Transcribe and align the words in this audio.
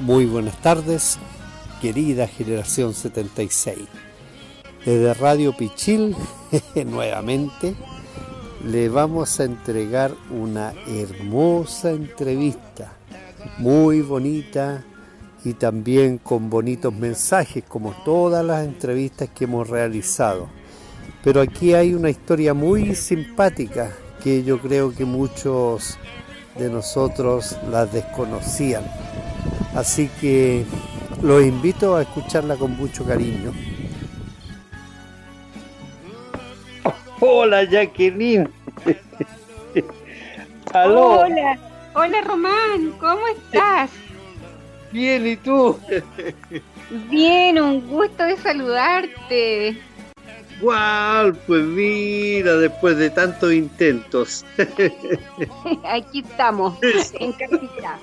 Muy 0.00 0.26
buenas 0.26 0.62
tardes, 0.62 1.18
querida 1.82 2.28
generación 2.28 2.94
76. 2.94 3.78
Desde 4.84 5.12
Radio 5.14 5.56
Pichil, 5.56 6.14
nuevamente, 6.86 7.74
le 8.64 8.88
vamos 8.88 9.40
a 9.40 9.44
entregar 9.44 10.12
una 10.30 10.72
hermosa 10.86 11.90
entrevista, 11.90 12.92
muy 13.58 14.00
bonita 14.00 14.84
y 15.44 15.54
también 15.54 16.18
con 16.18 16.48
bonitos 16.48 16.94
mensajes, 16.94 17.64
como 17.66 17.90
todas 18.04 18.44
las 18.44 18.64
entrevistas 18.64 19.30
que 19.34 19.46
hemos 19.46 19.68
realizado. 19.68 20.48
Pero 21.24 21.40
aquí 21.40 21.74
hay 21.74 21.92
una 21.92 22.08
historia 22.08 22.54
muy 22.54 22.94
simpática 22.94 23.90
que 24.22 24.44
yo 24.44 24.60
creo 24.60 24.94
que 24.94 25.04
muchos 25.04 25.98
de 26.56 26.70
nosotros 26.70 27.58
las 27.68 27.92
desconocían. 27.92 28.84
Así 29.78 30.10
que 30.20 30.64
los 31.22 31.40
invito 31.40 31.94
a 31.94 32.02
escucharla 32.02 32.56
con 32.56 32.76
mucho 32.76 33.04
cariño. 33.04 33.52
Hola 37.20 37.62
Jacqueline. 37.62 38.50
Hola, 40.74 41.56
hola 41.94 42.20
Román, 42.22 42.92
¿cómo 42.98 43.28
estás? 43.28 43.90
Bien, 44.90 45.24
¿y 45.24 45.36
tú? 45.36 45.78
Bien, 47.08 47.62
un 47.62 47.86
gusto 47.86 48.24
de 48.24 48.36
saludarte. 48.36 49.80
¡Guau! 50.60 51.34
Pues 51.46 51.62
mira, 51.62 52.54
después 52.54 52.96
de 52.96 53.10
tantos 53.10 53.52
intentos. 53.52 54.44
Aquí 55.84 56.24
estamos, 56.28 56.76
en 57.20 57.32
casita. 57.32 57.98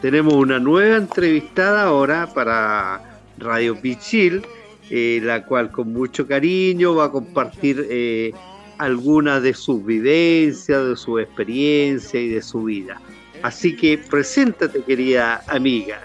Tenemos 0.00 0.34
una 0.34 0.58
nueva 0.58 0.96
entrevistada 0.96 1.84
ahora 1.84 2.26
para 2.32 3.20
Radio 3.38 3.80
Pichil, 3.80 4.44
eh, 4.90 5.20
la 5.22 5.44
cual 5.44 5.70
con 5.70 5.92
mucho 5.92 6.26
cariño 6.26 6.94
va 6.94 7.06
a 7.06 7.10
compartir 7.10 7.86
eh, 7.88 8.32
algunas 8.78 9.42
de 9.42 9.54
sus 9.54 9.84
vivencias, 9.84 10.84
de 10.84 10.96
su 10.96 11.18
experiencia 11.18 12.20
y 12.20 12.28
de 12.28 12.42
su 12.42 12.64
vida. 12.64 13.00
Así 13.42 13.76
que 13.76 13.98
preséntate, 13.98 14.82
querida 14.82 15.42
amiga. 15.46 16.00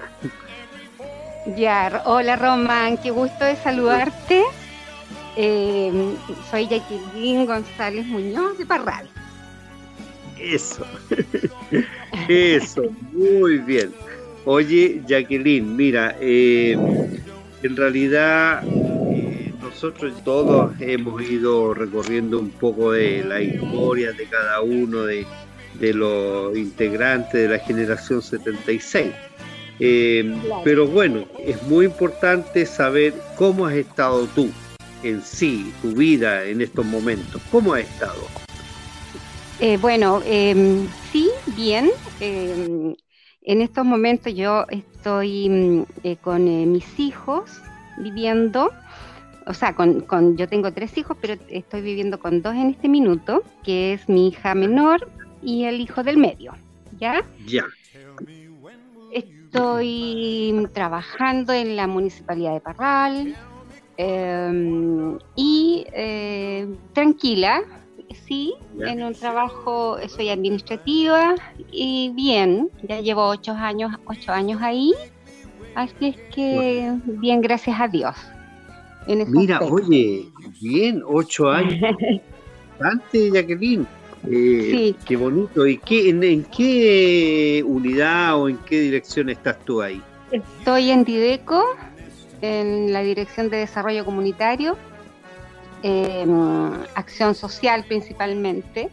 Ya, 1.58 2.04
hola 2.06 2.36
Román, 2.36 2.98
qué 2.98 3.12
gusto 3.12 3.46
de 3.46 3.56
saludarte. 3.58 4.44
Eh, 5.36 6.16
soy 6.50 6.68
Jacqueline 6.68 7.46
González 7.46 8.06
Muñoz 8.06 8.58
de 8.58 8.66
Parral. 8.66 9.10
Eso, 10.46 10.86
eso, 12.30 12.84
muy 13.12 13.58
bien. 13.58 13.92
Oye, 14.46 15.02
Jacqueline, 15.08 15.76
mira, 15.76 16.16
eh, 16.22 16.78
en 17.64 17.76
realidad 17.76 18.64
eh, 18.64 19.52
nosotros 19.60 20.14
todos 20.24 20.72
hemos 20.80 21.20
ido 21.24 21.74
recorriendo 21.74 22.40
un 22.40 22.52
poco 22.52 22.92
de 22.92 23.24
la 23.24 23.42
historia 23.42 24.12
de 24.12 24.26
cada 24.26 24.62
uno 24.62 25.04
de, 25.04 25.26
los 25.80 26.56
integrantes 26.56 27.34
de 27.34 27.50
la 27.50 27.60
generación 27.60 28.22
76. 28.22 29.12
Pero 30.64 30.88
bueno, 30.88 31.26
es 31.44 31.62
muy 31.64 31.86
importante 31.86 32.68
saber 32.68 33.16
cómo 33.36 33.66
has 33.66 33.74
estado 33.74 34.28
tú 34.36 34.52
en 35.06 35.22
sí, 35.22 35.74
tu 35.82 35.92
vida 35.92 36.44
en 36.44 36.62
estos 36.62 36.86
momentos? 36.86 37.42
¿Cómo 37.52 37.74
ha 37.74 37.80
estado? 37.80 38.45
Eh, 39.60 39.78
bueno, 39.78 40.22
em, 40.26 40.88
sí, 41.12 41.32
bien. 41.46 41.90
Em, 42.20 42.96
en 43.42 43.62
estos 43.62 43.86
momentos 43.86 44.34
yo 44.34 44.66
estoy 44.70 45.50
mm, 45.50 45.84
eh, 46.04 46.18
con 46.18 46.48
eh, 46.48 46.66
mis 46.66 47.00
hijos 47.00 47.62
viviendo, 48.00 48.72
o 49.46 49.54
sea, 49.54 49.74
con, 49.76 50.02
con, 50.02 50.36
yo 50.38 50.48
tengo 50.48 50.72
tres 50.74 50.98
hijos, 50.98 51.18
pero 51.22 51.36
estoy 51.50 51.82
viviendo 51.82 52.20
con 52.20 52.42
dos 52.42 52.56
en 52.56 52.72
este 52.72 52.90
minuto, 52.90 53.44
que 53.64 53.94
es 53.94 54.10
mi 54.10 54.28
hija 54.30 54.56
menor 54.56 55.10
y 55.42 55.66
el 55.66 55.80
hijo 55.80 56.04
del 56.04 56.18
medio, 56.18 56.54
¿ya? 57.00 57.24
Ya. 57.46 57.66
Estoy 59.14 60.68
trabajando 60.74 61.54
en 61.54 61.76
la 61.78 61.88
municipalidad 61.88 62.54
de 62.54 62.60
Parral, 62.60 63.38
Em, 63.98 65.18
y 65.36 65.86
eh, 65.94 66.68
tranquila, 66.94 67.62
sí, 68.14 68.54
en 68.80 69.04
un 69.04 69.14
trabajo, 69.14 69.98
soy 70.08 70.30
administrativa 70.30 71.36
y 71.72 72.12
bien, 72.14 72.70
ya 72.84 73.02
llevo 73.02 73.28
ocho 73.28 73.54
años, 73.54 73.94
ocho 74.06 74.32
años 74.32 74.62
ahí, 74.62 74.94
así 75.76 76.08
es 76.08 76.18
que 76.34 76.94
bien, 77.06 77.42
gracias 77.42 77.80
a 77.80 77.88
Dios. 77.88 78.16
Mira, 79.08 79.60
oye, 79.62 80.26
bien, 80.62 81.02
ocho 81.06 81.50
años. 81.52 81.96
Antes, 82.80 83.34
Jacqueline. 83.34 83.88
Eh, 84.28 84.70
sí. 84.72 84.96
Qué 85.06 85.16
bonito. 85.16 85.68
¿Y 85.68 85.78
qué, 85.78 86.10
en, 86.10 86.44
qué 86.46 87.64
unidad 87.66 88.40
o 88.40 88.50
en 88.50 88.58
qué 88.58 88.80
dirección 88.80 89.30
estás 89.30 89.60
tú 89.64 89.82
ahí? 89.82 90.02
Estoy 90.32 90.90
en 90.90 91.04
Dideco, 91.04 91.64
en 92.42 92.92
la 92.92 93.02
Dirección 93.02 93.50
de 93.50 93.58
Desarrollo 93.58 94.04
Comunitario, 94.04 94.76
em, 95.88 96.72
acción 96.96 97.36
social 97.36 97.84
principalmente. 97.84 98.90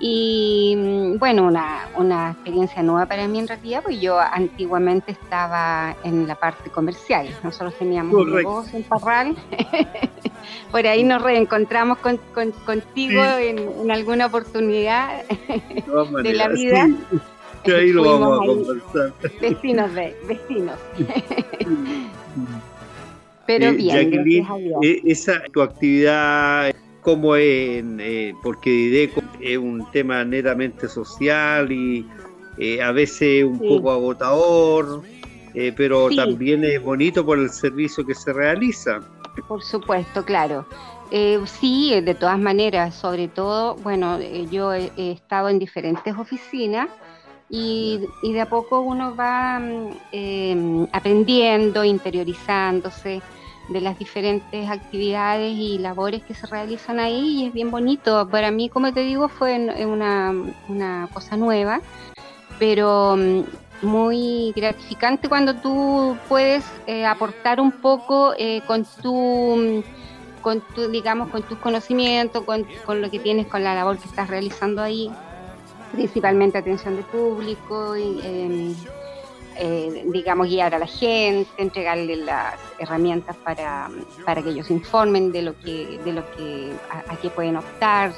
Y 0.00 1.14
bueno, 1.18 1.50
una, 1.96 2.30
experiencia 2.30 2.82
nueva 2.82 3.04
para 3.04 3.28
mí 3.28 3.38
en 3.38 3.48
realidad, 3.48 3.82
porque 3.82 3.98
yo 3.98 4.18
antiguamente 4.18 5.12
estaba 5.12 5.94
en 6.04 6.26
la 6.26 6.34
parte 6.34 6.70
comercial. 6.70 7.28
Nosotros 7.44 7.74
teníamos 7.78 8.14
un 8.14 8.34
negocio 8.34 8.78
en 8.78 8.84
Parral. 8.84 9.36
Por 10.70 10.86
ahí 10.86 11.04
nos 11.04 11.20
reencontramos 11.20 11.98
contigo 11.98 13.22
en, 13.38 13.90
alguna 13.90 14.26
oportunidad 14.26 15.22
de, 16.22 16.32
la 16.32 16.48
vida. 16.48 16.88
ahí 17.64 17.92
lo 17.92 18.18
vamos 18.18 18.40
a 18.40 18.46
conversar. 18.46 19.12
Vecinos, 19.40 19.90
vecinos. 20.26 20.78
Pero 23.46 23.66
eh, 23.66 23.72
bien, 23.72 24.44
eh, 24.82 25.00
esa 25.04 25.42
tu 25.52 25.62
actividad 25.62 26.74
como 27.00 27.36
es, 27.36 27.84
eh, 28.00 28.34
porque 28.42 28.70
IDECO 28.70 29.22
es 29.40 29.56
un 29.56 29.88
tema 29.92 30.24
netamente 30.24 30.88
social 30.88 31.70
y 31.70 32.04
a 32.82 32.90
veces 32.90 33.44
un 33.44 33.58
poco 33.58 33.92
agotador, 33.92 35.02
pero 35.76 36.08
también 36.10 36.64
es 36.64 36.82
bonito 36.82 37.24
por 37.24 37.38
el 37.38 37.50
servicio 37.50 38.04
que 38.04 38.14
se 38.14 38.32
realiza. 38.32 39.00
Por 39.46 39.62
supuesto, 39.62 40.24
claro. 40.24 40.66
sí, 41.44 42.00
de 42.00 42.14
todas 42.14 42.38
maneras, 42.38 42.94
sobre 42.94 43.28
todo, 43.28 43.76
bueno, 43.76 44.18
yo 44.50 44.72
he, 44.72 44.90
estado 44.96 45.48
en 45.50 45.60
diferentes 45.60 46.16
oficinas 46.16 46.88
y, 47.50 48.00
de 48.22 48.40
a 48.40 48.48
poco 48.48 48.80
uno 48.80 49.14
va 49.14 49.60
mm, 49.60 50.86
aprendiendo, 50.92 51.84
interiorizándose 51.84 53.22
de 53.68 53.80
las 53.80 53.98
diferentes 53.98 54.70
actividades 54.70 55.52
y 55.52 55.78
labores 55.78 56.22
que 56.22 56.34
se 56.34 56.46
realizan 56.46 57.00
ahí 57.00 57.42
y 57.42 57.46
es 57.46 57.52
bien 57.52 57.70
bonito. 57.70 58.28
Para 58.28 58.50
mí, 58.50 58.68
como 58.68 58.92
te 58.92 59.00
digo, 59.00 59.28
fue 59.28 59.56
una, 59.84 60.32
una 60.68 61.08
cosa 61.12 61.36
nueva, 61.36 61.80
pero 62.58 63.16
mm, 63.16 63.42
muy 63.82 64.52
gratificante 64.54 65.28
cuando 65.28 65.54
tú 65.54 66.16
puedes 66.28 66.64
eh, 66.86 67.04
aportar 67.04 67.60
un 67.60 67.72
poco 67.72 68.34
eh, 68.38 68.62
con 68.66 68.86
tu 69.02 69.56
mm, 69.56 69.82
con 70.46 70.60
tu, 70.60 70.88
digamos, 70.88 71.30
con 71.30 71.42
tus 71.42 71.58
conocimientos, 71.58 72.44
con, 72.44 72.64
con, 72.84 73.02
lo 73.02 73.10
que 73.10 73.18
tienes, 73.18 73.48
con 73.48 73.64
la 73.64 73.74
labor 73.74 73.98
que 73.98 74.06
estás 74.06 74.28
realizando 74.28 74.80
ahí, 74.80 75.10
principalmente 75.90 76.56
atención 76.56 76.94
de 76.94 77.02
público 77.02 77.96
y 77.96 78.20
em, 78.22 78.76
eh, 79.58 80.04
digamos, 80.12 80.48
guiar 80.48 80.74
a 80.74 80.78
la 80.78 80.86
gente, 80.86 81.50
entregarle 81.58 82.16
las 82.16 82.54
herramientas 82.78 83.36
para, 83.36 83.88
para, 84.24 84.42
que 84.42 84.50
ellos 84.50 84.70
informen 84.70 85.32
de 85.32 85.42
lo 85.42 85.58
que, 85.58 85.98
de 86.04 86.12
lo 86.12 86.30
que 86.32 86.72
a, 86.90 87.16
qué 87.16 87.30
pueden 87.30 87.56
optar, 87.56 88.12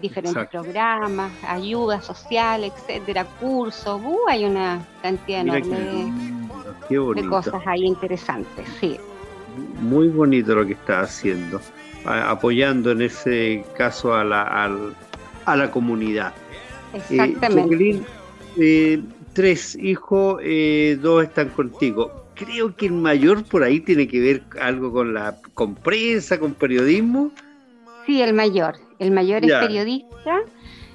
diferentes 0.00 0.48
programas, 0.48 1.32
ayuda 1.46 2.00
social, 2.00 2.64
etcétera, 2.64 3.24
cursos, 3.24 4.00
uh, 4.02 4.28
hay 4.28 4.44
una 4.44 4.86
cantidad 5.02 5.42
enorme 5.42 6.12
de, 6.88 7.28
cosas 7.28 7.62
ahí 7.66 7.84
interesantes, 7.84 8.66
sí. 8.80 8.98
Muy 9.80 10.08
bonito 10.08 10.54
lo 10.54 10.64
que 10.64 10.72
está 10.72 11.00
haciendo, 11.00 11.60
apoyando 12.04 12.92
en 12.92 13.02
ese 13.02 13.64
caso 13.76 14.14
a 14.14 14.24
la, 14.24 14.70
a, 15.44 15.56
la 15.56 15.70
comunidad. 15.70 16.32
Exactamente. 16.94 18.02
Eh, 18.56 19.00
tres 19.32 19.76
hijos, 19.76 20.40
eh, 20.42 20.98
dos 21.00 21.24
están 21.24 21.50
contigo. 21.50 22.26
Creo 22.34 22.74
que 22.74 22.86
el 22.86 22.92
mayor 22.92 23.44
por 23.44 23.62
ahí 23.62 23.80
tiene 23.80 24.08
que 24.08 24.20
ver 24.20 24.42
algo 24.60 24.92
con 24.92 25.14
la 25.14 25.36
con 25.54 25.74
prensa, 25.74 26.38
con 26.38 26.54
periodismo. 26.54 27.30
Sí, 28.06 28.22
el 28.22 28.32
mayor. 28.32 28.76
El 28.98 29.10
mayor 29.10 29.44
es 29.44 29.52
periodista. 29.52 30.40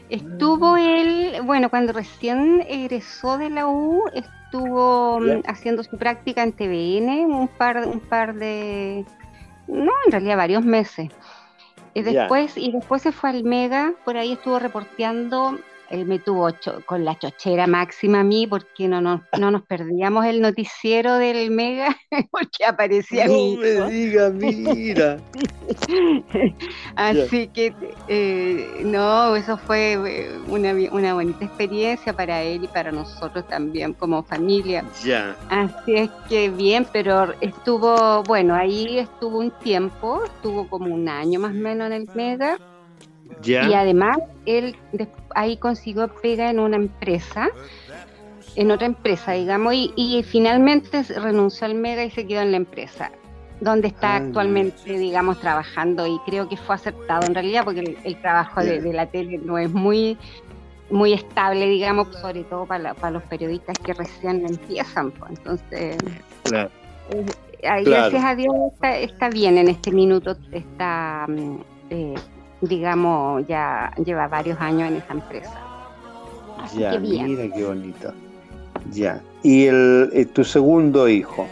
Estuvo 0.10 0.78
él, 0.78 1.42
bueno, 1.44 1.70
cuando 1.70 1.92
recién 1.94 2.64
egresó 2.68 3.40
de 3.40 3.50
la 3.50 3.68
U, 3.68 4.04
estuvo 4.14 5.20
mm, 5.20 5.42
haciendo 5.48 5.84
su 5.84 5.98
práctica 5.98 6.44
en 6.44 6.54
TVN 6.54 7.26
un 7.26 7.48
par, 7.48 7.88
un 7.88 8.00
par 8.00 8.36
de, 8.36 9.04
no, 9.68 9.92
en 10.06 10.12
realidad 10.12 10.38
varios 10.38 10.64
meses. 10.64 11.10
Y 11.96 12.02
después, 12.02 12.58
y 12.58 12.72
después 12.72 13.02
se 13.02 13.12
fue 13.12 13.30
al 13.32 13.44
Mega, 13.44 13.94
por 14.04 14.18
ahí 14.18 14.34
estuvo 14.34 14.60
reporteando 14.60 15.58
él 15.96 16.06
me 16.06 16.20
tuvo 16.20 16.50
con 16.86 17.06
la 17.06 17.18
chochera 17.18 17.68
máxima 17.68 18.20
a 18.20 18.24
mí 18.24 18.48
porque 18.48 18.88
no, 18.88 19.02
no, 19.02 19.24
no 19.40 19.52
nos 19.52 19.64
perdíamos 19.64 20.26
el 20.26 20.42
noticiero 20.42 21.18
del 21.18 21.52
Mega 21.52 21.96
porque 22.32 22.66
aparecía 22.66 23.28
no 23.28 23.58
me 23.58 23.90
diga, 23.90 24.30
mira. 24.30 25.18
Así 26.96 27.48
que 27.48 27.74
eh, 28.08 28.82
no, 28.84 29.36
eso 29.36 29.58
fue 29.58 29.94
eh, 29.94 30.38
una, 30.48 30.74
una, 30.92 31.14
bonita 31.14 31.46
experiencia 31.46 32.14
para 32.14 32.42
él 32.44 32.66
y 32.66 32.68
para 32.68 32.92
nosotros 32.92 33.48
también 33.48 33.94
como 33.94 34.24
familia. 34.24 34.84
Ya. 35.04 35.36
Así 35.50 35.96
es 35.96 36.10
que 36.30 36.50
bien, 36.50 36.86
pero 36.92 37.34
estuvo, 37.42 38.22
bueno, 38.24 38.54
ahí 38.54 39.00
estuvo 39.00 39.40
un 39.40 39.52
tiempo, 39.52 40.24
estuvo 40.26 40.68
como 40.68 40.94
un 40.94 41.08
año 41.08 41.40
más 41.40 41.52
o 41.52 41.56
menos 41.56 41.88
en 41.88 41.94
el 41.94 42.10
Mega 42.14 42.58
y 43.44 43.56
además, 43.56 44.18
él 44.46 44.76
ahí 45.34 45.58
consiguió 45.58 46.08
pega 46.08 46.50
en 46.50 46.60
una 46.60 46.78
empresa, 46.78 47.50
en 48.56 48.72
otra 48.72 48.88
empresa, 48.88 49.34
digamos, 49.34 49.74
y, 49.74 50.24
finalmente 50.28 51.04
renunció 51.04 51.66
al 51.66 51.76
Mega 51.76 52.04
y 52.04 52.12
se 52.12 52.26
quedó 52.26 52.42
en 52.42 52.52
la 52.52 52.58
empresa, 52.58 53.12
donde 53.62 53.90
está 53.90 54.14
ah, 54.14 54.18
actualmente, 54.18 54.98
digamos, 54.98 55.40
trabajando 55.40 56.08
y 56.08 56.20
creo 56.26 56.48
que 56.48 56.58
fue 56.58 56.76
aceptado 56.76 57.26
en 57.26 57.34
realidad 57.34 57.64
porque 57.66 57.98
el, 58.04 58.22
trabajo 58.22 58.62
de, 58.62 58.82
la 58.94 59.08
tele 59.08 59.38
no 59.38 59.58
es 59.58 59.72
muy 59.72 60.18
muy 60.92 61.14
estable, 61.14 61.68
digamos, 61.68 62.16
sobre 62.22 62.44
todo 62.44 62.68
para, 62.68 62.94
los 63.10 63.24
periodistas 63.24 63.76
que 63.80 63.94
recién 63.94 64.46
empiezan. 64.46 65.10
Pues. 65.12 65.32
Entonces, 65.32 65.98
claro. 66.44 66.70
Eh, 67.10 67.26
gracias 67.84 68.24
a 68.24 68.36
Dios 68.36 68.54
está, 68.82 69.30
bien 69.30 69.58
en 69.58 69.68
este 69.68 69.92
minuto, 69.92 70.38
está 70.52 71.26
mm, 71.28 71.58
eh, 71.90 72.16
digamos, 72.68 73.46
ya 73.48 73.92
lleva 74.04 74.28
varios 74.28 74.60
años 74.60 74.90
en 74.90 74.98
esa 74.98 75.14
empresa. 75.14 75.60
ya, 76.78 77.00
mira 77.00 77.54
qué 77.54 77.64
bonito. 77.64 78.14
Ya. 78.92 79.22
¿Y 79.44 79.66
el, 79.66 80.10
eh, 80.14 80.26
tu 80.26 80.44
segundo 80.44 81.08
hijo? 81.08 81.48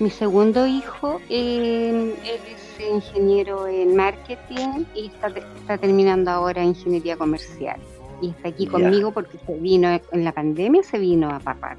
Mi 0.00 0.10
segundo 0.10 0.66
hijo, 0.66 1.20
él 1.28 2.14
es 2.24 2.64
ingeniero 2.92 3.66
en 3.66 3.96
marketing 3.96 4.84
y 4.94 5.06
está, 5.06 5.28
está 5.28 5.78
terminando 5.78 6.30
ahora 6.30 6.62
ingeniería 6.62 7.16
comercial. 7.16 7.80
Y 8.20 8.30
está 8.30 8.48
aquí 8.48 8.66
conmigo 8.66 9.12
porque 9.12 9.38
se 9.46 9.54
vino 9.54 10.00
en 10.12 10.24
la 10.24 10.32
pandemia, 10.32 10.82
se 10.82 10.98
vino 10.98 11.30
a 11.30 11.40
papar. 11.40 11.76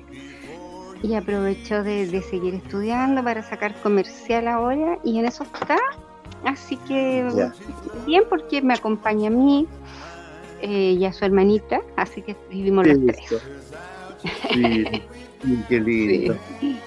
Y 1.01 1.15
aprovechó 1.15 1.83
de, 1.83 2.07
de 2.07 2.21
seguir 2.21 2.55
estudiando 2.55 3.23
para 3.23 3.43
sacar 3.43 3.75
comercial 3.81 4.47
ahora 4.47 4.97
y 5.03 5.19
en 5.19 5.25
eso 5.25 5.43
está 5.43 5.77
Así 6.45 6.77
que 6.77 7.27
bien 8.05 8.23
porque 8.29 8.61
me 8.61 8.75
acompaña 8.75 9.27
a 9.27 9.31
mí 9.31 9.67
eh, 10.61 10.95
y 10.97 11.05
a 11.05 11.11
su 11.11 11.25
hermanita, 11.25 11.81
así 11.95 12.21
que 12.21 12.35
vivimos 12.49 12.87
los 12.87 12.97
tres. 13.05 13.41
Sí, 14.53 15.03
qué 15.67 15.79
lindo. 15.79 16.37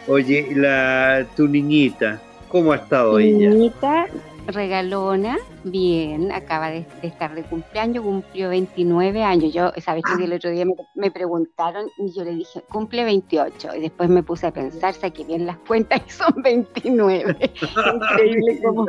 Oye, 0.07 0.49
la, 0.55 1.27
tu 1.37 1.49
niñita, 1.49 2.21
¿cómo 2.49 2.73
ha 2.73 2.77
estado 2.77 3.19
ella? 3.19 3.51
Mi 3.51 3.55
niñita 3.55 4.07
regalona, 4.49 5.37
bien, 5.63 6.33
acaba 6.33 6.71
de, 6.71 6.87
estar 7.03 7.35
de 7.35 7.43
cumpleaños, 7.43 8.03
cumplió 8.03 8.49
29 8.49 9.23
años. 9.23 9.53
Yo, 9.53 9.73
sabes 9.83 10.03
que 10.05 10.25
el 10.25 10.33
otro 10.33 10.51
día 10.51 10.65
me, 10.95 11.11
preguntaron 11.11 11.91
y 11.99 12.13
yo 12.13 12.25
le 12.25 12.35
dije, 12.35 12.63
cumple 12.71 13.05
28. 13.05 13.77
Y 13.77 13.81
después 13.81 14.09
me 14.09 14.23
puse 14.23 14.47
a 14.47 14.53
pensar, 14.53 14.95
saqué 14.95 15.25
bien 15.25 15.47
las 15.47 15.59
cuentas 15.59 16.01
y 16.07 16.11
son 16.11 16.43
29. 16.43 17.37
Increíble 17.95 18.61
cómo, 18.65 18.87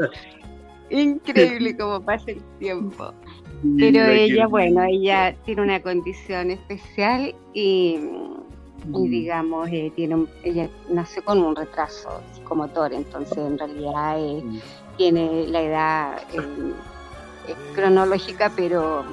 Increíble 0.90 1.78
cómo 1.78 2.02
pasa 2.02 2.32
el 2.32 2.42
tiempo. 2.60 3.14
Pero 3.78 4.06
ella, 4.06 4.48
bueno, 4.48 4.84
ella 4.84 5.36
tiene 5.46 5.62
una 5.64 5.82
condición 5.82 6.52
especial 6.52 7.36
y, 7.54 8.00
mm. 8.86 9.04
digamos, 9.10 9.70
eh, 9.70 9.92
tiene 9.96 10.26
ella 10.44 10.70
nació 10.90 11.24
con 11.26 11.44
un 11.44 11.56
retraso 11.56 12.22
psicomotor, 12.32 12.94
entonces 12.94 13.38
en 13.38 13.58
realidad 13.58 14.18
eh, 14.18 14.42
mm. 14.44 14.60
tiene 14.98 15.48
la 15.48 15.62
edad 15.62 16.22
eh, 16.34 17.54
cronológica, 17.76 18.50
pero 18.56 19.04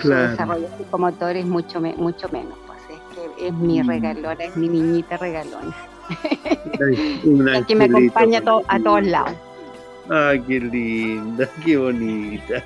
su 0.00 0.08
desarrollo 0.08 0.68
psicomotor 0.78 1.36
es 1.36 1.44
mucho, 1.44 1.78
mucho 1.80 2.28
menos. 2.30 2.54
Pues 2.66 2.80
es 2.88 3.36
que 3.36 3.48
es 3.48 3.52
mi 3.52 3.82
mm. 3.82 3.86
regalona, 3.86 4.44
es 4.44 4.56
mi 4.56 4.68
niñita 4.68 5.18
regalona. 5.18 5.76
la 7.22 7.66
que 7.66 7.74
me 7.74 7.84
acompaña 7.84 8.38
a 8.38 8.80
todos 8.80 9.06
lados. 9.06 9.36
Ay, 10.10 10.40
qué 10.40 10.60
linda, 10.60 11.48
qué 11.64 11.76
bonita. 11.76 12.64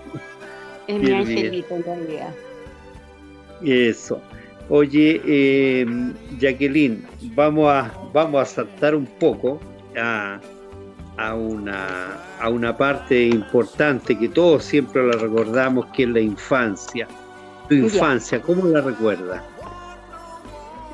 Es 0.87 1.01
mi 1.01 1.13
angelito 1.13 1.75
en 1.75 1.85
realidad. 1.85 2.35
Eso. 3.65 4.21
Oye, 4.69 5.21
eh, 5.27 5.87
Jacqueline, 6.39 7.05
vamos 7.35 7.69
a, 7.69 7.93
vamos 8.13 8.43
a 8.43 8.45
saltar 8.45 8.95
un 8.95 9.07
poco 9.07 9.61
a, 9.97 10.41
a, 11.17 11.35
una, 11.35 12.17
a 12.41 12.49
una 12.49 12.77
parte 12.77 13.27
importante 13.27 14.17
que 14.17 14.29
todos 14.29 14.65
siempre 14.65 15.05
la 15.05 15.19
recordamos, 15.19 15.87
que 15.87 16.05
es 16.05 16.09
la 16.09 16.21
infancia. 16.21 17.09
Tu 17.69 17.75
infancia, 17.75 18.41
¿cómo 18.41 18.67
la 18.67 18.81
recuerdas? 18.81 19.43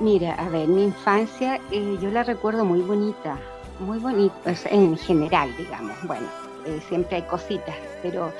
Mira, 0.01 0.35
a 0.35 0.49
ver, 0.49 0.69
mi 0.69 0.85
infancia 0.85 1.61
eh, 1.71 1.99
yo 2.01 2.11
la 2.11 2.23
recuerdo 2.23 2.65
muy 2.65 2.81
bonita 2.81 3.39
muy 3.81 3.99
bonito, 3.99 4.35
en 4.71 4.97
general, 4.97 5.55
digamos. 5.57 5.97
Bueno, 6.07 6.27
eh, 6.67 6.81
siempre 6.89 7.17
hay 7.17 7.23
cositas, 7.23 7.77
pero 8.03 8.33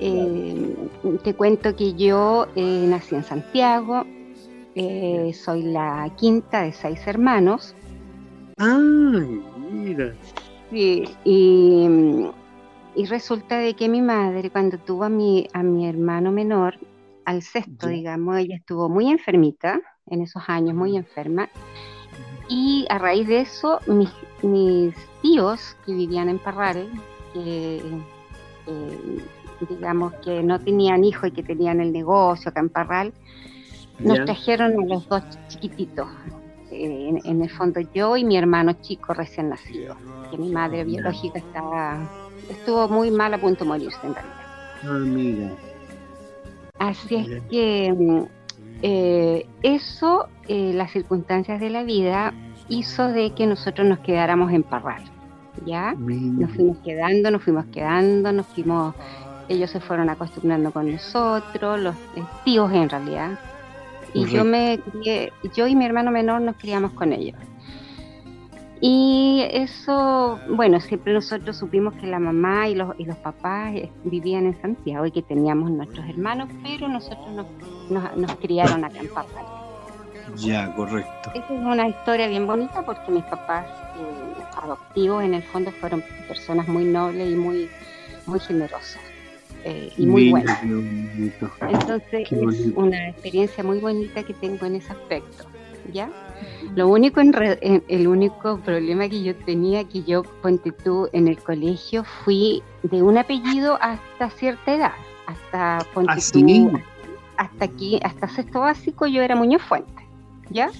eh, 0.00 0.76
te 1.22 1.34
cuento 1.34 1.74
que 1.74 1.94
yo 1.94 2.46
eh, 2.54 2.84
nací 2.88 3.14
en 3.14 3.24
Santiago, 3.24 4.04
soy 5.32 5.62
la 5.62 6.10
quinta 6.16 6.62
de 6.62 6.72
seis 6.72 7.06
hermanos. 7.06 7.74
¡Ay, 8.58 9.42
mira! 9.70 10.14
Sí, 10.70 11.04
y, 11.24 11.86
resulta 13.08 13.58
de 13.58 13.74
que 13.74 13.88
mi 13.88 14.02
madre, 14.02 14.50
cuando 14.50 14.78
tuvo 14.78 15.04
a 15.04 15.08
mi, 15.08 15.46
a 15.52 15.62
mi 15.62 15.88
hermano 15.88 16.32
menor, 16.32 16.78
al 17.24 17.42
sexto, 17.42 17.88
digamos, 17.88 18.38
ella 18.38 18.56
estuvo 18.56 18.88
muy 18.88 19.10
enfermita, 19.10 19.80
en 20.06 20.22
esos 20.22 20.42
años 20.48 20.74
muy 20.74 20.96
enferma, 20.96 21.48
y 22.48 22.86
a 22.88 22.98
raíz 22.98 23.26
de 23.28 23.40
eso, 23.40 23.80
mis, 23.86 24.10
mis 24.42 24.94
tíos 25.22 25.76
que 25.84 25.94
vivían 25.94 26.28
en 26.28 26.38
Parral, 26.38 26.88
que 27.32 27.82
digamos 29.68 30.12
que 30.24 30.42
no 30.42 30.58
tenían 30.60 31.04
hijos 31.04 31.28
y 31.28 31.32
que 31.32 31.42
tenían 31.42 31.80
el 31.80 31.92
negocio 31.92 32.50
acá 32.50 32.60
en 32.60 32.68
Parral, 32.68 33.12
nos 33.98 34.24
trajeron 34.24 34.72
a 34.72 34.86
los 34.86 35.08
dos 35.08 35.22
chiquititos. 35.48 36.08
Eh, 36.70 37.20
en, 37.24 37.42
el 37.42 37.50
fondo 37.50 37.80
yo 37.94 38.16
y 38.16 38.24
mi 38.24 38.36
hermano 38.36 38.72
chico 38.82 39.14
recién 39.14 39.50
nacido, 39.50 39.96
que 40.30 40.36
mi 40.36 40.50
madre 40.50 40.84
biológica 40.84 41.38
estaba, 41.38 42.10
estuvo 42.50 42.88
muy 42.88 43.10
mal 43.10 43.32
a 43.34 43.38
punto 43.38 43.64
de 43.64 43.68
morirse 43.68 43.98
en 44.02 44.14
realidad. 44.14 45.56
Ah, 46.78 46.88
Así 46.88 47.14
es 47.14 47.42
que 47.48 47.94
mm, 47.96 48.24
eh, 48.82 49.46
eso, 49.62 50.28
eh, 50.48 50.72
las 50.74 50.90
circunstancias 50.90 51.60
de 51.60 51.70
la 51.70 51.82
vida, 51.82 52.32
hizo 52.68 53.08
de 53.08 53.30
que 53.30 53.46
nosotros 53.46 53.86
nos 53.86 54.00
quedáramos 54.00 54.52
en 54.52 54.62
Parral, 54.62 55.02
¿ya? 55.64 55.94
Nos 55.94 56.50
fuimos 56.50 56.78
quedando, 56.78 57.30
nos 57.30 57.42
fuimos 57.42 57.64
quedando, 57.66 58.32
nos 58.32 58.46
fuimos, 58.46 58.94
ellos 59.48 59.70
se 59.70 59.80
fueron 59.80 60.10
acostumbrando 60.10 60.72
con 60.72 60.90
nosotros, 60.90 61.80
los 61.80 61.94
tíos 62.44 62.72
en 62.72 62.88
realidad, 62.88 63.38
y 64.14 64.26
yo 64.26 64.44
me 64.44 64.80
crié, 64.90 65.32
yo 65.54 65.66
y 65.66 65.76
mi 65.76 65.84
hermano 65.84 66.10
menor 66.10 66.40
nos 66.40 66.56
criamos 66.56 66.92
con 66.92 67.12
ellos. 67.12 67.36
Y 68.80 69.42
eso, 69.50 70.38
bueno, 70.50 70.80
siempre 70.80 71.14
nosotros 71.14 71.56
supimos 71.56 71.94
que 71.94 72.06
la 72.06 72.18
mamá 72.18 72.68
y 72.68 72.74
los, 72.74 72.94
y 72.98 73.04
los 73.04 73.16
papás 73.16 73.74
eh, 73.74 73.90
vivían 74.04 74.46
en 74.46 74.60
Santiago 74.60 75.06
y 75.06 75.12
que 75.12 75.22
teníamos 75.22 75.70
nuestros 75.70 76.06
hermanos, 76.06 76.48
pero 76.62 76.88
nosotros 76.88 77.30
nos, 77.30 78.16
nos, 78.16 78.34
criaron 78.36 78.84
acá 78.84 78.98
en 79.00 79.08
Parral. 79.08 79.46
Ya, 80.36 80.74
correcto. 80.74 81.30
Esa 81.34 81.54
es 81.54 81.60
una 81.62 81.88
historia 81.88 82.28
bien 82.28 82.46
bonita 82.46 82.84
porque 82.84 83.10
mis 83.12 83.24
papás 83.24 83.66
eh, 83.66 84.44
adoptivos 84.62 85.24
en 85.24 85.34
el 85.34 85.42
fondo 85.44 85.70
fueron 85.70 86.04
personas 86.28 86.68
muy 86.68 86.84
nobles 86.84 87.32
y 87.32 87.36
muy, 87.36 87.70
muy 88.26 88.40
generosas. 88.40 89.00
Eh, 89.64 89.90
y 89.96 90.06
muy 90.06 90.30
buenas. 90.30 90.60
Entonces 90.62 92.30
es 92.30 92.72
una 92.76 93.08
experiencia 93.08 93.64
muy 93.64 93.80
bonita 93.80 94.22
que 94.22 94.34
tengo 94.34 94.66
en 94.66 94.76
ese 94.76 94.92
aspecto. 94.92 95.46
¿Ya? 95.92 96.10
Lo 96.74 96.88
único, 96.88 97.20
en 97.20 97.84
el 97.88 98.06
único 98.06 98.58
problema 98.58 99.08
que 99.08 99.22
yo 99.22 99.34
tenía, 99.34 99.84
que 99.84 100.02
yo, 100.02 100.22
ponte 100.42 100.72
tú, 100.72 101.08
en 101.12 101.28
el 101.28 101.38
colegio 101.38 102.04
fui 102.04 102.62
de 102.82 103.02
un 103.02 103.16
apellido 103.18 103.78
hasta 103.80 104.30
cierta 104.30 104.74
edad, 104.74 104.92
hasta, 105.26 105.86
ponte 105.94 106.12
¿Ah, 106.12 106.32
tú, 106.32 106.72
hasta 107.36 107.64
aquí, 107.64 107.98
hasta 108.02 108.28
sexto 108.28 108.60
básico 108.60 109.06
yo 109.06 109.22
era 109.22 109.36
Muñoz 109.36 109.62
Fuente, 109.62 110.06
¿ya? 110.50 110.70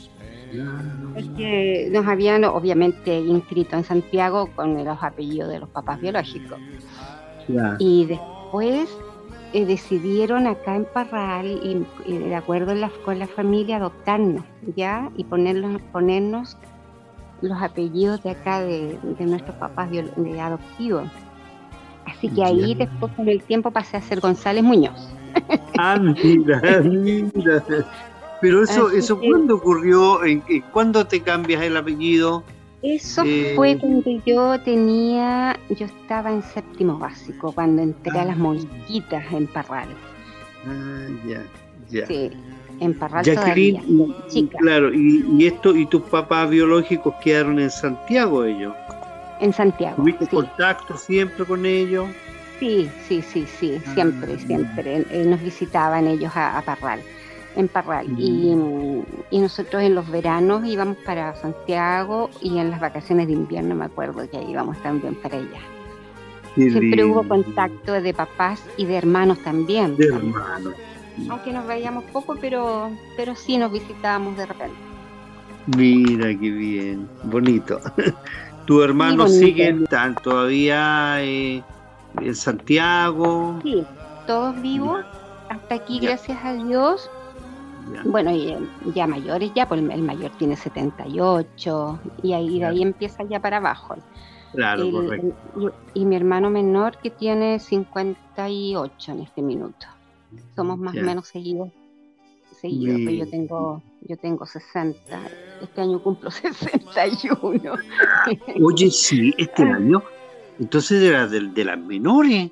Porque 1.15 1.89
nos 1.91 2.07
habían 2.07 2.45
obviamente 2.45 3.19
inscrito 3.19 3.77
en 3.77 3.85
Santiago 3.85 4.49
con 4.55 4.85
los 4.85 5.03
apellidos 5.03 5.51
de 5.51 5.61
los 5.61 5.69
papás 5.69 6.01
biológicos. 6.01 6.59
Y 7.79 8.07
después 8.07 8.89
eh, 9.57 9.65
decidieron 9.65 10.47
acá 10.47 10.77
en 10.77 10.85
Parral, 10.85 11.47
y, 11.47 12.13
de 12.13 12.35
acuerdo 12.35 12.75
con 13.07 13.19
la 13.19 13.27
familia, 13.27 13.79
adoptarnos, 13.79 14.45
¿ya? 14.77 15.11
Y 15.17 15.25
ponernos, 15.25 15.81
ponernos 15.93 16.59
los 17.41 17.63
apellidos 17.63 18.23
de 18.23 18.33
acá 18.33 18.61
de, 18.61 18.99
nuestros 19.19 19.57
papás 19.57 19.91
de 19.91 20.41
adoptivos. 20.41 21.09
Así 22.05 22.29
que 22.29 22.45
ahí 22.45 22.75
después 22.75 23.11
con 23.15 23.31
el 23.31 23.43
tiempo 23.43 23.71
pasé 23.71 23.97
a 23.97 24.03
ser 24.03 24.21
González 24.21 24.63
Muñoz. 24.63 25.09
Ah, 25.79 25.99
mira, 25.99 26.61
mira. 26.83 27.63
Pero 28.41 28.63
eso, 28.63 28.91
eso 28.91 29.19
¿cuándo 29.19 29.57
ocurrió? 29.57 30.25
¿En, 30.25 30.43
¿Cuándo 30.73 31.07
te 31.07 31.21
cambias 31.21 31.63
el 31.63 31.77
apellido? 31.77 32.45
Eso 32.83 33.23
eh, 33.25 33.53
fue 33.57 33.79
cuando 33.79 34.11
yo 34.25 34.61
tenía, 34.61 35.59
yo 35.71 35.87
estaba 35.87 36.31
en 36.31 36.43
séptimo 36.43 36.99
básico, 36.99 37.53
cuando 37.53 37.83
entré 37.83 38.19
a 38.19 38.25
las 38.25 38.37
ah. 38.37 38.41
mosquitas 38.41 39.33
en 39.33 39.47
Parral. 39.47 39.89
Ah, 40.67 41.07
ya, 41.27 41.43
ya. 41.89 42.07
Sí, 42.07 42.31
en 42.81 42.95
Parral 42.99 43.25
Jacqueline, 43.25 44.15
chica. 44.29 44.59
Claro, 44.59 44.93
y, 44.93 45.47
esto, 45.47 45.75
¿y 45.75 45.87
tus 45.87 46.03
papás 46.03 46.51
biológicos 46.51 47.15
quedaron 47.23 47.59
en 47.59 47.71
Santiago 47.71 48.45
ellos? 48.45 48.75
En 49.41 49.53
Santiago. 49.53 49.97
¿Tuviste 49.97 50.27
contacto 50.29 50.97
siempre 50.97 51.45
con 51.45 51.65
ellos? 51.65 52.07
Sí, 52.61 52.91
sí, 53.07 53.23
sí, 53.23 53.47
sí, 53.59 53.81
siempre, 53.95 54.35
ah. 54.35 54.45
siempre. 54.47 55.05
Eh, 55.11 55.25
nos 55.27 55.43
visitaban 55.43 56.07
ellos 56.07 56.33
a 56.35 56.63
Parral 56.65 57.01
en 57.57 57.69
Parral. 57.69 58.09
Mm. 58.09 59.03
Y, 59.31 59.39
nosotros 59.41 59.83
en 59.83 59.95
los 59.95 60.09
veranos 60.11 60.67
íbamos 60.67 60.97
para 60.99 61.35
Santiago 61.37 62.31
y 62.41 62.59
en 62.59 62.71
las 62.71 62.81
vacaciones 62.81 63.27
de 63.27 63.33
invierno 63.33 63.75
me 63.75 63.87
acuerdo 63.87 64.29
que 64.31 64.43
íbamos 64.43 64.81
también 64.83 65.15
para 65.17 65.39
allá. 65.39 65.61
Siempre 66.55 67.05
hubo 67.05 67.23
contacto 67.27 67.93
de 67.93 68.15
papás 68.15 68.63
y 68.77 68.87
de 68.87 68.97
hermanos 68.97 69.39
también. 69.41 69.97
De 69.97 70.07
hermanos. 70.07 70.75
Aunque 71.29 71.53
nos 71.53 71.67
veíamos 71.67 72.05
poco, 72.05 72.37
pero, 72.41 72.91
pero 73.17 73.35
sí 73.35 73.59
nos 73.59 73.73
visitábamos 73.73 74.37
de 74.37 74.47
repente. 74.47 74.77
Mira 75.77 76.29
qué 76.29 76.51
bien, 76.51 77.09
bonito. 77.25 77.81
¿Tus 78.67 78.85
hermanos 78.85 79.33
siguen 79.33 79.85
están 79.85 80.15
todavía 80.17 81.23
eh, 81.23 81.63
en 82.21 82.35
Santiago? 82.35 83.59
Sí, 83.63 83.85
todos 84.27 84.61
vivos. 84.61 85.05
Hasta 85.49 85.77
aquí, 85.77 86.01
gracias 86.01 86.39
a 86.45 86.55
Dios, 86.55 87.09
bueno, 88.05 88.33
y 88.33 88.57
ya 88.95 89.07
mayores 89.07 89.53
ya, 89.55 89.67
pues 89.69 89.81
el 89.81 90.03
mayor 90.03 90.31
tiene 90.39 90.57
78 90.57 92.01
y 92.23 92.33
ahí 92.33 92.59
de 92.59 92.67
ahí 92.67 92.83
empieza 92.83 93.25
ya 93.25 93.41
para 93.41 93.59
abajo. 93.59 93.97
Claro, 94.53 94.91
correcto. 94.91 95.35
y, 95.95 96.05
mi 96.05 96.17
hermano 96.17 96.51
menor 96.51 96.99
que 96.99 97.11
tiene 97.11 97.59
58 97.59 99.13
en 99.13 99.21
este 99.21 99.43
minuto. 99.43 99.87
Somos 100.55 100.79
más 100.79 100.97
o 100.97 101.01
menos 101.01 101.29
seguidos. 101.29 101.71
Seguidos, 102.61 103.01
pues 103.05 103.19
yo 103.19 103.29
tengo 103.29 103.83
yo 104.03 104.17
tengo 104.17 104.47
60. 104.47 105.21
Este 105.63 105.81
año 105.81 106.03
cumplo 106.03 106.31
61. 106.33 107.73
Oye, 108.63 108.91
sí, 108.91 109.35
este 109.37 109.63
año. 109.63 110.03
Entonces 110.59 111.03
era 111.03 111.27
de, 111.27 111.41
de 111.41 111.65
las 111.65 111.79
menores. 111.79 112.51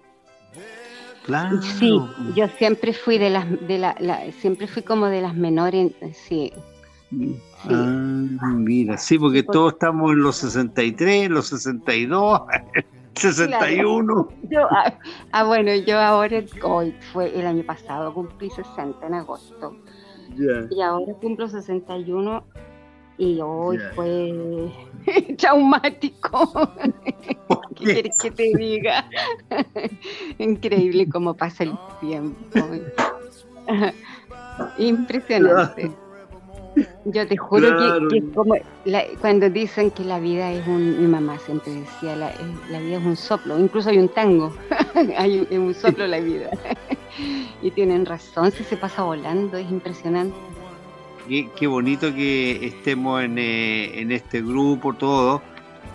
Sí, 1.79 1.99
yo 2.35 2.49
siempre 2.59 2.93
fui 2.93 3.19
de 3.19 3.31
las, 3.31 3.47
de 3.67 3.79
la, 3.79 3.95
siempre 4.41 4.67
fui 4.67 4.83
como 4.83 5.07
de 5.07 5.23
las 5.23 5.35
menores, 5.35 5.93
sí. 6.13 6.53
Ah, 7.69 8.53
mira, 8.55 8.99
sí, 8.99 9.19
porque 9.19 9.43
todos 9.43 9.75
estamos 9.75 10.13
en 10.13 10.23
los 10.23 10.37
63, 10.37 11.31
los 11.31 11.47
62, 11.47 12.43
61. 13.15 14.29
Yo, 14.51 14.67
ah, 14.71 14.99
ah, 15.33 15.45
bueno, 15.45 15.75
yo 15.75 15.99
ahora, 15.99 16.43
hoy 16.63 16.95
fue 17.13 17.39
el 17.39 17.47
año 17.47 17.65
pasado, 17.65 18.13
cumplí 18.13 18.51
60 18.51 19.07
en 19.07 19.15
agosto. 19.15 19.77
Y 20.37 20.81
ahora 20.83 21.15
cumplo 21.21 21.49
61 21.49 22.45
y 23.19 23.41
hoy 23.41 23.79
fue 23.95 24.71
traumático. 25.39 26.51
¿Qué 27.77 27.85
quieres 27.85 28.19
que 28.21 28.31
te 28.31 28.53
diga? 28.57 29.05
Increíble 30.39 31.09
cómo 31.09 31.35
pasa 31.35 31.65
el 31.65 31.73
tiempo. 32.01 32.61
Impresionante. 34.79 35.91
Yo 37.05 37.27
te 37.27 37.37
juro 37.37 37.69
que, 38.09 38.33
como 38.33 38.57
cuando 39.21 39.49
dicen 39.49 39.93
que 39.93 40.05
la 40.05 40.19
vida 40.19 40.51
es 40.51 40.67
un, 40.67 41.01
mi 41.01 41.07
mamá 41.07 41.39
siempre 41.39 41.73
decía, 41.73 42.17
la, 42.17 42.33
la 42.69 42.81
vida 42.81 42.99
es 42.99 43.05
un 43.05 43.17
soplo, 43.17 43.59
incluso 43.59 43.91
hay 43.91 43.99
un 43.99 44.09
tango, 44.09 44.53
hay 45.17 45.47
un, 45.51 45.59
un 45.59 45.75
soplo 45.75 46.05
la 46.07 46.19
vida. 46.19 46.51
y 47.63 47.71
tienen 47.71 48.05
razón, 48.05 48.51
si 48.51 48.65
se 48.65 48.77
pasa 48.77 49.05
volando, 49.05 49.57
es 49.57 49.71
impresionante. 49.71 50.37
Qué, 51.29 51.67
bonito 51.67 52.15
que 52.15 52.67
estemos 52.67 53.23
en, 53.23 53.39
eh, 53.39 54.01
en 54.01 54.13
este 54.13 54.43
grupo, 54.43 54.93
todo, 54.93 55.43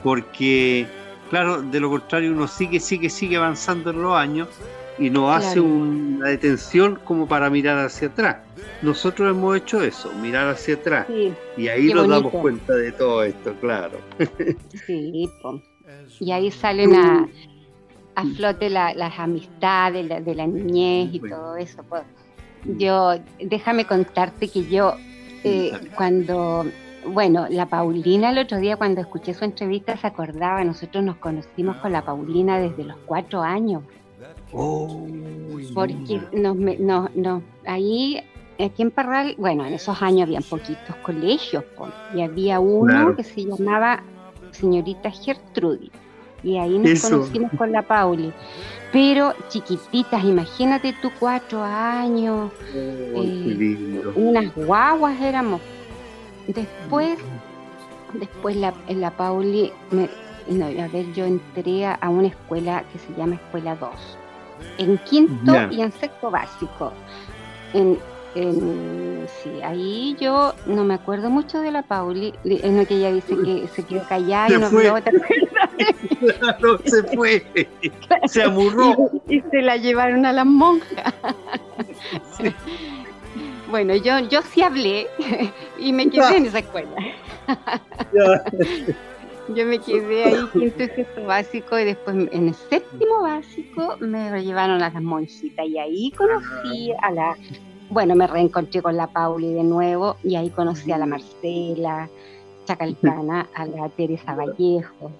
porque, 0.04 0.88
claro, 1.30 1.62
de 1.62 1.80
lo 1.80 1.90
contrario 1.90 2.32
uno 2.32 2.48
sigue, 2.48 2.80
sigue, 2.80 3.10
sigue 3.10 3.38
avanzando 3.38 3.92
en 3.92 4.02
los 4.02 4.16
años 4.16 4.48
y 4.98 5.10
no 5.10 5.32
hace 5.32 5.60
una 5.60 6.30
detención 6.30 7.00
como 7.04 7.28
para 7.28 7.50
mirar 7.50 7.78
hacia 7.78 8.10
atrás. 8.10 8.38
Nosotros 8.82 9.30
hemos 9.36 9.58
hecho 9.58 9.82
eso, 9.82 10.12
mirar 10.14 10.48
hacia 10.48 10.76
atrás. 10.76 11.08
y 11.58 11.68
ahí 11.68 11.94
nos 11.94 12.08
damos 12.08 12.32
cuenta 12.32 12.74
de 12.76 12.92
todo 12.92 13.24
esto, 13.24 13.54
claro. 13.62 13.98
Sí, 14.86 15.30
y 16.20 16.32
ahí 16.32 16.52
salen 16.52 16.96
a, 16.96 17.28
a 18.16 18.26
flote 18.36 18.70
las 18.70 19.20
amistades 19.20 20.26
de 20.26 20.36
la, 20.36 20.48
niñez 20.48 21.14
y 21.14 21.20
todo 21.20 21.56
eso. 21.56 21.84
Yo, 22.78 23.14
déjame 23.40 23.86
contarte 23.86 24.50
que 24.50 24.66
yo 24.66 24.96
eh, 25.44 25.72
cuando, 25.96 26.66
bueno, 27.08 27.48
la 27.50 27.66
Paulina 27.68 28.32
el 28.32 28.40
otro 28.40 28.58
día 28.58 28.78
cuando 28.78 29.02
escuché 29.02 29.34
su 29.34 29.46
entrevista 29.46 29.98
se 29.98 30.08
acordaba, 30.08 30.64
nosotros 30.64 31.04
nos 31.04 31.18
conocimos 31.18 31.78
con 31.78 31.92
la 31.92 32.04
Paulina 32.04 32.60
desde 32.60 32.84
los 32.84 32.98
cuatro 33.06 33.42
años. 33.42 33.84
Oh, 34.52 35.08
porque 35.74 36.22
nos, 36.34 36.56
nos, 36.58 37.44
ahí, 37.66 38.22
aquí 38.60 38.82
en 38.82 38.92
Parral, 38.92 39.36
bueno, 39.38 39.66
en 39.66 39.74
esos 39.74 40.02
años 40.02 40.24
habían 40.24 40.44
poquitos 40.44 40.96
colegios, 41.04 41.64
y 42.14 42.22
había 42.22 42.60
uno 42.60 43.16
que 43.16 43.24
se 43.24 43.46
llamaba 43.46 44.04
señorita 44.52 45.12
Gertrudis, 45.12 45.92
y 46.44 46.58
ahí 46.58 46.78
nos 46.78 47.02
conocimos 47.02 47.52
con 47.58 47.72
la 47.72 47.82
Pauli 47.82 48.34
pero 48.92 49.34
chiquititas, 49.50 50.24
imagínate 50.24 50.96
tú 51.02 51.12
cuatro 51.20 51.62
años, 51.64 52.52
eh, 52.74 54.02
unas 54.16 54.54
guaguas 54.56 55.20
éramos. 55.22 55.62
Después, 56.48 57.20
después 58.14 58.56
la, 58.56 58.74
la 58.88 59.12
Pauli, 59.12 59.72
no, 59.92 60.66
a 60.66 60.88
ver, 60.88 61.14
yo 61.14 61.26
entré 61.26 61.86
a 61.86 62.10
una 62.10 62.30
escuela 62.30 62.84
que 62.92 62.98
se 62.98 63.14
llama 63.14 63.36
Escuela 63.36 63.76
2, 63.76 63.90
en 64.80 64.98
quinto 65.00 65.54
y 65.70 65.82
en 65.82 65.92
sexto 65.92 66.32
básico. 66.32 66.92
En, 67.74 68.00
sí, 68.34 69.62
ahí 69.64 70.16
yo 70.20 70.54
no 70.66 70.84
me 70.84 70.94
acuerdo 70.94 71.30
mucho 71.30 71.60
de 71.60 71.72
la 71.72 71.84
Pauli, 71.84 72.34
en 72.44 72.78
lo 72.78 72.86
que 72.86 72.96
ella 72.96 73.12
dice 73.12 73.36
que 73.36 73.68
se 73.74 73.84
quedó 73.84 74.04
callada 74.08 74.50
y 74.50 74.60
no 74.60 74.70
me 74.72 75.02
claro, 76.40 76.80
se 76.86 77.04
fue, 77.04 77.46
se 78.28 78.44
amurró. 78.44 78.96
Y, 79.28 79.42
se 79.42 79.62
la 79.62 79.78
llevaron 79.78 80.26
a 80.26 80.34
las 80.34 80.46
monjas. 80.46 81.14
Bueno, 83.70 83.96
yo, 83.96 84.18
yo 84.30 84.42
sí 84.42 84.64
hablé 84.64 85.06
y 85.80 85.94
me 85.94 86.10
quedé 86.10 86.38
en 86.38 86.48
esa 86.48 86.58
escuela. 86.58 86.90
Yo 89.50 89.66
me 89.66 89.80
quedé 89.80 90.24
ahí 90.26 90.48
quinto 90.52 90.84
y 90.84 90.88
sexto 90.88 91.24
básico 91.24 91.78
y 91.78 91.86
después 91.86 92.16
en 92.32 92.48
el 92.48 92.54
séptimo 92.56 93.22
básico 93.22 93.98
me 94.00 94.44
llevaron 94.44 94.82
a 94.82 94.90
las 94.92 95.02
monjitas 95.02 95.68
y 95.68 95.78
ahí 95.78 96.12
conocí 96.12 96.92
a 97.02 97.12
la, 97.12 97.38
bueno, 97.90 98.16
me 98.16 98.28
reencontré 98.28 98.82
con 98.82 98.96
la 98.96 99.08
Pauli 99.08 99.54
de 99.54 99.64
nuevo 99.64 100.18
y 100.24 100.36
ahí 100.36 100.50
conocí 100.50 100.92
a 100.92 100.98
la 100.98 101.06
Marcela 101.06 102.10
Chacalcana, 102.66 103.50
a 103.56 103.66
la 103.66 103.90
Teresa 103.90 104.36
Vallejo, 104.36 105.12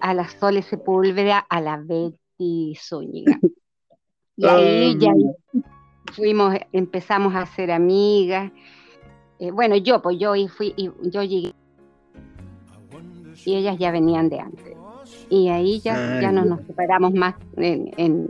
a 0.00 0.14
la 0.14 0.28
Sole 0.28 0.62
Sepúlveda, 0.62 1.38
a 1.48 1.60
la 1.60 1.76
Betty 1.76 2.76
Zúñiga. 2.76 3.38
Y 4.38 4.44
ahí 4.44 4.98
ya 4.98 5.14
fuimos, 6.12 6.54
empezamos 6.70 7.34
a 7.34 7.46
ser 7.46 7.70
amigas. 7.70 8.52
Eh, 9.38 9.50
bueno, 9.50 9.76
yo, 9.76 10.02
pues 10.02 10.18
yo 10.18 10.34
fui, 10.48 10.74
y 10.76 10.90
yo 11.04 11.22
llegué 11.22 11.54
y 13.46 13.54
ellas 13.54 13.78
ya 13.78 13.90
venían 13.90 14.28
de 14.28 14.40
antes. 14.40 14.76
Y 15.30 15.48
ahí 15.48 15.80
ya, 15.80 16.20
ya 16.20 16.32
no 16.32 16.44
nos 16.44 16.60
separamos 16.66 17.14
más 17.14 17.34
en, 17.56 18.28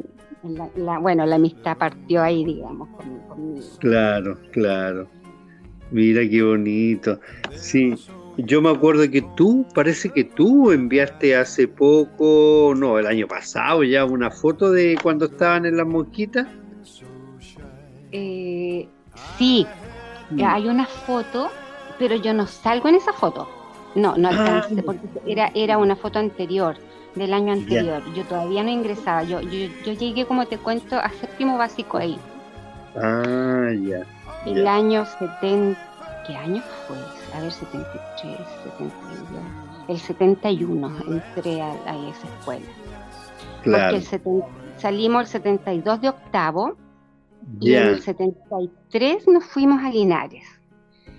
la, 0.77 0.99
bueno, 0.99 1.27
la 1.27 1.37
amistad 1.37 1.77
partió 1.77 2.23
ahí, 2.23 2.45
digamos, 2.45 2.89
Claro, 3.79 4.39
claro. 4.53 5.09
Mira 5.91 6.23
qué 6.29 6.43
bonito. 6.43 7.21
Sí, 7.55 7.95
yo 8.39 8.61
me 8.61 8.71
acuerdo 8.71 9.11
que 9.11 9.23
tú, 9.37 9.67
parece 9.75 10.11
que 10.11 10.25
tú 10.25 10.73
enviaste 10.73 11.37
hace 11.37 11.69
poco, 11.69 12.75
no, 12.77 12.99
el 12.99 13.07
año 13.07 13.27
pasado 13.27 13.83
ya, 13.83 14.05
una 14.05 14.31
foto 14.31 14.71
de 14.71 14.99
cuando 15.03 15.27
estaban 15.27 15.65
en 15.65 15.77
las 15.77 15.87
mosquitas. 15.87 16.47
Eh, 18.13 18.89
sí, 19.39 19.67
mm. 20.31 20.45
hay 20.45 20.69
una 20.69 20.87
foto, 20.87 21.51
pero 21.99 22.17
yo 22.17 22.35
no 22.35 22.47
salgo 22.47 22.89
en 22.89 22.97
esa 22.97 23.13
foto. 23.13 23.49
No, 23.95 24.17
no 24.19 24.29
alcancé, 24.29 24.77
ah. 24.81 24.83
porque 24.85 25.09
era, 25.27 25.51
era 25.55 25.79
una 25.79 25.97
foto 25.97 26.19
anterior, 26.19 26.77
del 27.17 27.33
año 27.33 27.53
anterior. 27.53 28.03
Yo 28.15 28.25
todavía 28.25 28.63
no 28.63 28.71
ingresaba. 28.71 29.25
Yo, 29.25 29.41
yo, 29.41 29.69
yo 29.85 29.93
llegué, 29.93 30.25
como 30.27 30.47
te 30.47 30.59
cuento, 30.59 30.97
a 30.97 31.09
séptimo 31.11 31.59
básico 31.59 31.97
ahí. 31.97 32.19
Ah, 32.95 33.71
ya. 33.83 34.07
El 34.45 34.67
año 34.67 35.05
70, 35.05 35.79
¿qué 36.27 36.37
año 36.37 36.63
fue? 36.87 36.97
A 37.35 37.41
ver, 37.41 37.51
73, 37.51 38.37
72. 38.65 39.43
El 39.89 39.99
71 39.99 40.97
entré 41.09 41.63
a, 41.63 41.73
esa 42.09 42.27
escuela. 42.39 42.67
Claro. 43.63 43.99
Porque 43.99 44.45
salimos 44.77 45.23
el 45.23 45.27
72 45.29 46.01
de 46.01 46.09
octavo 46.09 46.77
y 47.61 47.75
en 47.75 47.89
el 47.89 48.03
73 48.03 49.29
nos 49.29 49.45
fuimos 49.45 49.83
a 49.83 49.91
Linares. 49.91 50.45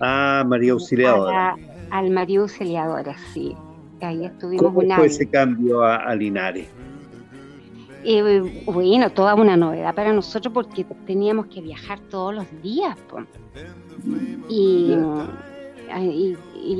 Ah, 0.00 0.44
María 0.46 0.72
Auxiliadora. 0.72 1.56
al 1.90 2.10
María 2.10 2.40
Auxiliadora, 2.40 3.16
sí. 3.32 3.56
Ahí 4.00 4.24
estuvimos 4.24 4.72
¿Cómo 4.72 4.96
fue 4.96 5.06
ese 5.06 5.28
cambio 5.28 5.82
a 5.82 6.14
Linares? 6.14 6.68
Eh, 8.04 8.62
bueno, 8.64 9.10
toda 9.10 9.34
una 9.34 9.56
novedad 9.56 9.94
para 9.94 10.12
nosotros 10.12 10.54
porque 10.54 10.84
teníamos 11.06 11.46
que 11.46 11.60
viajar 11.60 11.98
todos 12.08 12.34
los 12.34 12.46
días. 12.62 12.96
Y, 14.48 14.94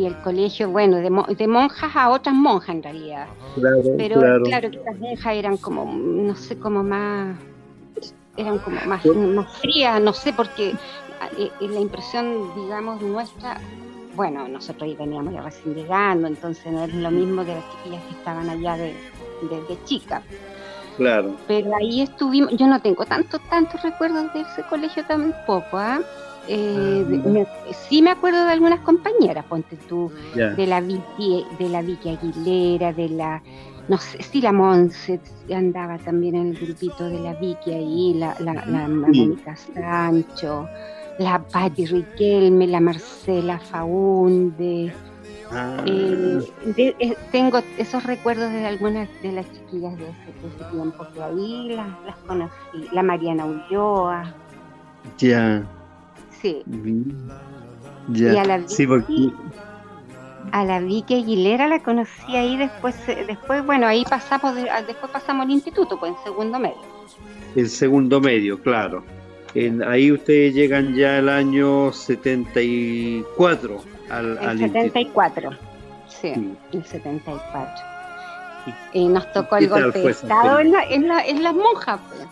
el 0.04 0.16
colegio, 0.22 0.70
bueno, 0.70 0.96
de, 0.96 1.46
monjas 1.46 1.96
a 1.96 2.10
otras 2.10 2.34
monjas 2.34 2.76
en 2.76 2.82
realidad. 2.82 3.26
Pero 3.96 4.20
claro. 4.44 4.70
que 4.70 4.78
las 4.84 4.98
monjas 4.98 5.34
eran 5.34 5.56
como, 5.56 5.84
no 5.92 6.34
sé, 6.36 6.58
como 6.58 6.82
más, 6.82 7.36
eran 8.36 8.58
como 8.58 8.76
más, 8.86 9.04
más 9.04 9.58
frías, 9.58 10.00
no 10.00 10.12
sé, 10.12 10.32
porque 10.32 10.70
eh, 10.70 11.50
eh, 11.60 11.68
la 11.68 11.80
impresión, 11.80 12.54
digamos, 12.54 13.02
nuestra, 13.02 13.60
bueno, 14.18 14.48
nosotros 14.48 14.82
ahí 14.82 14.96
veníamos 14.96 15.32
ya 15.32 15.42
recién 15.42 15.76
llegando, 15.76 16.26
entonces 16.26 16.72
no 16.72 16.82
es 16.82 16.92
lo 16.92 17.10
mismo 17.12 17.44
que 17.44 17.54
las 17.54 17.64
chiquillas 17.70 18.02
que 18.02 18.14
estaban 18.14 18.50
allá 18.50 18.76
de, 18.76 18.92
de 19.68 19.84
chicas. 19.84 20.24
Claro. 20.96 21.36
Pero 21.46 21.70
ahí 21.76 22.02
estuvimos, 22.02 22.50
yo 22.56 22.66
no 22.66 22.82
tengo 22.82 23.04
tantos, 23.04 23.40
tantos 23.48 23.80
recuerdos 23.80 24.34
de 24.34 24.40
ese 24.40 24.64
colegio 24.68 25.04
tampoco, 25.06 25.78
¿ah? 25.78 26.00
Eh, 26.48 27.44
ah. 27.46 27.72
sí 27.88 28.02
me 28.02 28.10
acuerdo 28.10 28.44
de 28.44 28.50
algunas 28.50 28.80
compañeras, 28.80 29.44
ponte 29.44 29.76
tú, 29.88 30.10
de 30.34 30.66
la 30.66 30.80
Vicky, 30.80 31.46
de 31.56 31.68
la 31.68 31.82
Vicky 31.82 32.08
Aguilera, 32.08 32.92
de 32.92 33.10
la, 33.10 33.40
no 33.86 33.98
sé 33.98 34.20
si 34.20 34.40
la 34.40 34.50
Monse 34.50 35.20
andaba 35.54 35.96
también 35.98 36.34
en 36.34 36.48
el 36.48 36.58
grupito 36.58 37.08
de 37.08 37.20
la 37.20 37.34
Vicky 37.34 37.70
ahí, 37.70 38.14
la, 38.14 38.34
la, 38.40 38.54
la 38.66 38.88
Mónica 38.88 39.54
Sancho, 39.54 40.66
la 41.18 41.42
Patti 41.42 41.86
Riquelme, 41.86 42.66
la 42.66 42.80
Marcela 42.80 43.58
Faunde, 43.58 44.92
Ah. 45.50 45.82
Eh, 45.86 46.42
eh, 46.76 47.16
tengo 47.32 47.60
esos 47.78 48.04
recuerdos 48.04 48.52
de 48.52 48.66
algunas 48.66 49.08
de 49.22 49.32
las 49.32 49.46
chiquillas 49.50 49.96
de 49.96 50.04
ese, 50.04 50.64
tiempo 50.70 51.06
que 51.14 51.22
ahí 51.22 51.74
las, 51.74 52.16
conocí. 52.26 52.52
La 52.92 53.02
Mariana 53.02 53.46
Ulloa. 53.46 54.34
Ya. 55.16 55.66
Sí. 56.42 56.62
Ya. 58.08 58.34
Y 58.34 58.36
a 58.36 58.44
la 58.44 58.58
Vicky, 58.58 59.32
a 60.52 60.64
la 60.64 60.80
Vicky 60.80 61.14
Aguilera 61.14 61.66
la 61.66 61.82
conocí 61.82 62.36
ahí 62.36 62.56
después, 62.56 62.96
eh, 63.08 63.24
después 63.26 63.64
bueno, 63.64 63.86
ahí 63.86 64.04
pasamos, 64.08 64.54
después 64.54 65.10
pasamos 65.10 65.46
al 65.46 65.52
instituto, 65.52 65.98
pues 65.98 66.12
en 66.12 66.24
segundo 66.24 66.58
medio. 66.58 66.98
El 67.56 67.68
segundo 67.70 68.20
medio, 68.20 68.60
claro. 68.62 69.02
En, 69.66 69.82
ahí 69.82 70.12
ustedes 70.12 70.54
llegan 70.54 70.94
ya 70.94 71.18
al 71.18 71.28
año 71.28 71.92
74 71.92 73.98
al, 74.10 74.38
el 74.38 74.58
74, 74.58 75.50
sí, 76.08 76.32
el 76.72 76.84
74. 76.84 77.84
Y 78.92 79.08
nos 79.08 79.30
tocó 79.32 79.56
el 79.56 79.68
golpe 79.68 80.00
de 80.00 80.10
Estado 80.10 80.60
en, 80.60 80.72
la, 80.72 80.84
en, 80.84 81.08
la, 81.08 81.26
en, 81.26 81.42
las 81.42 81.54
monjas. 81.54 82.00
Pues. 82.08 82.26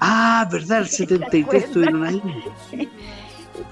Ah, 0.00 0.48
¿verdad? 0.50 0.80
El 0.80 0.88
73 0.88 1.64
estuvieron 1.64 2.04
ahí. 2.04 2.22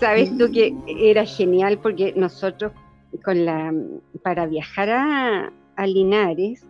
Sabes 0.00 0.36
tú 0.36 0.50
que 0.52 0.74
era 0.86 1.24
genial 1.24 1.78
porque 1.78 2.12
nosotros 2.16 2.72
con 3.24 3.44
la 3.44 3.72
para 4.22 4.46
viajar 4.46 4.90
a, 4.90 5.52
a 5.76 5.86
Linares 5.86 6.64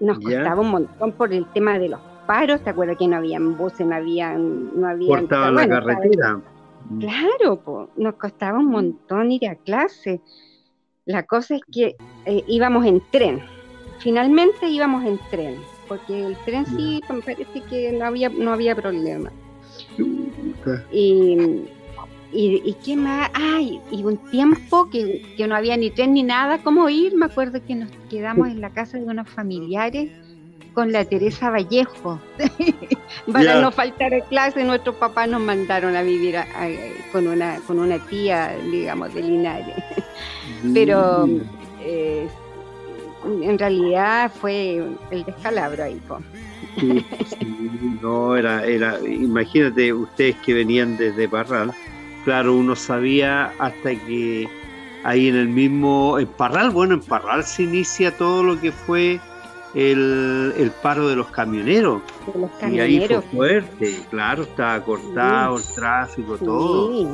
nos 0.00 0.18
costaba 0.18 0.60
un 0.60 0.70
montón 0.70 1.12
por 1.12 1.32
el 1.32 1.46
tema 1.52 1.78
de 1.78 1.88
los 1.88 2.00
paros, 2.28 2.62
¿te 2.62 2.68
acuerdas 2.68 2.98
que 2.98 3.08
no 3.08 3.16
habían 3.16 3.56
buses, 3.56 3.86
no 3.86 3.94
habían... 3.96 4.78
No 4.78 4.86
habían 4.86 5.20
Cortaban 5.20 5.54
la 5.54 5.66
carretera. 5.66 6.40
Claro, 7.00 7.90
nos 7.96 8.14
costaba 8.16 8.58
un 8.58 8.66
montón 8.66 9.32
ir 9.32 9.48
a 9.48 9.54
clase. 9.54 10.20
La 11.06 11.22
cosa 11.22 11.56
es 11.56 11.62
que 11.72 11.96
eh, 12.26 12.44
íbamos 12.46 12.84
en 12.84 13.02
tren. 13.10 13.40
Finalmente 14.00 14.68
íbamos 14.68 15.06
en 15.06 15.18
tren, 15.30 15.56
porque 15.88 16.26
el 16.26 16.36
tren 16.44 16.66
sí 16.66 17.00
me 17.08 17.22
parece 17.22 17.62
que 17.62 17.92
no 17.92 18.04
había, 18.04 18.28
no 18.28 18.52
había 18.52 18.76
problema. 18.76 19.32
Y, 20.92 21.70
y, 22.30 22.76
qué 22.84 22.94
más, 22.94 23.30
ay, 23.32 23.80
y 23.90 24.04
un 24.04 24.18
tiempo 24.30 24.90
que, 24.90 25.22
que 25.34 25.48
no 25.48 25.56
había 25.56 25.78
ni 25.78 25.90
tren 25.90 26.12
ni 26.12 26.22
nada, 26.22 26.62
¿cómo 26.62 26.90
ir? 26.90 27.16
Me 27.16 27.24
acuerdo 27.24 27.58
que 27.66 27.74
nos 27.74 27.90
quedamos 28.10 28.48
en 28.48 28.60
la 28.60 28.68
casa 28.68 28.98
de 28.98 29.04
unos 29.04 29.30
familiares 29.30 30.10
con 30.78 30.92
la 30.92 31.04
Teresa 31.04 31.50
Vallejo. 31.50 32.20
Para 33.32 33.60
no 33.60 33.72
faltar 33.72 34.14
a 34.14 34.20
clase, 34.20 34.62
nuestros 34.62 34.94
papás 34.94 35.28
nos 35.28 35.40
mandaron 35.40 35.96
a 35.96 36.02
vivir 36.02 36.36
con, 37.10 37.26
una, 37.26 37.56
con 37.66 37.80
una 37.80 37.98
tía, 37.98 38.56
digamos, 38.70 39.12
de 39.12 39.22
Linares. 39.24 39.74
Pero 40.72 41.28
eh, 41.80 42.28
en 43.42 43.58
realidad 43.58 44.30
fue 44.40 44.80
el 45.10 45.24
descalabro 45.24 45.82
ahí. 45.82 46.00
no, 48.00 48.36
era, 48.36 48.64
era, 48.64 49.00
imagínate 49.00 49.92
ustedes 49.92 50.36
que 50.46 50.54
venían 50.54 50.96
desde 50.96 51.28
Parral, 51.28 51.72
claro, 52.24 52.54
uno 52.54 52.76
sabía 52.76 53.52
hasta 53.58 53.96
que 53.96 54.48
ahí 55.02 55.26
en 55.26 55.34
el 55.34 55.48
mismo, 55.48 56.20
en 56.20 56.28
Parral, 56.28 56.70
bueno, 56.70 56.94
en 56.94 57.00
Parral 57.00 57.42
se 57.42 57.64
inicia 57.64 58.16
todo 58.16 58.44
lo 58.44 58.60
que 58.60 58.70
fue 58.70 59.18
el, 59.78 60.72
paro 60.82 61.08
de 61.08 61.16
los 61.16 61.28
camioneros. 61.28 62.02
Y 62.70 62.80
ahí 62.80 63.06
fue 63.06 63.22
fuerte, 63.22 64.00
claro, 64.10 64.42
estaba 64.42 64.82
cortado 64.84 65.56
el 65.56 65.64
tráfico, 65.74 66.36
todo. 66.36 67.08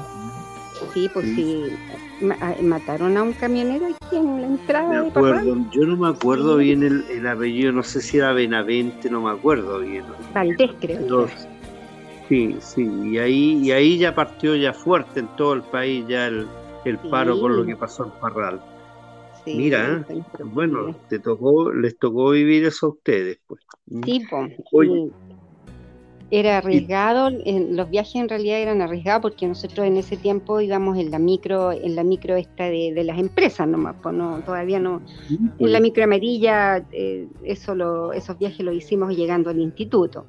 Sí, 0.92 1.08
pues 1.12 1.26
sí, 1.26 1.76
mataron 2.62 3.16
a 3.16 3.22
un 3.22 3.32
camionero 3.32 3.86
aquí 3.86 4.16
en 4.16 4.40
la 4.40 4.46
entrada. 4.46 5.02
Me 5.02 5.08
acuerdo, 5.08 5.56
yo 5.70 5.86
no 5.86 5.96
me 5.96 6.08
acuerdo 6.08 6.56
bien 6.56 6.82
el, 6.82 7.26
apellido, 7.26 7.72
no 7.72 7.82
sé 7.82 8.00
si 8.00 8.18
era 8.18 8.32
Benavente, 8.32 9.10
no 9.10 9.20
me 9.20 9.30
acuerdo 9.30 9.80
bien. 9.80 10.04
Valdés, 10.32 10.70
creo. 10.80 11.28
Sí, 12.28 12.56
sí, 12.60 12.90
y 13.04 13.18
ahí, 13.18 13.58
y 13.62 13.72
ahí 13.72 13.98
ya 13.98 14.14
partió 14.14 14.56
ya 14.56 14.72
fuerte 14.72 15.20
en 15.20 15.28
todo 15.36 15.52
el 15.52 15.62
país 15.62 16.06
ya 16.08 16.26
el, 16.26 16.46
el 16.86 16.98
paro 16.98 17.38
por 17.38 17.50
lo 17.50 17.66
que 17.66 17.76
pasó 17.76 18.04
en 18.06 18.10
Parral. 18.12 18.60
Mira, 19.46 20.06
bueno, 20.44 20.96
te 21.08 21.18
tocó, 21.18 21.72
les 21.72 21.98
tocó 21.98 22.30
vivir 22.30 22.64
eso 22.64 22.86
a 22.86 22.88
ustedes, 22.90 23.38
pues. 23.46 23.60
Mm. 23.86 24.02
Sí, 24.04 24.22
pues. 24.70 24.90
Era 26.30 26.58
arriesgado, 26.58 27.30
los 27.30 27.90
viajes 27.90 28.16
en 28.16 28.28
realidad 28.28 28.58
eran 28.58 28.80
arriesgados 28.80 29.22
porque 29.22 29.46
nosotros 29.46 29.86
en 29.86 29.98
ese 29.98 30.16
tiempo 30.16 30.60
íbamos 30.60 30.98
en 30.98 31.10
la 31.10 31.18
micro, 31.18 31.70
en 31.70 31.94
la 31.94 32.02
micro 32.02 32.34
esta 32.34 32.64
de, 32.64 33.04
las 33.04 33.18
empresas 33.18 33.68
nomás, 33.68 33.94
pues 34.02 34.14
no, 34.14 34.40
todavía 34.40 34.80
no, 34.80 35.02
en 35.28 35.72
la 35.72 35.78
micro 35.80 36.02
amarilla, 36.02 36.84
eh, 36.90 37.28
eso 37.44 37.74
lo, 37.74 38.12
esos 38.12 38.36
viajes 38.38 38.64
los 38.64 38.74
hicimos 38.74 39.14
llegando 39.14 39.50
al 39.50 39.60
instituto. 39.60 40.26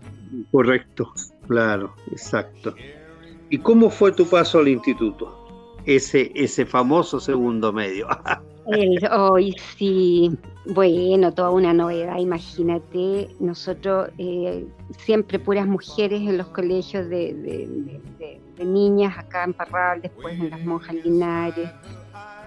Correcto, 0.51 1.11
claro, 1.47 1.95
exacto. 2.11 2.75
¿Y 3.49 3.59
cómo 3.59 3.89
fue 3.89 4.11
tu 4.11 4.27
paso 4.27 4.59
al 4.59 4.67
instituto? 4.67 5.73
Ese, 5.85 6.31
ese 6.35 6.65
famoso 6.65 7.19
segundo 7.19 7.71
medio. 7.71 8.07
hoy 9.11 9.55
sí, 9.77 10.31
bueno, 10.65 11.33
toda 11.33 11.51
una 11.51 11.73
novedad, 11.73 12.17
imagínate, 12.17 13.29
nosotros 13.39 14.09
eh, 14.17 14.65
siempre 14.97 15.39
puras 15.39 15.67
mujeres 15.67 16.21
en 16.21 16.37
los 16.37 16.47
colegios 16.47 17.07
de, 17.09 17.99
niñas 18.57 19.17
acá 19.17 19.43
en 19.43 19.53
Parral, 19.53 20.01
después 20.01 20.39
en 20.39 20.49
las 20.49 20.61
monjas 20.61 20.95
linares, 20.95 21.69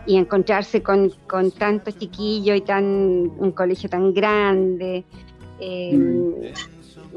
y 0.07 0.16
encontrarse 0.16 0.83
con, 0.83 1.11
con 1.28 1.50
tantos 1.50 1.96
chiquillos 1.98 2.57
y 2.57 2.61
tan 2.62 2.85
un 2.85 3.52
colegio 3.52 3.90
tan 3.90 4.14
grande. 4.14 5.04
Em, 5.61 6.35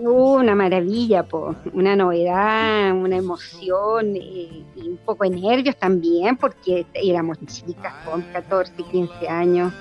una 0.10 0.56
maravilla, 0.56 1.24
po. 1.24 1.56
una 1.74 1.96
novedad, 1.96 2.94
una 2.94 3.18
emoción 3.18 4.16
eh, 4.16 4.64
y 4.76 4.90
un 4.90 4.98
poco 5.06 5.24
de 5.24 5.32
nervios 5.32 5.76
también, 5.78 6.38
porque 6.38 6.86
éramos 6.94 7.38
chicas 7.46 7.94
con 8.06 8.22
14, 8.34 8.74
15 8.92 9.28
años. 9.28 9.74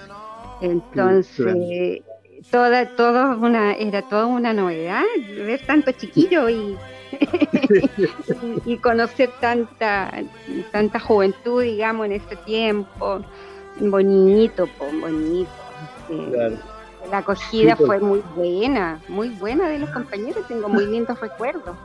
Entonces, 0.60 2.02
toda, 2.50 2.86
todo 2.96 3.38
una, 3.38 3.72
era 3.72 4.02
toda 4.02 4.26
una 4.26 4.52
novedad 4.52 5.02
ver 5.36 5.64
tanto 5.66 5.92
chiquillo 5.92 6.48
y, 6.48 6.76
y, 8.66 8.76
conocer 8.76 9.30
tanta, 9.40 10.12
tanta 10.70 11.00
juventud, 11.00 11.62
digamos, 11.62 12.06
en 12.06 12.12
ese 12.12 12.36
tiempo. 12.44 13.20
Bonito, 13.80 14.68
bonito. 15.00 15.50
La 17.10 17.18
acogida 17.18 17.76
fue 17.76 17.98
muy 17.98 18.22
buena, 18.36 19.00
muy 19.08 19.30
buena 19.30 19.68
de 19.68 19.80
los 19.80 19.90
compañeros, 19.90 20.46
tengo 20.46 20.68
muy 20.68 20.86
lindos 20.86 21.18
recuerdos. 21.20 21.76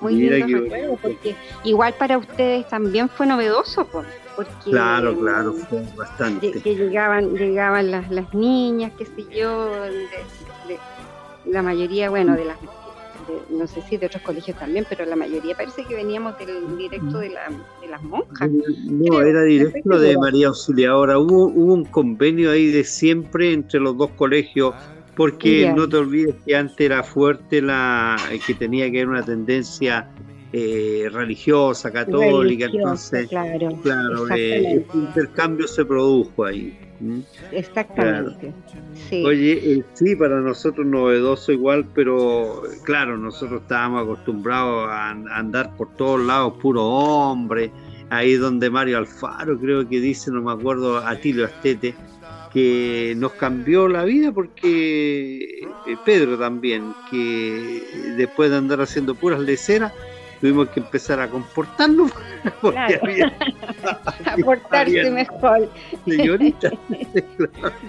Muy 0.00 0.14
lindos 0.14 0.50
recuerdos, 0.50 0.98
porque 1.00 1.34
igual 1.64 1.94
para 1.94 2.18
ustedes 2.18 2.68
también 2.68 3.08
fue 3.08 3.26
novedoso, 3.26 3.86
pues 3.86 4.06
porque 4.36 4.70
claro, 4.70 5.18
claro, 5.18 5.54
fue 5.54 5.82
bastante. 5.96 6.52
Que 6.52 6.74
llegaban, 6.74 7.34
llegaban 7.34 7.90
las, 7.90 8.10
las 8.10 8.34
niñas, 8.34 8.92
qué 8.98 9.06
sé 9.06 9.24
yo, 9.34 9.70
la 11.46 11.62
mayoría, 11.62 12.10
bueno, 12.10 12.34
de 12.34 12.44
las 12.44 12.58
no 13.50 13.66
sé 13.66 13.82
si 13.82 13.96
de 13.96 14.06
otros 14.06 14.22
colegios 14.22 14.58
también, 14.58 14.86
pero 14.88 15.04
la 15.04 15.16
mayoría 15.16 15.56
parece 15.56 15.84
que 15.84 15.94
veníamos 15.94 16.38
del 16.38 16.76
directo 16.76 17.18
de, 17.18 17.30
la, 17.30 17.50
de 17.80 17.88
las 17.88 18.02
monjas. 18.02 18.50
No, 18.84 19.20
era 19.20 19.42
directo 19.42 19.98
de 19.98 20.16
María 20.18 20.48
Auxiliadora. 20.48 21.18
Hubo, 21.18 21.46
hubo 21.46 21.74
un 21.74 21.84
convenio 21.84 22.50
ahí 22.50 22.70
de 22.70 22.84
siempre 22.84 23.52
entre 23.52 23.80
los 23.80 23.96
dos 23.96 24.10
colegios, 24.16 24.74
porque 25.16 25.72
no 25.74 25.88
te 25.88 25.96
olvides 25.96 26.34
que 26.44 26.56
antes 26.56 26.78
era 26.78 27.02
fuerte 27.02 27.62
la 27.62 28.16
que 28.46 28.54
tenía 28.54 28.90
que 28.90 28.98
haber 28.98 29.08
una 29.08 29.22
tendencia 29.22 30.08
eh, 30.58 31.10
religiosa, 31.12 31.92
católica, 31.92 32.64
entonces, 32.64 33.28
claro, 33.28 33.78
claro 33.82 34.34
eh, 34.34 34.72
el 34.72 34.86
intercambio 34.94 35.68
se 35.68 35.84
produjo 35.84 36.46
ahí. 36.46 36.74
Exactamente. 37.52 38.54
Oye, 39.22 39.52
eh, 39.52 39.84
sí, 39.92 40.16
para 40.16 40.40
nosotros 40.40 40.86
novedoso 40.86 41.52
igual, 41.52 41.84
pero 41.94 42.62
claro, 42.84 43.18
nosotros 43.18 43.60
estábamos 43.60 44.04
acostumbrados 44.04 44.88
a, 44.88 45.10
andar 45.10 45.76
por 45.76 45.94
todos 45.94 46.24
lados, 46.24 46.54
puro 46.54 46.86
hombre, 46.86 47.70
ahí 48.08 48.36
donde 48.36 48.70
Mario 48.70 48.96
Alfaro 48.96 49.60
creo 49.60 49.86
que 49.86 50.00
dice, 50.00 50.30
no 50.30 50.40
me 50.40 50.52
acuerdo, 50.52 51.06
Atilio 51.06 51.44
Astete, 51.44 51.94
que 52.50 53.12
nos 53.18 53.32
cambió 53.32 53.88
la 53.88 54.04
vida 54.04 54.32
porque 54.32 55.68
Pedro 56.06 56.38
también, 56.38 56.94
que 57.10 57.82
después 58.16 58.50
de 58.50 58.56
andar 58.56 58.80
haciendo 58.80 59.14
puras 59.14 59.40
leceras, 59.40 59.92
tuvimos 60.40 60.68
que 60.70 60.80
empezar 60.80 61.20
a 61.20 61.28
comportarnos 61.28 62.12
porque 62.60 63.00
había, 63.02 63.32
a 64.24 64.36
portarse 64.36 65.10
mejor. 65.10 65.70
señorita 66.06 66.70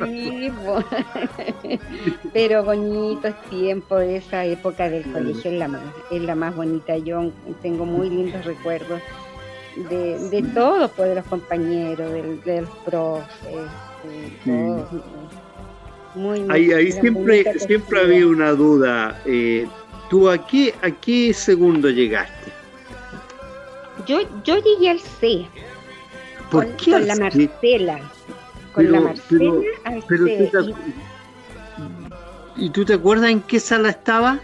sí, 0.06 0.52
pero 2.34 2.64
bonito 2.64 3.34
tiempo 3.50 3.98
de 3.98 4.18
esa 4.18 4.46
época 4.46 4.90
del 4.90 5.04
colegio 5.12 5.52
es 5.52 5.58
la 5.58 5.68
más 5.68 5.82
es 6.12 6.22
la 6.22 6.36
más 6.36 6.56
bonita. 6.56 6.98
Yo 6.98 7.32
tengo 7.62 7.86
muy 7.86 8.10
lindos 8.10 8.46
recuerdos 8.46 9.02
de, 9.90 10.18
de 10.30 10.44
todos 10.54 10.92
pues 10.92 11.10
de 11.10 11.16
los 11.16 11.26
compañeros 11.26 12.12
de, 12.12 12.62
los 12.62 12.70
profes 12.86 13.70
de 14.04 14.32
todos 14.46 15.04
muy, 16.16 16.46
ahí, 16.50 16.72
ahí 16.72 16.92
siempre 16.92 17.60
siempre 17.60 18.00
había 18.00 18.26
una 18.26 18.52
duda 18.52 19.22
eh, 19.26 19.68
¿Tú 20.10 20.30
a 20.30 20.38
qué, 20.38 20.74
a 20.82 20.90
qué 20.92 21.34
segundo 21.34 21.90
llegaste? 21.90 22.52
Yo, 24.06 24.20
yo 24.44 24.58
llegué 24.58 24.90
al 24.90 25.00
C. 25.00 25.46
¿Por 26.50 26.66
con, 26.66 26.78
qué? 26.78 26.92
Con 26.92 27.08
la 27.08 27.16
Marcela. 27.16 28.00
Con 28.72 28.92
la 28.92 29.02
Marcela 29.02 29.62
al 29.84 30.04
C. 30.04 30.52
¿Y 32.56 32.70
tú 32.70 32.86
te 32.86 32.94
acuerdas 32.94 33.32
en 33.32 33.42
qué 33.42 33.60
sala 33.60 33.90
estaba? 33.90 34.40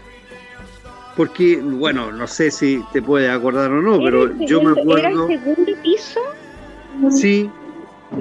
Porque, 1.16 1.56
bueno, 1.56 2.12
no 2.12 2.26
sé 2.26 2.50
si 2.50 2.84
te 2.92 3.00
puedes 3.00 3.30
acordar 3.30 3.70
o 3.70 3.80
no, 3.80 3.98
pero 3.98 4.36
yo 4.40 4.60
me 4.60 4.78
acuerdo. 4.78 4.98
¿Era 4.98 5.34
el 5.34 5.40
segundo 5.40 5.72
piso? 5.82 6.20
Sí. 7.10 7.50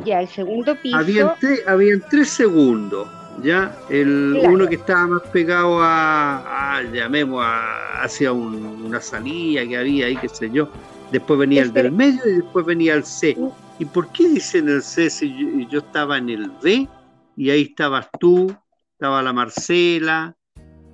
Ya, 0.05 0.21
el 0.21 0.27
segundo 0.29 0.75
piso. 0.81 0.97
Habían, 0.97 1.31
habían 1.67 2.03
tres 2.09 2.29
segundos 2.29 3.07
ya 3.41 3.75
el 3.89 4.39
uno 4.43 4.67
que 4.67 4.75
estaba 4.75 5.07
más 5.07 5.21
pegado 5.31 5.79
a, 5.81 6.81
llamemos 6.93 7.43
a, 7.43 8.03
hacia 8.03 8.31
una 8.31 9.01
salida 9.01 9.65
que 9.67 9.77
había 9.77 10.07
ahí 10.07 10.17
qué 10.17 10.29
sé 10.29 10.49
yo. 10.51 10.69
Después 11.11 11.39
venía 11.39 11.61
el 11.61 11.73
del 11.73 11.91
medio 11.91 12.21
y 12.25 12.37
después 12.37 12.65
venía 12.65 12.95
el 12.95 13.03
C. 13.03 13.35
Uh. 13.37 13.51
y 13.79 13.85
por 13.85 14.11
qué 14.11 14.29
dicen 14.29 14.67
el 14.67 14.81
C 14.81 15.09
si 15.09 15.67
yo, 15.69 15.79
estaba 15.79 16.17
en 16.17 16.29
el 16.29 16.51
B 16.61 16.87
y 17.35 17.49
ahí 17.49 17.63
estabas 17.63 18.07
tú 18.19 18.53
estaba 18.93 19.21
la 19.21 19.33
Marcela 19.33 20.35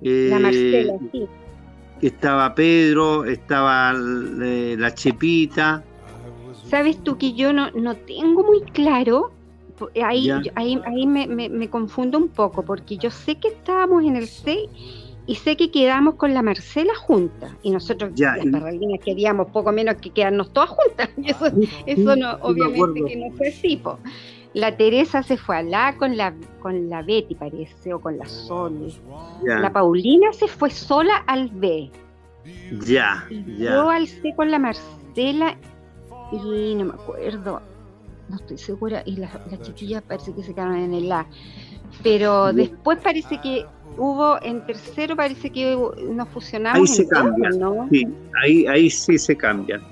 la 0.02 0.38
Marcela 0.38 0.94
eh, 0.94 0.98
sí. 1.12 1.28
estaba 2.00 2.54
Pedro 2.54 3.24
estaba 3.24 3.92
eh, 3.92 4.76
la 4.78 4.94
Chepita. 4.94 5.84
Sabes 6.68 7.02
tú 7.02 7.18
que 7.18 7.32
yo 7.32 7.52
no, 7.52 7.70
no 7.72 7.96
tengo 7.96 8.44
muy 8.44 8.60
claro 8.72 9.32
ahí, 10.02 10.30
ahí, 10.54 10.80
ahí 10.84 11.06
me, 11.06 11.26
me, 11.26 11.70
confundo 11.70 12.18
un 12.18 12.28
poco, 12.28 12.62
porque 12.62 12.96
yo 12.96 13.10
sé 13.10 13.36
que 13.36 13.48
estábamos 13.48 14.04
en 14.04 14.16
el 14.16 14.26
C 14.26 14.68
y 15.26 15.36
sé 15.36 15.56
que 15.56 15.70
quedamos 15.70 16.14
con 16.16 16.34
la 16.34 16.42
Marcela 16.42 16.94
junta 16.94 17.56
y 17.62 17.70
nosotros 17.70 18.18
las 18.18 18.44
parralinas 18.46 19.00
queríamos 19.04 19.48
poco 19.50 19.70
menos 19.70 19.96
que 19.96 20.10
quedarnos 20.10 20.52
todas 20.52 20.70
juntas 20.70 21.08
y 21.16 21.30
eso, 21.30 21.46
eso 21.86 22.16
no 22.16 22.32
obviamente 22.42 23.04
que 23.04 23.16
no 23.16 23.30
fue 23.36 23.48
así 23.48 23.80
la 24.54 24.76
Teresa 24.76 25.22
se 25.22 25.36
fue 25.36 25.58
a 25.58 25.62
la 25.62 25.96
con 25.96 26.16
la 26.16 26.34
con 26.60 26.90
la 26.90 27.02
Betty 27.02 27.36
parece 27.36 27.94
o 27.94 28.00
con 28.00 28.18
la 28.18 28.26
Sony 28.26 28.90
la 29.44 29.72
Paulina 29.72 30.32
se 30.32 30.48
fue 30.48 30.70
sola 30.70 31.18
al 31.26 31.48
B. 31.50 31.90
Ya 32.84 33.24
ya. 33.56 33.70
yo 33.70 33.90
al 33.90 34.08
C 34.08 34.34
con 34.34 34.50
la 34.50 34.58
Marcela 34.58 35.56
y 36.32 36.74
no 36.74 36.86
me 36.86 36.94
acuerdo 36.94 37.60
no 38.30 38.36
estoy 38.36 38.58
segura, 38.58 39.02
y 39.04 39.16
las, 39.16 39.32
chiquillas 39.62 40.02
parece 40.02 40.32
que 40.32 40.42
se 40.42 40.54
quedaron 40.54 40.76
en 40.76 40.94
el 40.94 41.10
A. 41.10 41.26
Pero 42.02 42.52
después 42.52 42.98
parece 43.02 43.40
que 43.40 43.66
hubo, 43.98 44.40
en 44.42 44.64
tercero 44.64 45.16
parece 45.16 45.50
que 45.50 45.76
nos 46.08 46.28
fusionamos. 46.28 46.88
Ahí 46.88 46.96
se 46.96 47.08
cambian, 47.08 47.58
¿no? 47.58 47.88
Sí, 47.90 48.06
ahí, 48.42 48.66
ahí 48.66 48.88
sí 48.88 49.18
se 49.18 49.36
cambian. 49.36 49.82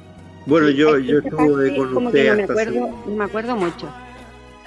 Bueno, 0.47 0.71
yo, 0.71 0.99
yo 0.99 1.19
estuve 1.19 1.77
con 1.77 2.07
usted 2.07 2.31
no 2.31 2.37
me, 2.37 2.43
acuerdo, 2.45 2.89
me 3.07 3.25
acuerdo 3.25 3.57
mucho. 3.57 3.89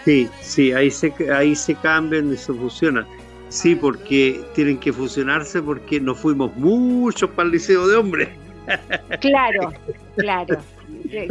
Sí, 0.03 0.29
sí, 0.41 0.73
ahí 0.73 0.91
se, 0.91 1.13
ahí 1.33 1.55
se 1.55 1.73
cambian 1.75 2.31
y 2.33 2.37
se 2.37 2.53
fusionan. 2.53 3.05
Sí, 3.49 3.75
porque 3.75 4.43
tienen 4.53 4.77
que 4.77 4.93
fusionarse 4.93 5.61
porque 5.61 5.99
nos 5.99 6.19
fuimos 6.19 6.55
muchos 6.57 7.29
para 7.31 7.47
el 7.47 7.53
liceo 7.53 7.87
de 7.87 7.95
hombres. 7.95 8.29
Claro, 9.19 9.73
claro 10.15 10.57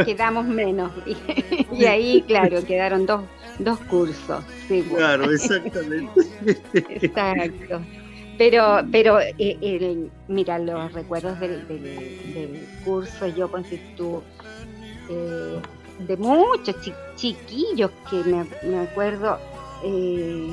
quedamos 0.05 0.47
menos. 0.47 0.93
Y, 1.73 1.85
ahí, 1.85 2.23
claro, 2.27 2.63
quedaron 2.65 3.07
dos, 3.07 3.23
dos 3.59 3.79
cursos. 3.81 4.45
Sí, 4.69 4.83
claro, 4.83 5.31
exactamente. 5.31 6.21
Exacto. 6.75 7.81
Pero, 8.37 8.81
pero 8.91 9.21
eh, 9.21 10.11
mira, 10.29 10.59
los 10.59 10.93
recuerdos 10.93 11.39
del, 11.41 11.67
del, 11.69 12.67
curso, 12.85 13.29
yo 13.29 13.51
tú, 13.97 14.23
eh, 15.09 15.61
de 16.07 16.17
muchos 16.17 16.75
chiquillos 17.17 17.91
que 18.11 18.17
me, 18.25 18.47
me 18.65 18.79
acuerdo, 18.81 19.39
eh, 19.85 20.51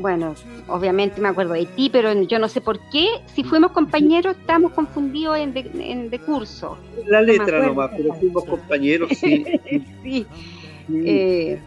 bueno, 0.00 0.34
obviamente 0.68 1.20
me 1.20 1.28
acuerdo 1.28 1.54
de 1.54 1.66
ti, 1.66 1.90
pero 1.90 2.12
yo 2.22 2.38
no 2.38 2.48
sé 2.48 2.60
por 2.60 2.78
qué, 2.90 3.08
si 3.34 3.44
fuimos 3.44 3.72
compañeros, 3.72 4.36
estamos 4.36 4.72
confundidos 4.72 5.38
en 5.38 5.52
de, 5.52 5.70
en 5.78 6.10
de 6.10 6.18
curso. 6.18 6.78
La 7.06 7.22
letra 7.22 7.66
nomás, 7.66 7.90
pero 7.96 8.14
fuimos 8.14 8.44
compañeros, 8.44 9.10
sí. 9.14 9.44
sí. 10.02 10.26
Eh, 10.92 11.60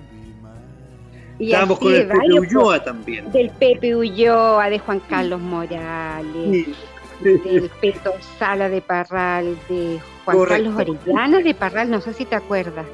Estábamos 1.40 1.80
con 1.80 1.94
el 1.94 2.08
Pepe 2.08 2.40
Ulloa 2.40 2.84
también. 2.84 3.32
Del 3.32 3.50
Pepe 3.50 3.96
Ulloa, 3.96 4.70
de 4.70 4.80
Juan 4.80 5.02
Carlos 5.10 5.42
Morales, 5.42 6.68
del 7.22 7.70
Peto 7.82 8.14
Sala 8.38 8.70
de 8.70 8.82
Parral, 8.82 9.58
de 9.68 10.00
Juan 10.26 10.46
Carlos 10.46 10.76
Orellana 10.76 11.40
de 11.40 11.54
Parral, 11.54 11.90
no 11.90 12.02
sé 12.02 12.14
si 12.14 12.26
te 12.26 12.36
acuerdas. 12.36 12.86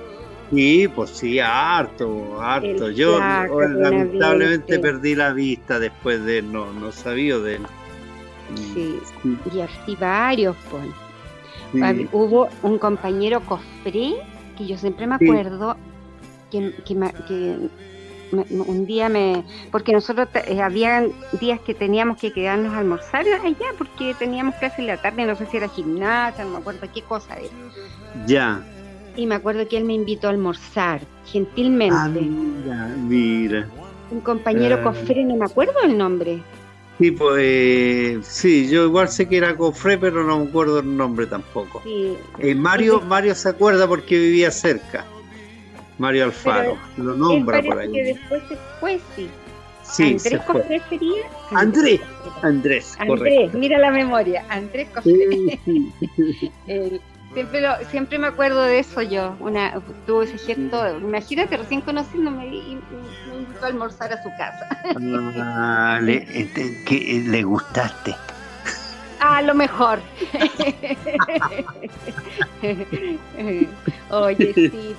Sí, 0.51 0.88
pues 0.88 1.12
sí, 1.12 1.39
harto, 1.39 2.41
harto. 2.41 2.89
Yo 2.89 3.19
lamentablemente 3.19 4.79
perdí 4.79 5.15
la 5.15 5.31
vista 5.31 5.79
después 5.79 6.23
de 6.25 6.41
no, 6.41 6.71
no 6.73 6.91
sabía 6.91 7.38
de 7.38 7.55
él. 7.55 7.62
Sí, 8.73 8.99
y 9.53 9.62
así 9.62 9.95
varios, 9.95 10.55
pues. 10.71 10.88
Hubo 12.12 12.49
un 12.63 12.79
compañero 12.79 13.41
cofré, 13.41 14.15
que 14.57 14.65
yo 14.65 14.77
siempre 14.77 15.05
me 15.05 15.15
acuerdo, 15.15 15.77
que, 16.49 16.73
que, 16.83 17.69
un 18.31 18.85
día 18.85 19.09
me, 19.09 19.43
porque 19.71 19.91
nosotros 19.91 20.27
eh, 20.47 20.62
habían 20.62 21.12
días 21.39 21.59
que 21.59 21.73
teníamos 21.73 22.17
que 22.17 22.31
quedarnos 22.31 22.73
a 22.73 22.79
almorzar 22.79 23.25
allá 23.43 23.67
porque 23.77 24.15
teníamos 24.17 24.55
clase 24.55 24.81
en 24.81 24.88
la 24.88 24.97
tarde, 24.97 25.25
no 25.25 25.35
sé 25.35 25.45
si 25.47 25.57
era 25.57 25.67
gimnasia, 25.67 26.43
no 26.43 26.51
me 26.51 26.57
acuerdo 26.57 26.88
qué 26.91 27.03
cosa 27.03 27.35
era. 27.35 27.53
Ya. 28.25 28.63
Y 29.15 29.26
me 29.26 29.36
acuerdo 29.36 29.67
que 29.67 29.78
él 29.78 29.86
me 29.86 29.93
invitó 29.93 30.28
a 30.28 30.32
almorzar, 30.32 31.02
gentilmente. 31.26 31.95
Ah, 31.95 32.08
mira, 32.08 32.88
mira. 32.98 33.67
Un 34.12 34.22
compañero 34.22 34.78
ah. 34.80 34.84
cofre, 34.84 35.24
no 35.24 35.36
me 35.36 35.45
acuerdo 35.45 35.74
el 35.84 35.98
nombre. 35.98 36.41
Sí, 37.00 37.12
pues 37.12 38.28
sí, 38.28 38.69
yo 38.69 38.84
igual 38.84 39.08
sé 39.08 39.30
que 39.30 39.38
era 39.38 39.56
cofre, 39.56 39.98
pero 39.98 40.24
no 40.26 40.39
me 40.39 40.50
acuerdo 40.50 40.80
el 40.80 40.98
nombre 40.98 41.28
tampoco. 41.28 41.82
Sí. 41.84 42.17
Eh, 42.39 42.54
Mario, 42.56 43.00
Mario 43.02 43.34
se 43.36 43.50
acuerda 43.50 43.88
porque 43.88 44.17
vivía 44.17 44.52
cerca. 44.52 45.06
Mario 45.98 46.26
Alfaro, 46.26 46.78
lo 46.98 47.15
nombra 47.15 47.62
por 47.62 47.80
ahí. 47.80 47.91
que 47.91 48.04
después 48.04 48.41
se 48.50 48.58
fue, 48.80 49.00
sí. 49.15 49.30
Sí, 49.84 50.04
Andrés 50.04 50.41
Cofre 50.45 50.82
sería. 50.89 51.24
Andrés, 51.52 52.02
Andrés, 52.41 52.95
Andrés, 53.00 53.54
mira 53.54 53.80
la 53.80 53.91
memoria, 53.91 54.45
Andrés 54.50 54.88
Cofre. 54.89 55.60
siempre, 57.34 57.62
lo, 57.62 57.78
siempre 57.89 58.18
me 58.18 58.28
acuerdo 58.28 58.63
de 58.63 58.80
eso 58.80 59.02
yo, 59.02 59.36
una, 59.39 59.82
tuvo 60.06 60.24
ese 60.24 60.38
gesto, 60.38 61.00
imagínate 61.00 61.56
recién 61.58 61.82
conociéndome 61.82 62.48
y, 62.48 62.80
me 63.30 63.36
invitó 63.38 63.65
a 63.65 63.68
almorzar 63.68 64.13
a 64.13 64.22
su 64.22 64.30
casa. 64.38 64.68
Ah, 65.38 66.00
le, 66.02 66.26
que, 66.86 67.24
le 67.28 67.44
gustaste. 67.44 68.15
A 69.20 69.42
lo 69.42 69.54
mejor. 69.54 70.00
Oye, 74.12 74.54
sí, 74.54 74.96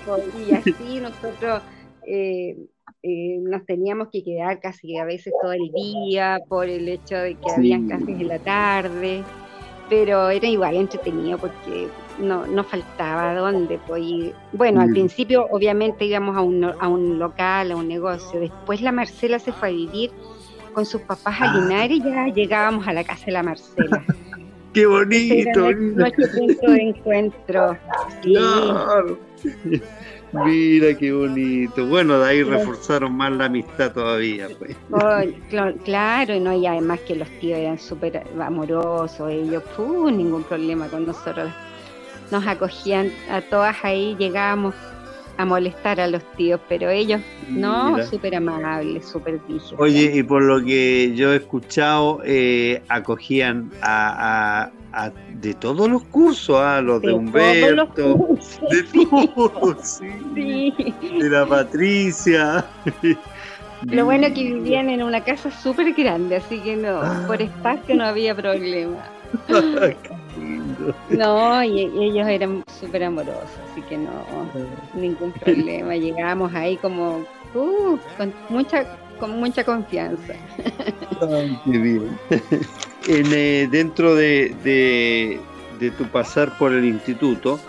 y 0.46 0.54
así 0.54 1.00
nosotros 1.00 1.62
eh, 2.06 2.54
eh, 3.02 3.38
nos 3.40 3.64
teníamos 3.64 4.08
que 4.12 4.22
quedar 4.22 4.60
casi 4.60 4.98
a 4.98 5.06
veces 5.06 5.32
todo 5.40 5.52
el 5.52 5.72
día 5.72 6.38
por 6.48 6.68
el 6.68 6.86
hecho 6.88 7.16
de 7.16 7.34
que 7.34 7.50
habían 7.56 7.86
clases 7.86 8.08
en 8.08 8.28
la 8.28 8.38
tarde, 8.38 9.24
pero 9.88 10.28
era 10.28 10.46
igual 10.46 10.76
entretenido 10.76 11.38
porque 11.38 11.88
no, 12.20 12.46
no 12.46 12.64
faltaba 12.64 13.34
dónde 13.34 13.78
pues. 13.86 14.32
Bueno, 14.52 14.80
al 14.80 14.90
mm. 14.90 14.92
principio 14.92 15.46
obviamente 15.50 16.04
íbamos 16.04 16.36
a 16.36 16.40
un, 16.40 16.64
a 16.64 16.88
un 16.88 17.18
local, 17.18 17.72
a 17.72 17.76
un 17.76 17.88
negocio, 17.88 18.40
después 18.40 18.80
la 18.82 18.92
Marcela 18.92 19.38
se 19.38 19.52
fue 19.52 19.68
a 19.68 19.72
vivir 19.72 20.10
con 20.72 20.86
sus 20.86 21.00
papás 21.02 21.40
a 21.40 21.50
ah. 21.50 21.58
Linares 21.58 21.98
y 21.98 22.02
ya 22.02 22.26
llegábamos 22.28 22.86
a 22.86 22.92
la 22.92 23.04
casa 23.04 23.26
de 23.26 23.32
la 23.32 23.42
Marcela. 23.42 24.04
¡Qué 24.72 24.86
bonito! 24.86 25.72
Nuestro 25.72 26.26
punto 26.38 26.70
de 26.70 26.82
encuentro. 26.82 27.76
Mira 30.32 30.96
qué 30.96 31.12
bonito. 31.12 31.86
Bueno, 31.86 32.20
de 32.20 32.28
ahí 32.28 32.42
reforzaron 32.44 33.16
más 33.16 33.32
la 33.32 33.46
amistad 33.46 33.92
todavía. 33.92 34.46
Pues. 34.58 34.76
claro, 35.84 36.34
y 36.34 36.40
no, 36.40 36.54
y 36.54 36.66
además 36.66 37.00
que 37.00 37.16
los 37.16 37.28
tíos 37.40 37.58
eran 37.58 37.80
súper 37.80 38.22
amorosos, 38.40 39.28
ellos, 39.28 39.64
ningún 40.12 40.44
problema 40.44 40.86
con 40.86 41.04
nosotros. 41.04 41.50
Nos 42.30 42.46
acogían 42.46 43.12
a 43.30 43.40
todas 43.40 43.76
ahí, 43.82 44.16
llegábamos 44.18 44.74
a 45.40 45.44
molestar 45.46 45.98
a 46.00 46.06
los 46.06 46.22
tíos, 46.36 46.60
pero 46.68 46.90
ellos 46.90 47.20
no, 47.48 48.02
súper 48.04 48.34
amables, 48.34 49.08
súper 49.08 49.40
dijos. 49.46 49.74
Oye, 49.78 50.12
y 50.14 50.22
por 50.22 50.42
lo 50.42 50.62
que 50.62 51.14
yo 51.14 51.32
he 51.32 51.36
escuchado, 51.36 52.20
eh, 52.24 52.82
acogían 52.88 53.70
a, 53.80 54.70
de 55.34 55.54
todos 55.54 55.88
los 55.88 56.02
cursos, 56.04 56.56
a 56.56 56.76
¿ah? 56.76 56.82
los 56.82 57.00
de, 57.00 57.12
Humberto, 57.12 58.36
de 58.70 58.82
todos, 58.82 59.78
sí, 60.34 60.74
de 61.00 61.30
la 61.30 61.46
Patricia. 61.46 62.66
Lo 63.86 64.04
bueno 64.04 64.26
es 64.26 64.34
que 64.34 64.42
vivían 64.44 64.90
en 64.90 65.02
una 65.02 65.24
casa 65.24 65.50
súper 65.50 65.94
grande, 65.94 66.36
así 66.36 66.58
que 66.60 66.76
no, 66.76 67.00
por 67.26 67.40
ah. 67.40 67.44
espacio 67.44 67.94
no 67.94 68.04
había 68.04 68.34
problema. 68.34 68.98
No, 71.10 71.62
y, 71.64 71.80
ellos 71.80 72.28
eran 72.28 72.62
súper 72.80 73.04
amorosos, 73.04 73.50
así 73.70 73.82
que 73.82 73.98
no, 73.98 74.10
ningún 74.94 75.32
problema. 75.32 75.96
Llegamos 75.96 76.54
ahí 76.54 76.76
como 76.76 77.24
uh, 77.54 77.98
con 78.16 78.32
mucha 78.48 78.86
con 79.20 79.38
mucha 79.38 79.62
confianza. 79.62 80.34
qué 81.64 81.78
bien. 81.78 82.18
Eh, 83.08 83.68
dentro 83.70 84.14
de, 84.14 84.54
de, 85.78 85.90
tu 85.92 86.04
pasar 86.06 86.56
por 86.58 86.72
el 86.72 86.84
instituto, 86.84 87.60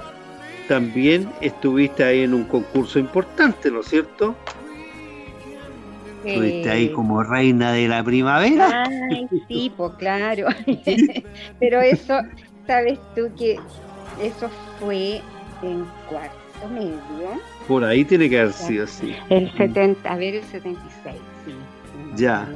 también 0.67 1.29
estuviste 1.41 2.03
ahí 2.03 2.21
en 2.21 2.33
un 2.33 2.45
concurso 2.45 2.99
importante, 2.99 3.71
¿no 3.71 3.81
es 3.81 3.87
cierto? 3.87 4.35
Estuviste 6.23 6.69
ahí 6.69 6.85
eh, 6.85 6.91
como 6.91 7.23
reina 7.23 7.73
de 7.73 7.87
la 7.87 8.03
primavera. 8.03 8.83
Ay, 9.09 9.27
sí, 9.47 9.71
pues 9.75 9.93
claro. 9.93 10.47
Pero 11.59 11.81
eso, 11.81 12.19
sabes 12.71 12.99
tú 13.15 13.29
que 13.37 13.59
eso 14.21 14.49
fue 14.79 15.21
en 15.61 15.85
cuarto 16.07 16.69
medio. 16.73 17.41
Por 17.67 17.83
ahí 17.83 18.05
tiene 18.05 18.29
que 18.29 18.39
haber 18.39 18.53
sido, 18.53 18.87
sí. 18.87 19.13
El 19.29 19.51
70, 19.57 20.09
a 20.09 20.15
ver, 20.15 20.35
el 20.35 20.43
76, 20.45 21.17
sí. 21.45 21.55
Ya. 22.15 22.47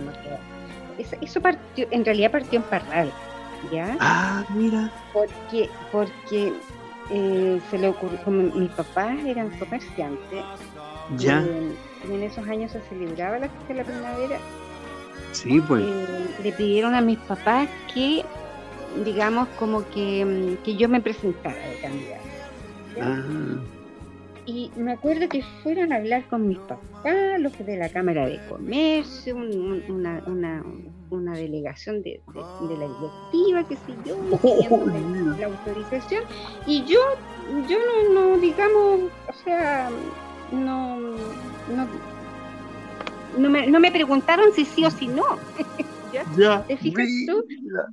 Eso, 1.20 1.42
partió, 1.42 1.86
en 1.92 2.06
realidad 2.06 2.32
partió 2.32 2.60
en 2.60 2.64
Parral, 2.64 3.12
¿ya? 3.74 3.98
Ah, 4.00 4.46
mira. 4.56 4.90
Porque, 5.12 5.70
porque 5.92 6.54
eh, 7.10 7.60
se 7.70 7.78
le 7.78 7.90
ocurrió, 7.90 8.18
como 8.24 8.44
mis 8.44 8.72
papás 8.72 9.18
eran 9.26 9.50
comerciantes, 9.60 10.46
ya. 11.18 11.42
Eh, 11.42 11.76
y 12.10 12.14
en 12.14 12.24
esos 12.24 12.48
años 12.48 12.72
se 12.72 12.80
celebraba 12.84 13.38
la 13.38 13.50
fiesta 13.50 13.68
de 13.68 13.80
la 13.80 13.84
primavera. 13.84 14.38
Sí, 15.34 15.60
pues. 15.68 15.84
Eh, 15.86 16.36
le 16.42 16.52
pidieron 16.54 16.96
a 16.96 17.02
mis 17.02 17.20
papás 17.20 17.68
que 17.94 18.24
digamos, 19.04 19.48
como 19.60 19.88
que, 19.90 20.26
mm, 20.26 20.64
que 20.64 20.76
yo 20.76 20.88
me 20.90 21.02
presentara 21.02 21.68
de 21.68 21.80
candidato. 21.80 22.24
Ah. 23.02 23.24
Y 24.48 24.72
me 24.76 24.92
acuerdo 24.92 25.28
que 25.28 25.44
fueron 25.64 25.92
a 25.92 25.96
hablar 25.96 26.28
con 26.28 26.48
mis 26.48 26.60
papás, 26.60 27.40
los 27.40 27.58
de 27.66 27.78
la 27.78 27.90
Cámara 27.90 28.28
de 28.28 28.40
Comercio, 28.48 29.36
una, 29.36 30.22
una, 30.28 30.64
una, 31.10 31.34
delegación 31.34 32.04
de, 32.04 32.22
de, 32.32 32.78
la 32.78 32.88
directiva, 32.88 33.68
qué 33.68 33.76
sé 33.76 33.96
yo, 34.06 34.18
la, 35.40 35.48
autorización. 35.48 36.24
Y 36.68 36.86
yo, 36.86 37.00
yo 37.68 37.78
no, 37.80 38.14
no, 38.14 38.38
digamos, 38.38 39.00
o 39.28 39.34
sea, 39.44 39.90
no, 40.52 41.00
no, 41.00 41.88
no 43.40 43.50
me, 43.50 43.66
no 43.66 43.80
me 43.80 43.92
preguntaron 43.92 44.54
si 44.54 44.64
sí 44.64 44.86
o 44.86 44.92
si 44.92 45.08
no. 45.08 45.24
¿Ya? 46.38 46.64
¿Te 46.68 46.78
fijas 46.78 47.08
tú? 47.28 47.46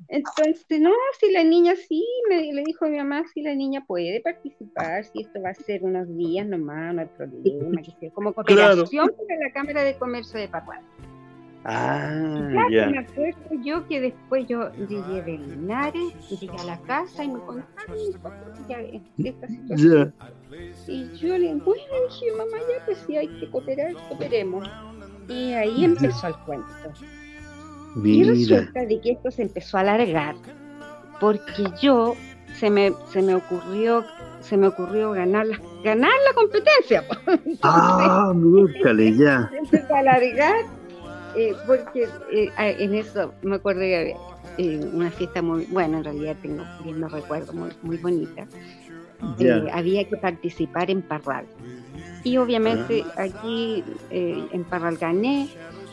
Entonces, 0.08 0.80
no, 0.80 0.90
si 1.18 1.32
la 1.32 1.44
niña 1.44 1.74
sí, 1.76 2.04
me, 2.28 2.52
le 2.52 2.62
dijo 2.64 2.84
a 2.84 2.88
mi 2.88 2.98
mamá, 2.98 3.24
si 3.32 3.42
la 3.42 3.54
niña 3.54 3.84
puede 3.86 4.20
participar, 4.20 5.04
si 5.04 5.22
esto 5.22 5.40
va 5.42 5.50
a 5.50 5.54
ser 5.54 5.82
unos 5.82 6.08
días 6.16 6.46
nomás, 6.46 6.94
no 6.94 7.02
hay 7.02 7.08
problema, 7.16 7.82
que 7.82 7.92
sea, 7.98 8.10
como 8.10 8.32
cooperación 8.34 9.10
para 9.28 9.40
la 9.40 9.52
Cámara 9.52 9.82
de 9.82 9.96
Comercio 9.96 10.38
de 10.38 10.48
Papá. 10.48 10.80
Ah, 11.64 12.66
ya. 12.70 12.88
me 12.88 12.98
acuerdo 12.98 13.38
yo 13.64 13.86
que 13.86 14.00
después 14.00 14.48
yo 14.48 14.72
llegué 14.88 15.22
de 15.22 15.38
Linares, 15.38 16.12
llegué 16.28 16.58
a 16.58 16.64
la 16.64 16.78
casa 16.82 17.22
y 17.22 17.28
me 17.28 17.38
contaron 17.38 17.96
esta 19.18 19.46
situación. 19.46 20.14
Y 20.88 21.12
yo 21.18 21.38
le 21.38 21.54
bueno, 21.54 21.82
dije, 22.08 22.32
mamá, 22.36 22.58
ya 22.58 22.84
pues 22.84 22.98
si 23.06 23.16
hay 23.16 23.28
que 23.28 23.48
cooperar, 23.50 23.92
cooperemos. 24.08 24.68
Y 25.28 25.52
ahí 25.52 25.84
empezó 25.84 26.26
el 26.26 26.36
cuento. 26.38 26.66
Y 28.04 28.24
resulta 28.24 28.84
de 28.84 29.00
que 29.00 29.12
esto 29.12 29.30
se 29.30 29.42
empezó 29.42 29.76
a 29.78 29.80
alargar 29.80 30.34
porque 31.20 31.64
yo 31.80 32.14
se 32.58 32.70
me, 32.70 32.92
se 33.12 33.22
me 33.22 33.34
ocurrió 33.34 34.04
se 34.42 34.56
me 34.56 34.66
ocurrió 34.66 35.12
ganar 35.12 35.46
la, 35.46 35.58
ganar 35.84 36.10
la 36.26 36.34
competencia. 36.34 37.04
ah, 37.62 38.32
búscale 38.34 39.16
ya. 39.16 39.48
Se 39.50 39.58
empezó 39.58 39.94
a 39.94 39.98
alargar 40.00 40.56
eh, 41.36 41.54
porque 41.66 42.08
eh, 42.30 42.50
en 42.58 42.94
eso 42.94 43.32
me 43.42 43.56
acuerdo 43.56 43.80
que 43.80 43.96
había 43.96 44.16
eh, 44.58 44.90
una 44.92 45.10
fiesta 45.10 45.40
muy, 45.40 45.64
bueno, 45.66 45.98
en 45.98 46.04
realidad 46.04 46.36
tengo 46.42 46.64
bien 46.84 47.00
no 47.00 47.08
recuerdo, 47.08 47.52
muy, 47.52 47.70
muy 47.82 47.96
bonita. 47.96 48.46
había 49.72 50.04
que 50.08 50.16
participar 50.16 50.90
en 50.90 51.02
Parral. 51.02 51.46
Y 52.24 52.36
obviamente 52.36 53.04
ah. 53.16 53.22
aquí 53.22 53.82
en 54.10 54.64
Parral 54.64 54.96
gané, 54.98 55.48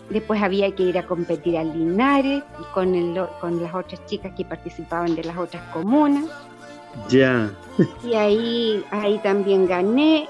Después 0.09 0.41
había 0.41 0.73
que 0.73 0.83
ir 0.83 0.97
a 0.97 1.05
competir 1.05 1.57
al 1.57 1.71
Linares 1.77 2.43
con, 2.73 2.95
el, 2.95 3.19
con 3.39 3.61
las 3.61 3.73
otras 3.73 4.03
chicas 4.07 4.33
que 4.35 4.43
participaban 4.43 5.15
de 5.15 5.23
las 5.23 5.37
otras 5.37 5.61
comunas. 5.71 6.25
Ya. 7.09 7.51
Y 8.03 8.15
ahí, 8.15 8.83
ahí 8.91 9.19
también 9.19 9.67
gané. 9.67 10.27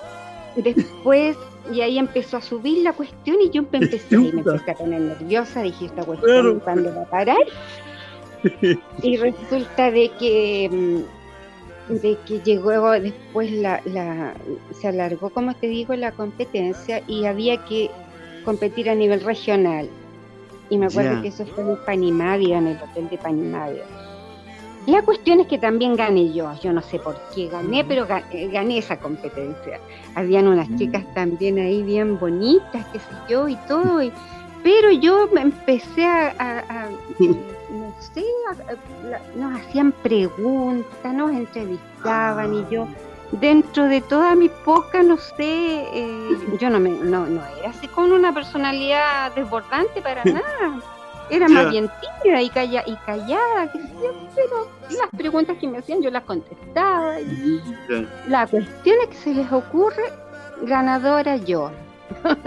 Después, 0.55 1.37
y 1.71 1.81
ahí 1.81 1.97
empezó 1.97 2.37
a 2.37 2.41
subir 2.41 2.83
la 2.83 2.93
cuestión 2.93 3.37
y 3.41 3.49
yo 3.49 3.61
empecé, 3.61 4.17
me 4.17 4.29
empecé 4.29 4.71
a 4.71 4.75
poner 4.75 5.01
nerviosa. 5.01 5.61
Dije, 5.61 5.85
esta 5.85 6.03
cuestión, 6.03 6.59
¿cuándo 6.59 6.93
va 6.93 7.03
a 7.03 7.05
parar? 7.05 7.37
y 9.03 9.17
resulta 9.17 9.91
de 9.91 10.11
que 10.19 10.69
mm, 10.71 11.19
de 11.89 12.17
que 12.25 12.39
llegó 12.41 12.91
después 12.91 13.51
la, 13.51 13.81
la 13.85 14.33
se 14.79 14.87
alargó 14.87 15.29
como 15.31 15.55
te 15.55 15.67
digo 15.67 15.95
la 15.95 16.11
competencia 16.11 17.01
y 17.07 17.25
había 17.25 17.65
que 17.65 17.89
competir 18.49 18.89
a 18.89 18.95
nivel 18.95 19.21
regional. 19.21 19.87
Y 20.71 20.77
me 20.79 20.87
acuerdo 20.87 21.21
que 21.21 21.27
eso 21.27 21.45
fue 21.45 21.63
en 21.63 21.77
Panimavia, 21.85 22.57
en 22.57 22.67
el 22.69 22.77
hotel 22.77 23.07
de 23.07 23.17
Panimavia. 23.19 23.83
La 24.87 25.03
cuestión 25.03 25.39
es 25.39 25.45
que 25.45 25.59
también 25.59 25.95
gané 25.95 26.33
yo, 26.33 26.51
yo 26.63 26.73
no 26.73 26.81
sé 26.81 26.97
por 26.97 27.15
qué 27.35 27.47
gané, 27.47 27.85
pero 27.85 28.07
eh, 28.31 28.49
gané 28.51 28.79
esa 28.79 28.99
competencia. 28.99 29.79
Habían 30.15 30.47
unas 30.47 30.67
chicas 30.77 31.03
también 31.13 31.59
ahí 31.59 31.83
bien 31.83 32.17
bonitas, 32.17 32.87
qué 32.91 32.97
sé 32.97 33.15
yo, 33.29 33.47
y 33.47 33.55
todo, 33.67 33.99
pero 34.63 34.89
yo 34.89 35.29
me 35.31 35.41
empecé 35.41 36.05
a, 36.07 36.89
no 37.19 37.93
sé, 37.99 38.23
nos 39.35 39.61
hacían 39.61 39.91
preguntas, 39.91 41.13
nos 41.13 41.31
entrevistaban 41.31 42.55
y 42.55 42.65
yo 42.71 42.87
dentro 43.31 43.85
de 43.85 44.01
toda 44.01 44.35
mi 44.35 44.49
poca, 44.49 45.03
no 45.03 45.17
sé, 45.17 45.35
eh, 45.93 46.37
yo 46.59 46.69
no, 46.69 46.79
me, 46.79 46.89
no, 46.89 47.25
no 47.27 47.41
era 47.59 47.69
así 47.69 47.87
con 47.87 48.11
una 48.11 48.33
personalidad 48.33 49.33
desbordante 49.33 50.01
para 50.01 50.23
nada. 50.25 50.81
Era 51.29 51.47
más 51.47 51.69
bien 51.69 51.89
tímida 52.23 52.41
y, 52.41 52.49
calla, 52.49 52.83
y 52.87 52.95
callada, 53.05 53.71
pero 54.35 54.67
las 54.89 55.09
preguntas 55.15 55.57
que 55.59 55.67
me 55.67 55.77
hacían 55.77 56.01
yo 56.01 56.09
las 56.09 56.23
contestaba. 56.23 57.21
Y 57.21 57.61
la 58.27 58.47
cuestión 58.47 58.97
es 59.03 59.09
que 59.09 59.15
se 59.15 59.33
les 59.35 59.51
ocurre 59.51 60.11
ganadora 60.63 61.37
yo. 61.37 61.71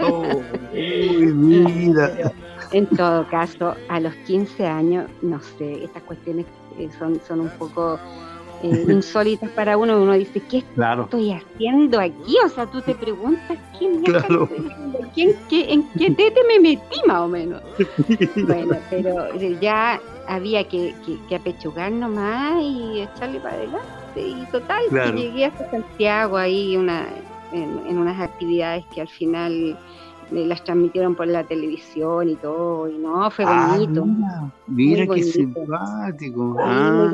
Oh, 0.01 0.41
mira. 0.73 2.33
En 2.71 2.87
todo 2.87 3.25
caso, 3.29 3.75
a 3.87 3.99
los 3.99 4.13
15 4.25 4.65
años, 4.65 5.09
no 5.21 5.39
sé, 5.39 5.85
estas 5.85 6.03
cuestiones 6.03 6.45
eh, 6.77 6.89
son, 6.97 7.21
son 7.25 7.41
un 7.41 7.49
poco 7.51 7.99
eh, 8.63 8.85
insólitas 8.87 9.49
para 9.51 9.77
uno. 9.77 10.01
Uno 10.01 10.13
dice, 10.13 10.41
¿qué 10.49 10.63
estoy 11.03 11.31
haciendo 11.33 11.99
aquí? 11.99 12.37
O 12.45 12.49
sea, 12.49 12.65
tú 12.65 12.81
te 12.81 12.95
preguntas, 12.95 13.57
¿qué 13.77 14.01
claro. 14.03 14.49
¿En 15.15 15.83
qué 15.93 16.09
tete 16.11 16.41
me 16.47 16.59
metí 16.59 17.01
más 17.05 17.21
o 17.21 17.27
menos? 17.27 17.61
bueno, 18.47 18.77
pero 18.89 19.27
ya 19.59 19.99
había 20.27 20.67
que, 20.67 20.95
que, 21.27 21.35
apechugar 21.35 21.91
nomás 21.91 22.61
y 22.61 23.01
echarle 23.01 23.39
para 23.39 23.55
adelante. 23.55 23.83
Y 24.15 24.45
total, 24.51 25.15
llegué 25.15 25.45
hasta 25.45 25.69
Santiago 25.69 26.37
ahí 26.37 26.77
una, 26.77 27.05
en, 27.51 27.97
unas 27.97 28.19
actividades 28.21 28.85
que 28.93 29.01
al 29.01 29.09
final 29.09 29.77
las 30.31 30.63
transmitieron 30.63 31.15
por 31.15 31.27
la 31.27 31.43
televisión 31.43 32.29
y 32.29 32.35
todo, 32.35 32.87
y 32.87 32.97
no, 32.97 33.29
fue 33.29 33.45
ah, 33.47 33.73
bonito. 33.73 34.07
mira, 34.67 35.05
qué 35.05 35.21
simpático. 35.21 36.55
Ah. 36.59 37.11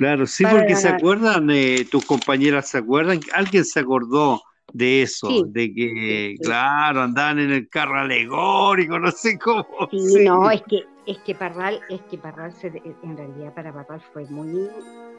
Claro, 0.00 0.26
sí, 0.26 0.44
porque 0.50 0.76
se 0.76 0.88
acuerdan, 0.88 1.50
eh, 1.50 1.84
tus 1.90 2.06
compañeras 2.06 2.70
se 2.70 2.78
acuerdan, 2.78 3.20
alguien 3.34 3.66
se 3.66 3.80
acordó 3.80 4.40
de 4.72 5.02
eso, 5.02 5.28
de 5.46 5.74
que, 5.74 6.36
claro, 6.42 7.02
andaban 7.02 7.38
en 7.38 7.52
el 7.52 7.68
carro 7.68 7.98
alegórico, 7.98 8.98
no 8.98 9.10
sé 9.10 9.38
cómo. 9.38 9.66
Sí, 9.90 10.24
no, 10.24 10.50
es 10.50 10.62
que, 10.62 10.86
es 11.04 11.18
que 11.18 11.34
Parral, 11.34 11.80
es 11.90 12.00
que 12.10 12.16
Parral 12.16 12.54
en 12.62 13.14
realidad 13.14 13.52
para 13.54 13.74
Parral 13.74 14.00
fue 14.10 14.24
muy, 14.30 14.68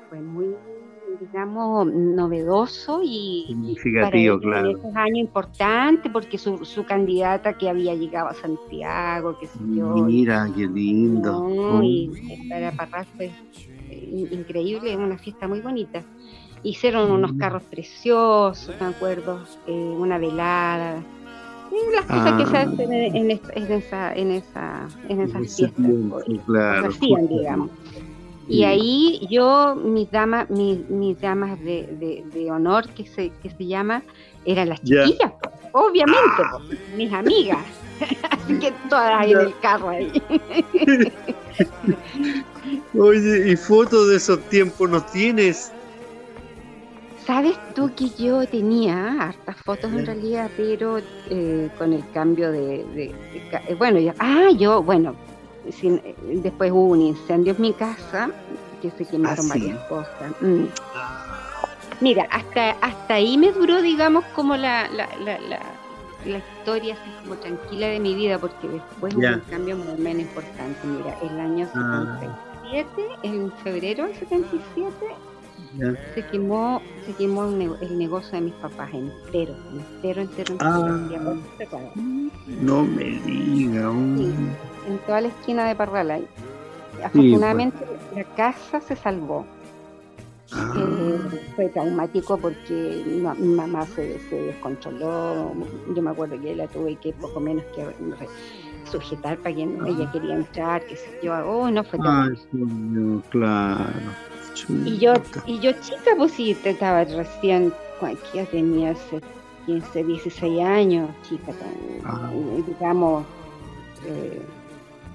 fue 0.09 0.19
muy, 0.19 0.55
digamos, 1.19 1.85
novedoso 1.85 3.01
y 3.03 3.45
significativo, 3.49 4.39
claro. 4.39 4.71
En 4.71 4.77
esos 4.77 4.95
años 4.95 5.19
importante 5.19 6.09
porque 6.09 6.39
su, 6.39 6.65
su 6.65 6.83
candidata 6.87 7.55
que 7.55 7.69
había 7.69 7.93
llegado 7.93 8.29
a 8.29 8.33
Santiago, 8.33 9.37
que 9.37 9.45
sé 9.45 9.59
yo. 9.75 9.93
Mira, 9.93 10.49
qué 10.55 10.65
lindo. 10.65 11.47
No, 11.47 11.83
y 11.83 12.09
para 12.49 12.71
Parral 12.71 13.05
fue 13.15 13.31
increíble, 13.91 14.95
una 14.95 15.17
fiesta 15.17 15.47
muy 15.47 15.61
bonita. 15.61 16.03
Hicieron 16.63 17.11
unos 17.11 17.33
carros 17.33 17.63
preciosos, 17.63 18.75
me 18.79 18.87
acuerdo, 18.87 19.43
eh, 19.67 19.71
una 19.71 20.17
velada, 20.19 21.03
las 21.93 22.05
cosas 22.05 22.33
que 22.33 22.45
se 22.49 22.57
ah. 22.57 22.61
hacen 22.61 22.93
en, 22.93 23.15
en, 23.15 23.31
esa, 23.31 24.13
en, 24.13 24.31
esa, 24.31 24.87
en 25.07 25.21
esas 25.21 25.55
fiestas, 25.55 25.85
claro, 26.45 26.89
hacían, 26.89 27.27
digamos. 27.27 27.69
Y 28.47 28.63
ahí 28.63 29.27
yo, 29.29 29.75
mis 29.75 30.11
damas, 30.11 30.49
mis, 30.49 30.89
mis 30.89 31.19
damas 31.21 31.59
de, 31.61 32.25
de, 32.33 32.51
honor, 32.51 32.89
que 32.89 33.05
se, 33.05 33.31
que 33.41 33.49
se 33.49 33.65
llama, 33.65 34.03
eran 34.43 34.69
las 34.69 34.81
chiquillas, 34.81 35.31
obviamente, 35.71 36.43
mis 36.97 37.13
amigas. 37.13 37.63
Así 38.29 38.53
que 38.59 38.71
todas 38.89 39.19
ahí 39.19 39.33
en 39.33 39.39
el 39.39 39.59
carro 39.59 39.89
ahí. 39.89 40.11
Oye, 42.97 43.51
¿y 43.51 43.55
fotos 43.55 44.09
de 44.09 44.17
esos 44.17 44.39
tiempos 44.49 44.89
no 44.89 45.03
tienes? 45.03 45.71
Sabes 47.25 47.57
tú 47.75 47.91
que 47.95 48.09
yo 48.09 48.47
tenía 48.47 49.21
hartas 49.21 49.55
fotos 49.57 49.91
en 49.93 50.05
realidad, 50.05 50.49
pero 50.57 50.99
eh, 51.29 51.69
con 51.77 51.93
el 51.93 52.03
cambio 52.11 52.51
de, 52.51 52.81
eh, 52.95 53.75
bueno, 53.77 53.99
ya, 53.99 54.15
ah, 54.19 54.49
yo, 54.57 54.81
bueno, 54.81 55.15
eh, 55.65 56.15
después 56.43 56.71
hubo 56.71 56.85
un 56.85 57.01
incendio 57.01 57.53
en 57.53 57.61
mi 57.61 57.73
casa 57.73 58.31
que 58.81 58.89
se 58.91 59.05
quemaron 59.05 59.45
¿Ah, 59.45 59.49
varias 59.49 59.79
cosas. 59.87 60.31
Mm. 60.41 60.65
Mira, 62.01 62.27
hasta 62.31 62.71
hasta 62.81 63.13
ahí 63.13 63.37
me 63.37 63.51
duró, 63.51 63.81
digamos, 63.81 64.25
como 64.35 64.57
la, 64.57 64.89
la, 64.89 65.07
la, 65.23 65.39
la, 65.39 65.59
historia 66.25 66.93
así 66.93 67.09
como 67.23 67.35
tranquila 67.35 67.87
de 67.87 67.99
mi 67.99 68.15
vida, 68.15 68.37
porque 68.39 68.67
después 68.67 69.15
hubo 69.15 69.27
un 69.27 69.39
cambio 69.49 69.77
muy 69.77 69.97
menos 69.97 70.23
importante. 70.23 70.79
Mira, 70.85 71.17
el 71.21 71.39
año 71.39 71.67
77, 71.67 72.87
ah. 72.97 73.19
en 73.23 73.51
febrero 73.63 74.05
del 74.05 74.15
77 74.15 74.91
se 76.13 76.25
quemó, 76.27 76.81
se 77.05 77.13
quemó 77.13 77.45
el, 77.45 77.97
negocio 77.97 78.31
de 78.31 78.41
mis 78.41 78.53
papás 78.55 78.93
entero, 78.93 79.55
entero, 79.71 80.21
entero, 80.21 80.53
entero. 80.53 80.57
Ah, 80.59 81.35
no 82.61 82.83
me 82.83 83.03
diga. 83.03 83.89
en 83.89 84.97
toda 85.05 85.21
la 85.21 85.27
esquina 85.29 85.65
de 85.67 85.75
Parral. 85.75 86.27
Afortunadamente 87.03 87.77
la 88.15 88.23
casa 88.35 88.81
se 88.81 88.95
salvó. 88.95 89.45
Ah. 90.53 90.73
Eh, 90.75 91.19
fue 91.55 91.69
traumático 91.69 92.37
porque 92.37 93.03
mi 93.05 93.47
mamá 93.55 93.85
se, 93.85 94.19
descontroló. 94.29 95.53
Yo 95.95 96.01
me 96.01 96.11
acuerdo 96.11 96.39
que 96.41 96.55
la 96.55 96.67
tuve 96.67 96.95
que 96.95 97.13
poco 97.13 97.39
menos 97.39 97.63
que 97.75 97.85
sujetar 98.89 99.37
para 99.37 99.55
que 99.55 99.63
ella 99.63 100.05
ah. 100.07 100.11
quería 100.11 100.35
entrar, 100.35 100.85
que 100.85 100.95
se 100.95 101.19
yo, 101.23 101.33
oh, 101.47 101.71
no 101.71 101.83
fue 101.83 101.99
tan. 101.99 102.35
claro. 103.29 103.93
Y 104.85 104.97
yo, 104.97 105.13
y 105.45 105.59
yo 105.59 105.71
chica, 105.73 106.11
pues 106.17 106.33
sí, 106.33 106.57
estaba 106.63 107.05
recién, 107.05 107.73
ya 108.33 108.45
tenía 108.45 108.93
15, 109.65 110.03
16 110.03 110.61
años, 110.61 111.09
chica, 111.27 111.53
ah. 112.03 112.29
digamos, 112.67 113.25
eh, 114.05 114.41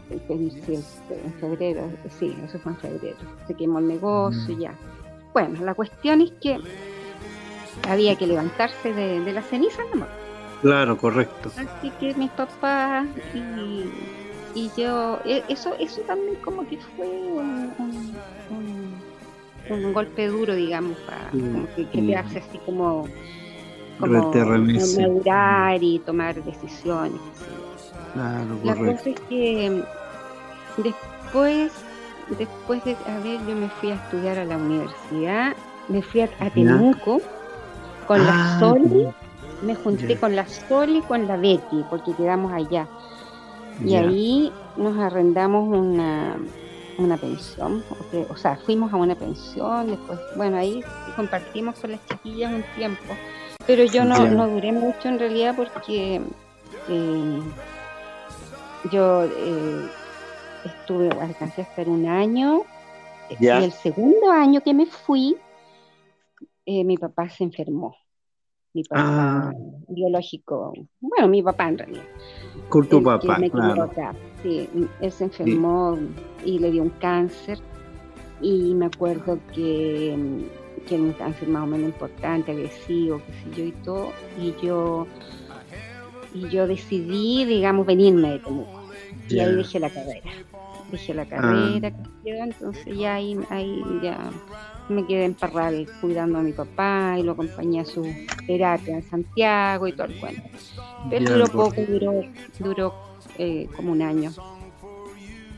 en 0.09 1.33
febrero, 1.41 1.91
sí, 2.19 2.35
eso 2.45 2.59
fue 2.61 2.73
en 2.73 2.79
febrero, 2.79 3.17
se 3.47 3.55
quemó 3.55 3.79
el 3.79 3.89
negocio, 3.89 4.59
ya. 4.59 4.73
Bueno, 5.37 5.63
la 5.67 5.75
cuestión 5.75 6.23
es 6.23 6.33
que 6.41 6.59
había 7.87 8.17
que 8.17 8.27
levantarse 8.27 8.95
de, 8.95 9.21
la 9.35 9.43
ceniza 9.43 9.83
nomás. 9.93 10.09
Claro, 10.63 10.97
correcto. 10.97 11.51
Así 11.59 11.91
que 12.01 12.15
mis 12.15 12.31
papás 12.31 13.07
y, 13.35 13.85
y 14.59 14.71
yo, 14.79 15.21
e, 15.27 15.45
eso, 15.51 15.75
eso 15.79 16.01
también 16.07 16.37
como 16.37 16.67
que 16.67 16.79
fue 16.79 17.07
un 17.07 18.15
un 19.69 19.93
golpe 19.93 20.27
duro, 20.29 20.55
digamos, 20.55 20.97
para 21.01 21.31
que, 21.75 21.85
te 21.85 22.17
hace 22.17 22.39
así 22.39 22.59
como, 22.65 23.07
como 23.99 24.33
madurar 24.33 25.83
y 25.83 25.99
tomar 25.99 26.43
decisiones. 26.43 27.21
La 28.65 28.75
cosa 28.75 29.11
es 29.11 29.21
que 29.29 29.83
después, 30.79 31.73
después 32.35 32.85
de, 32.85 32.97
a 33.07 33.19
ver, 33.19 33.41
yo 33.47 33.55
me 33.55 33.69
fui 33.69 33.91
a 33.91 33.95
estudiar 33.95 34.39
a 34.39 34.45
la 34.45 34.57
universidad, 34.57 35.55
me 35.89 36.03
fui 36.03 36.23
a, 36.23 36.29
Temuco 36.51 37.21
con 38.07 38.25
la 38.25 38.57
ah, 38.57 38.61
Soli, 38.61 39.07
me 39.63 39.75
junté 39.75 40.17
con 40.19 40.35
la 40.35 40.47
Soli 40.47 40.99
y 40.99 41.03
con 41.03 41.27
la 41.27 41.37
Betty, 41.37 41.85
porque 41.89 42.13
quedamos 42.15 42.53
allá. 42.53 42.87
Y 43.85 43.95
ahí 43.95 44.53
nos 44.77 44.99
arrendamos 44.99 45.69
una, 45.69 46.37
una 46.99 47.17
pensión, 47.17 47.85
o, 48.29 48.37
sea, 48.37 48.57
fuimos 48.57 48.93
a 48.93 48.97
una 48.97 49.15
pensión, 49.15 49.89
después, 49.89 50.19
bueno, 50.37 50.57
ahí 50.57 50.83
compartimos 51.15 51.79
con 51.79 51.93
las 51.93 52.01
chiquillas 52.07 52.53
un 52.53 52.65
tiempo, 52.75 53.15
pero 53.67 53.85
yo 53.85 54.05
no, 54.05 54.27
no 54.27 54.49
duré 54.49 54.73
mucho 54.73 55.09
en 55.09 55.19
realidad 55.19 55.55
porque 55.57 56.23
eh, 56.89 57.41
yo 58.91 59.25
eh, 59.25 59.89
estuve, 60.67 61.11
alcancé 61.11 61.63
a 61.63 61.65
estar 61.65 61.89
un 61.89 62.07
año, 62.07 62.63
y 63.41 63.47
el 63.47 63.73
segundo 63.73 64.31
año 64.31 64.61
que 64.61 64.75
me 64.75 64.87
fui, 64.87 65.37
eh, 66.65 66.85
mi 66.85 66.97
papá 66.97 67.29
se 67.29 67.45
enfermó 67.45 67.97
mi 68.77 68.85
papá 68.85 69.49
ah. 69.49 69.53
biológico, 69.89 70.75
bueno, 71.01 71.29
mi 71.29 71.43
papá 71.43 71.69
en 71.71 71.79
realidad. 71.79 72.05
Con 72.69 72.87
tu 72.87 73.03
papá, 73.03 73.39
claro. 73.51 73.91
Sí, 74.43 74.69
él 75.01 75.13
se 75.13 75.25
enfermó 75.25 75.97
y 76.45 76.59
le 76.59 76.71
dio 76.71 76.83
un 76.83 76.91
cáncer 76.91 77.59
y 78.43 78.75
me 78.75 78.87
acuerdo 78.87 79.39
que, 79.55 80.15
que 80.87 80.95
era 80.95 81.05
un 81.05 81.15
cáncer 81.15 81.49
más 81.49 81.63
o 81.63 81.67
menos 81.67 81.89
importante, 81.89 82.53
agresivo, 82.53 83.23
qué 83.27 83.33
sé 83.33 83.57
yo 83.57 83.65
y 83.65 83.73
todo, 83.83 84.13
y 84.39 84.55
yo 84.63 85.07
y 86.35 86.51
yo 86.51 86.67
decidí, 86.67 87.47
digamos, 87.47 87.87
venirme 87.87 88.33
de 88.33 88.39
Temuco. 88.41 88.83
Y 89.31 89.39
ahí 89.39 89.55
dejé 89.55 89.81
la 89.81 89.89
carrera. 89.89 90.31
Dejé 90.91 91.15
la 91.15 91.27
carrera, 91.27 91.93
ah. 91.93 92.05
entonces 92.25 92.97
ya 92.97 93.15
ahí, 93.15 93.37
ahí 93.51 93.83
ya 94.03 94.31
me 94.89 95.05
quedé 95.07 95.25
en 95.25 95.35
Parral 95.35 95.89
cuidando 96.01 96.39
a 96.39 96.43
mi 96.43 96.53
papá 96.53 97.17
y 97.19 97.23
lo 97.23 97.33
acompañé 97.33 97.81
a 97.81 97.85
su 97.85 98.07
terapia 98.47 98.97
en 98.97 99.03
Santiago 99.03 99.89
y 99.89 99.93
todo 99.93 100.07
el 100.07 100.21
cuento. 100.21 100.43
Pero 101.11 101.33
duró 101.33 101.47
poco, 101.47 101.81
duró, 101.89 102.23
duró 102.59 102.95
eh, 103.39 103.69
como 103.75 103.93
un 103.93 104.03
año, 104.03 104.33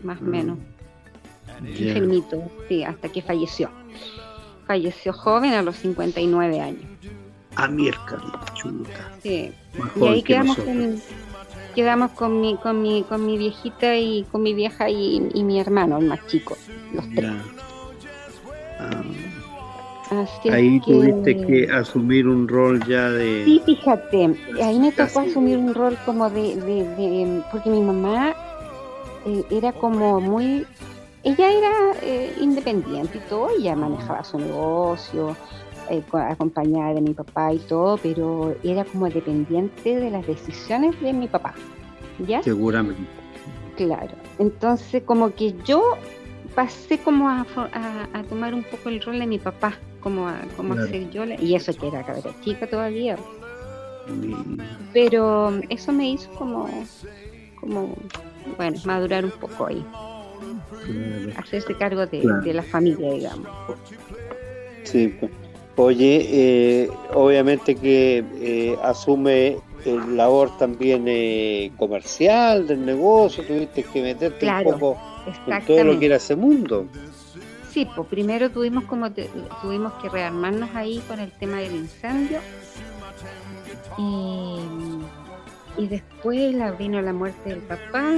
más 0.02 0.20
o 0.20 0.24
mm. 0.24 0.28
menos. 0.28 0.58
Enfermito, 1.64 2.50
sí, 2.68 2.84
hasta 2.84 3.08
que 3.08 3.20
falleció. 3.20 3.70
Falleció 4.66 5.12
joven 5.12 5.52
a 5.52 5.62
los 5.62 5.76
59 5.76 6.60
años. 6.60 6.84
A 7.56 7.66
miércoles, 7.66 8.24
chuta. 8.54 9.12
Sí. 9.22 9.52
y 9.96 10.06
ahí 10.06 10.22
quedamos 10.22 10.56
con, 10.58 11.00
quedamos 11.78 12.10
con 12.10 12.40
mi, 12.40 12.56
con 12.56 12.82
mi, 12.82 13.04
con 13.04 13.24
mi 13.24 13.38
viejita 13.38 13.94
y 13.94 14.24
con 14.32 14.42
mi 14.42 14.52
vieja 14.52 14.90
y, 14.90 15.20
mi 15.44 15.60
hermano, 15.60 15.98
el 15.98 16.06
más 16.06 16.26
chico, 16.26 16.56
los 16.92 17.08
tres. 17.14 17.30
Ah. 18.80 20.24
ahí 20.50 20.80
tuviste 20.80 21.36
que 21.46 21.70
asumir 21.70 22.26
un 22.26 22.48
rol 22.48 22.84
ya 22.84 23.10
de... 23.10 23.44
Sí, 23.44 23.62
fíjate, 23.64 24.34
ahí 24.60 24.80
me 24.80 24.90
tocó 24.90 25.20
asumir 25.20 25.56
un 25.56 25.72
rol 25.72 25.96
como 26.04 26.28
de... 26.28 26.56
de, 26.56 27.42
porque 27.52 27.70
mi 27.70 27.80
mamá 27.80 28.34
eh, 29.24 29.44
era 29.48 29.70
como 29.70 30.20
muy... 30.20 30.66
Ella 31.22 31.48
era 31.48 31.72
eh, 32.02 32.34
independiente 32.40 33.18
y 33.18 33.28
todo, 33.28 33.50
ella 33.56 33.76
manejaba 33.76 34.24
su 34.24 34.36
negocio, 34.36 35.36
eh, 35.90 36.02
acompañada 36.12 36.94
de 36.94 37.00
mi 37.00 37.14
papá 37.14 37.52
y 37.52 37.58
todo, 37.58 37.96
pero 37.98 38.54
era 38.62 38.84
como 38.84 39.08
dependiente 39.08 39.96
de 39.96 40.10
las 40.10 40.26
decisiones 40.26 41.00
de 41.00 41.12
mi 41.12 41.28
papá. 41.28 41.54
¿Ya? 42.26 42.42
Seguramente. 42.42 43.02
Claro. 43.76 44.14
Entonces, 44.38 45.02
como 45.04 45.34
que 45.34 45.54
yo 45.64 45.82
pasé 46.54 46.98
como 46.98 47.28
a, 47.28 47.46
tomar 48.28 48.54
un 48.54 48.64
poco 48.64 48.88
el 48.88 49.00
rol 49.00 49.18
de 49.20 49.26
mi 49.26 49.38
papá, 49.38 49.74
como 50.00 50.26
a 50.26 50.40
como 50.56 50.74
hacer 50.74 51.10
yo, 51.10 51.24
y 51.24 51.54
eso 51.54 51.72
que 51.72 51.88
era 51.88 52.02
cabra 52.02 52.30
chica 52.42 52.66
todavía. 52.66 53.16
Pero 54.92 55.52
eso 55.68 55.92
me 55.92 56.10
hizo 56.10 56.30
como, 56.32 56.68
como, 57.60 57.94
bueno, 58.56 58.78
madurar 58.84 59.24
un 59.24 59.30
poco 59.30 59.66
ahí. 59.66 59.84
Hacerse 61.36 61.76
cargo 61.76 62.06
de, 62.06 62.22
de 62.42 62.54
la 62.54 62.62
familia, 62.62 63.12
digamos. 63.12 63.48
Sí, 64.84 65.14
pues. 65.20 65.30
Oye, 65.80 66.26
eh, 66.28 66.90
obviamente 67.14 67.76
que 67.76 68.24
eh, 68.40 68.76
asume 68.82 69.58
el 69.84 70.16
labor 70.16 70.50
también 70.58 71.04
eh, 71.06 71.70
comercial 71.76 72.66
del 72.66 72.84
negocio, 72.84 73.44
tuviste 73.44 73.84
que 73.84 74.02
meterte 74.02 74.44
un 74.44 74.64
poco 74.64 74.98
en 75.46 75.64
todo 75.64 75.84
lo 75.84 76.00
que 76.00 76.06
era 76.06 76.16
ese 76.16 76.34
mundo. 76.34 76.86
Sí, 77.70 77.86
pues 77.94 78.08
primero 78.08 78.50
tuvimos 78.50 78.84
como 78.86 79.12
tuvimos 79.62 79.92
que 80.02 80.08
rearmarnos 80.08 80.68
ahí 80.74 81.00
con 81.06 81.20
el 81.20 81.30
tema 81.30 81.58
del 81.58 81.76
incendio 81.76 82.40
y, 85.76 85.86
después 85.86 86.56
la, 86.56 86.72
vino 86.72 87.00
la 87.00 87.12
muerte 87.12 87.50
del 87.50 87.60
papá 87.60 88.14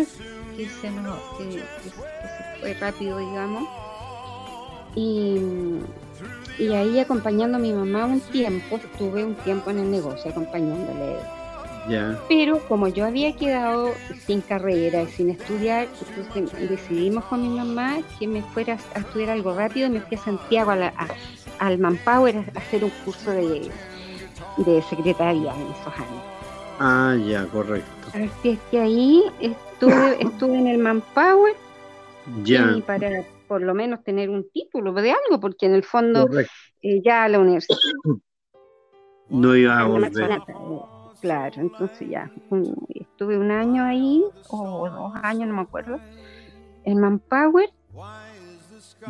que 0.56 0.66
se, 0.66 0.88
que 1.36 1.52
se 1.52 2.60
fue 2.60 2.72
rápido, 2.72 3.18
digamos, 3.18 3.68
y 4.96 5.40
y 6.58 6.72
ahí 6.72 6.98
acompañando 6.98 7.56
a 7.56 7.60
mi 7.60 7.72
mamá 7.72 8.06
un 8.06 8.20
tiempo, 8.20 8.76
estuve 8.76 9.24
un 9.24 9.34
tiempo 9.36 9.70
en 9.70 9.78
el 9.80 9.90
negocio 9.90 10.30
acompañándole. 10.30 11.16
Pero 12.28 12.60
como 12.68 12.88
yo 12.88 13.06
había 13.06 13.34
quedado 13.34 13.92
sin 14.26 14.42
carrera 14.42 15.02
y 15.02 15.06
sin 15.08 15.30
estudiar, 15.30 15.88
entonces 16.08 16.68
decidimos 16.68 17.24
con 17.24 17.42
mi 17.42 17.48
mamá 17.48 17.98
que 18.18 18.26
me 18.28 18.42
fuera 18.42 18.78
a 18.94 19.00
estudiar 19.00 19.30
algo 19.30 19.54
rápido 19.54 19.86
y 19.86 19.90
me 19.90 20.00
fui 20.00 20.16
a 20.16 20.20
Santiago 20.20 20.72
al 21.58 21.78
Manpower 21.78 22.36
a 22.36 22.58
hacer 22.58 22.84
un 22.84 22.90
curso 23.04 23.30
de, 23.30 23.70
de 24.58 24.82
secretaria 24.82 25.52
en 25.54 25.62
esos 25.72 25.94
años. 25.94 26.22
Ah, 26.78 27.16
ya, 27.26 27.44
correcto. 27.46 28.08
Así 28.08 28.50
es 28.50 28.58
que 28.70 28.80
ahí 28.80 29.24
estuve, 29.40 30.22
estuve 30.22 30.58
en 30.58 30.66
el 30.68 30.78
Manpower. 30.78 31.54
Ya. 32.44 32.74
Y 32.76 32.82
para 32.82 33.24
por 33.50 33.62
lo 33.62 33.74
menos 33.74 34.04
tener 34.04 34.30
un 34.30 34.48
título 34.48 34.92
de 34.92 35.10
algo, 35.10 35.40
porque 35.40 35.66
en 35.66 35.74
el 35.74 35.82
fondo 35.82 36.30
eh, 36.82 37.02
ya 37.04 37.28
la 37.28 37.40
universidad 37.40 37.80
no 39.28 39.56
iba 39.56 39.76
a 39.76 39.86
volver. 39.86 40.40
Claro, 41.20 41.60
entonces 41.60 42.08
ya 42.08 42.30
estuve 42.94 43.36
un 43.36 43.50
año 43.50 43.82
ahí, 43.82 44.22
o 44.50 44.88
dos 44.88 45.12
años, 45.24 45.48
no 45.48 45.56
me 45.56 45.62
acuerdo, 45.62 45.98
en 46.84 47.00
Manpower. 47.00 47.70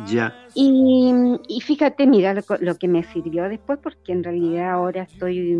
Ya. 0.07 0.35
Y, 0.55 1.61
fíjate, 1.63 2.07
mira 2.07 2.33
lo, 2.33 2.77
que 2.79 2.87
me 2.87 3.03
sirvió 3.03 3.47
después, 3.47 3.77
porque 3.77 4.11
en 4.11 4.23
realidad 4.23 4.71
ahora 4.71 5.03
estoy 5.03 5.55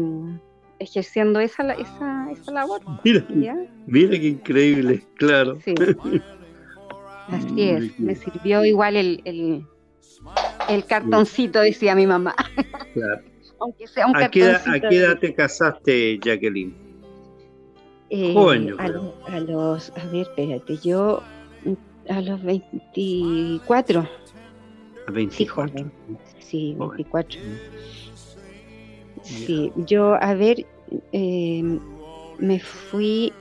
ejerciendo 0.79 1.39
esa, 1.39 1.71
esa, 1.73 2.31
esa 2.31 2.51
labor. 2.51 2.81
Mira, 3.03 3.23
mira 3.85 4.19
qué 4.19 4.27
increíble, 4.27 5.05
claro. 5.17 5.59
Sí. 5.63 5.75
Así 7.31 7.69
es, 7.69 7.99
me 7.99 8.15
sirvió 8.15 8.65
igual 8.65 8.95
el, 8.95 9.21
el, 9.25 9.65
el 10.69 10.85
cartoncito, 10.85 11.59
decía 11.59 11.95
mi 11.95 12.05
mamá. 12.05 12.35
Claro. 12.93 13.21
Aunque 13.59 13.87
sea 13.87 14.07
un 14.07 14.15
¿A 14.15 14.21
cartoncito. 14.21 14.71
¿A 14.71 14.89
qué 14.89 14.97
edad 14.97 15.19
te 15.19 15.33
casaste, 15.33 16.19
Jacqueline? 16.19 16.75
Eh, 18.09 18.33
Joven, 18.33 18.75
a, 18.77 18.85
a, 18.85 19.39
los, 19.39 19.91
a 19.91 20.05
ver, 20.07 20.23
espérate, 20.23 20.77
yo 20.77 21.23
a 22.09 22.21
los 22.21 22.43
24. 22.43 24.07
A 25.07 25.11
24. 25.11 25.91
Sí, 26.39 26.75
24. 26.77 27.39
Sí, 29.23 29.71
yo, 29.77 30.15
a 30.15 30.33
ver, 30.33 30.65
eh, 31.13 31.79
me 32.39 32.59
fui, 32.59 33.31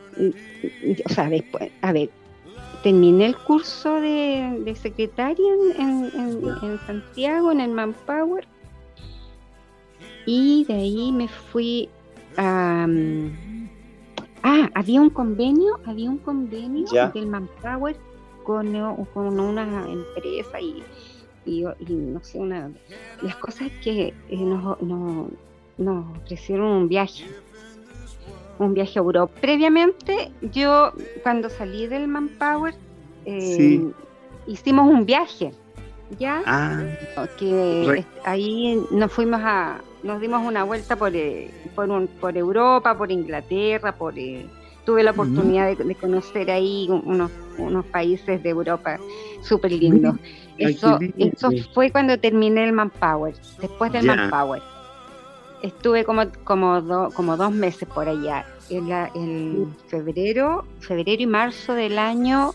o 1.04 1.08
sea, 1.08 1.28
después, 1.28 1.70
a 1.80 1.92
ver, 1.92 2.10
terminé 2.82 3.26
el 3.26 3.36
curso 3.36 4.00
de, 4.00 4.76
secretaria 4.80 5.52
en, 5.78 6.78
Santiago, 6.86 7.52
en 7.52 7.60
el 7.60 7.70
Manpower, 7.70 8.46
y 10.26 10.64
de 10.64 10.74
ahí 10.74 11.12
me 11.12 11.28
fui 11.28 11.88
a... 12.36 12.86
ah, 14.42 14.70
había 14.74 15.00
un 15.00 15.10
convenio, 15.10 15.80
había 15.84 16.10
un 16.10 16.18
convenio 16.18 16.86
del 17.14 17.26
Manpower 17.26 17.96
con, 18.44 18.72
con 19.12 19.40
una 19.40 19.86
empresa 19.88 20.60
y, 20.60 20.82
no 21.88 22.22
sé, 22.22 22.38
una... 22.38 22.70
Las 23.22 23.36
cosas 23.36 23.70
que 23.82 24.14
eh, 24.28 24.36
nos, 24.36 24.80
nos 24.82 26.16
ofrecieron 26.22 26.66
un 26.68 26.88
viaje 26.88 27.24
un 28.64 28.74
viaje 28.74 28.98
a 28.98 29.02
Europa. 29.02 29.32
Previamente, 29.40 30.30
yo 30.52 30.92
cuando 31.22 31.48
salí 31.48 31.86
del 31.86 32.08
Manpower, 32.08 32.74
eh, 33.24 33.90
hicimos 34.46 34.88
un 34.88 35.06
viaje, 35.06 35.52
¿ya? 36.18 36.42
Ah, 36.46 36.82
que 37.38 38.04
ahí 38.24 38.80
nos 38.90 39.12
fuimos 39.12 39.40
a, 39.42 39.80
nos 40.02 40.20
dimos 40.20 40.46
una 40.46 40.64
vuelta 40.64 40.96
por, 40.96 41.14
eh, 41.14 41.50
por, 41.74 42.06
por 42.08 42.36
Europa, 42.36 42.96
por 42.96 43.10
Inglaterra, 43.10 43.92
por... 43.92 44.18
Eh, 44.18 44.46
tuve 44.84 45.02
la 45.02 45.10
oportunidad 45.10 45.76
de, 45.76 45.94
conocer 45.94 46.50
ahí 46.50 46.88
unos, 46.90 47.30
unos 47.58 47.84
países 47.86 48.42
de 48.42 48.48
Europa 48.48 48.98
súper 49.42 49.72
lindos. 49.72 50.16
Eso, 50.56 50.98
eso 51.16 51.50
fue 51.74 51.90
cuando 51.92 52.18
terminé 52.18 52.64
el 52.64 52.72
Manpower, 52.72 53.34
después 53.60 53.92
del 53.92 54.06
Manpower. 54.06 54.62
Estuve 55.62 56.04
como, 56.04 56.22
como, 56.44 57.10
como 57.14 57.36
dos 57.36 57.52
meses 57.52 57.88
por 57.88 58.08
allá, 58.08 58.46
en, 58.70 59.76
febrero, 59.88 60.64
febrero 60.80 61.22
y 61.22 61.26
marzo 61.26 61.74
del 61.74 61.98
año 61.98 62.52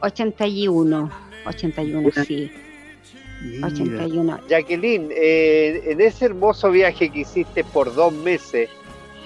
81. 0.00 1.10
81, 1.46 2.10
sí. 2.24 2.50
81. 3.62 4.40
Jacqueline, 4.48 5.08
eh, 5.12 5.82
en 5.86 6.00
ese 6.00 6.26
hermoso 6.26 6.70
viaje 6.70 7.10
que 7.10 7.20
hiciste 7.20 7.64
por 7.64 7.94
dos 7.94 8.12
meses 8.12 8.70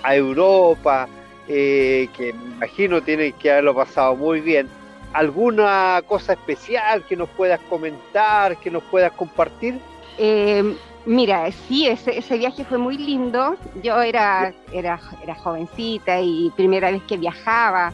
a 0.02 0.16
Europa, 0.16 1.08
eh, 1.48 2.08
que 2.16 2.32
me 2.32 2.56
imagino 2.56 3.02
tienes 3.02 3.34
que 3.34 3.50
haberlo 3.50 3.74
pasado 3.74 4.16
muy 4.16 4.40
bien, 4.40 4.68
¿alguna 5.12 6.02
cosa 6.06 6.32
especial 6.32 7.04
que 7.04 7.16
nos 7.16 7.28
puedas 7.30 7.60
comentar, 7.68 8.56
que 8.58 8.70
nos 8.70 8.82
puedas 8.84 9.12
compartir? 9.12 9.78
Eh, 10.18 10.76
Mira, 11.06 11.52
sí, 11.52 11.86
ese, 11.86 12.18
ese 12.18 12.36
viaje 12.36 12.64
fue 12.64 12.78
muy 12.78 12.98
lindo. 12.98 13.56
Yo 13.80 14.02
era, 14.02 14.52
era, 14.72 15.00
era 15.22 15.34
jovencita 15.36 16.20
y 16.20 16.50
primera 16.56 16.90
vez 16.90 17.00
que 17.04 17.16
viajaba. 17.16 17.92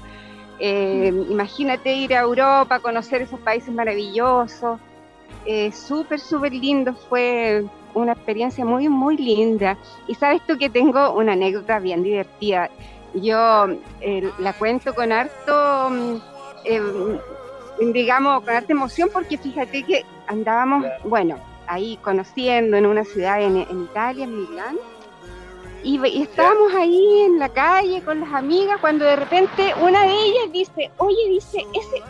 Eh, 0.59 1.13
imagínate 1.29 1.93
ir 1.93 2.15
a 2.15 2.21
Europa, 2.21 2.81
conocer 2.81 3.21
esos 3.21 3.39
países 3.41 3.73
maravillosos. 3.73 4.81
Eh, 5.45 5.71
súper, 5.73 6.21
súper 6.21 6.55
lindo. 6.55 6.95
Fue 7.11 7.63
una 7.93 8.13
experiencia 8.13 8.65
muy, 8.65 8.89
muy 8.89 9.19
linda. 9.19 9.77
Y 10.09 10.15
sabes 10.15 10.41
tú 10.47 10.57
que 10.57 10.71
tengo 10.71 11.13
una 11.13 11.33
anécdota 11.33 11.79
bien 11.81 12.03
divertida. 12.03 12.71
yo 13.15 13.67
la 14.39 14.53
cuento 14.55 14.95
con 14.95 15.13
harto, 15.13 15.91
mm, 15.91 16.17
em, 16.65 17.93
digamos, 17.93 18.43
con 18.43 18.55
harta 18.55 18.73
emoción 18.73 19.11
porque 19.13 19.37
fíjate 19.37 19.83
que 19.83 20.03
andábamos, 20.29 20.87
bueno, 21.05 21.37
ahí 21.67 21.99
conociendo 22.03 22.77
en 22.77 22.87
una 22.87 23.05
ciudad 23.05 23.43
en, 23.43 23.59
Italia, 23.59 24.25
en 24.25 24.41
Milán, 24.41 24.77
y, 25.83 26.01
y, 26.07 26.23
estábamos 26.23 26.73
ahí 26.75 27.23
en 27.23 27.39
la 27.39 27.49
calle 27.49 28.03
con 28.03 28.21
las 28.21 28.33
amigas 28.33 28.79
cuando 28.81 29.05
de 29.05 29.17
repente 29.17 29.75
una 29.81 30.05
de 30.05 30.13
ellas 30.13 30.53
dice, 30.53 30.91
oye, 30.99 31.29
dice, 31.29 31.67
ese, 31.75 32.03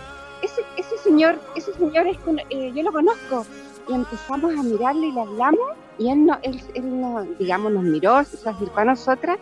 ese, 0.42 0.62
ese 0.76 0.98
señor, 0.98 1.40
ese 1.56 1.72
señor 1.74 2.06
es, 2.06 2.18
eh, 2.50 2.72
yo 2.74 2.82
lo 2.82 2.92
conozco. 2.92 3.46
Y 3.88 3.94
empezamos 3.94 4.52
a 4.52 4.62
mirarle 4.62 5.08
y 5.08 5.12
le 5.12 5.20
hablamos 5.20 5.70
y 5.98 6.10
él, 6.10 6.26
no, 6.26 6.38
él, 6.42 6.60
él 6.74 7.36
digamos, 7.38 7.72
nos 7.72 7.84
miró, 7.84 8.22
se 8.24 8.48
acercó 8.48 8.80
a 8.80 8.84
nosotras 8.84 9.38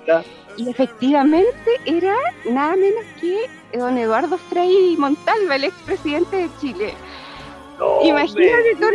y 0.56 0.68
efectivamente 0.68 1.70
era 1.86 2.14
nada 2.48 2.76
menos 2.76 3.04
que 3.20 3.78
don 3.78 3.96
Eduardo 3.96 4.36
Frei 4.36 4.96
Montalva, 4.98 5.56
el 5.56 5.64
expresidente 5.64 6.36
de 6.36 6.50
Chile. 6.60 6.94
Imagínate 8.02 8.76
todo 8.78 8.90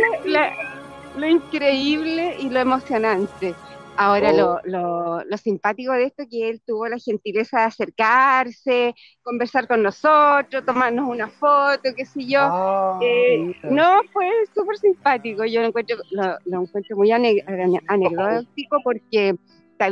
lo 1.16 1.26
increíble 1.26 2.36
y 2.38 2.48
lo 2.50 2.60
emocionante. 2.60 3.54
Ahora 3.98 4.30
oh. 4.30 4.60
lo, 4.64 5.24
lo, 5.24 5.36
simpático 5.38 5.92
de 5.92 6.04
esto 6.04 6.22
es 6.22 6.28
que 6.28 6.50
él 6.50 6.60
tuvo 6.66 6.86
la 6.86 6.98
gentileza 6.98 7.60
de 7.60 7.64
acercarse, 7.64 8.94
conversar 9.22 9.66
con 9.66 9.82
nosotros, 9.82 10.64
tomarnos 10.66 11.08
una 11.08 11.28
foto, 11.28 11.94
qué 11.96 12.04
sé 12.04 12.26
yo. 12.26 12.40
Ah, 12.42 12.98
eh, 13.02 13.54
no, 13.70 14.02
fue 14.12 14.30
súper 14.54 14.76
simpático. 14.76 15.44
Yo 15.46 15.62
lo 15.62 15.68
encuentro, 15.68 15.96
lo, 16.10 16.62
encuentro 16.62 16.96
muy 16.96 17.10
anecdótico 17.10 18.76
porque 18.84 19.34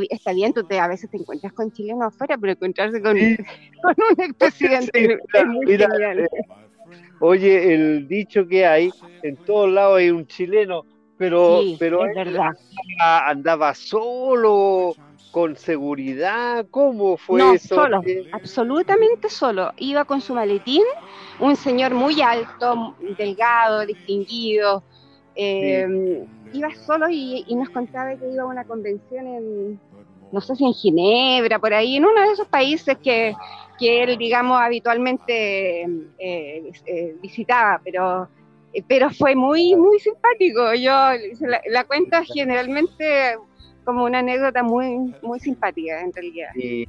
está, 0.09 0.33
bien, 0.33 0.53
tú 0.53 0.63
te, 0.63 0.79
a 0.79 0.87
veces 0.87 1.09
te 1.09 1.17
encuentras 1.17 1.53
con 1.53 1.71
chilenos 1.71 2.13
afuera, 2.13 2.37
pero 2.37 2.53
encontrarse 2.53 3.01
con, 3.01 3.17
con 3.81 3.95
un 4.11 4.23
expresidente 4.23 5.19
es 5.33 5.45
muy 5.47 5.65
genial. 5.65 6.19
Eh, 6.19 6.29
oye, 7.19 7.73
el 7.73 8.07
dicho 8.07 8.47
que 8.47 8.67
hay, 8.67 8.91
en 9.23 9.35
todos 9.35 9.71
lados 9.71 9.97
hay 9.97 10.11
un 10.11 10.27
chileno 10.27 10.85
pero, 11.17 11.61
pero 11.79 12.01
Andaba, 12.99 13.73
solo, 13.73 14.95
con 15.31 15.55
seguridad, 15.57 16.65
¿cómo 16.71 17.17
fue 17.17 17.39
no, 17.39 17.53
eso? 17.53 17.75
Solo, 17.75 18.01
absolutamente 18.31 19.29
solo. 19.29 19.71
Iba 19.77 20.05
con 20.05 20.21
su 20.21 20.33
maletín, 20.33 20.83
un 21.39 21.55
señor 21.55 21.93
muy 21.93 22.21
alto, 22.21 22.95
delgado, 23.17 23.85
distinguido. 23.85 24.83
Em, 25.35 26.25
iba 26.53 26.73
solo 26.85 27.09
y, 27.09 27.45
nos 27.53 27.69
contaba 27.69 28.15
que 28.15 28.31
iba 28.31 28.43
a 28.43 28.45
una 28.45 28.63
convención 28.63 29.27
en, 29.27 29.79
no 30.31 30.41
sé 30.41 30.55
si 30.55 30.65
en 30.65 30.73
Ginebra, 30.73 31.59
por 31.59 31.73
ahí, 31.73 31.97
en 31.97 32.05
uno 32.05 32.21
de 32.21 32.31
esos 32.31 32.47
países 32.47 32.97
que, 33.03 33.35
que 33.77 34.03
él, 34.03 34.17
digamos, 34.17 34.59
habitualmente 34.59 35.81
eh, 36.17 36.71
eh, 36.85 37.15
visitaba, 37.21 37.81
pero 37.83 38.29
pero 38.87 39.09
fue 39.09 39.35
muy, 39.35 39.75
muy 39.75 39.99
simpático. 39.99 40.73
Yo 40.73 40.91
la, 41.69 41.83
cuento 41.85 42.17
generalmente 42.33 43.35
como 43.83 44.03
una 44.03 44.19
anécdota 44.19 44.63
muy, 44.63 45.13
muy 45.21 45.39
simpática 45.39 46.01
en 46.01 46.11
realidad. 46.11 46.49
Sí, 46.55 46.87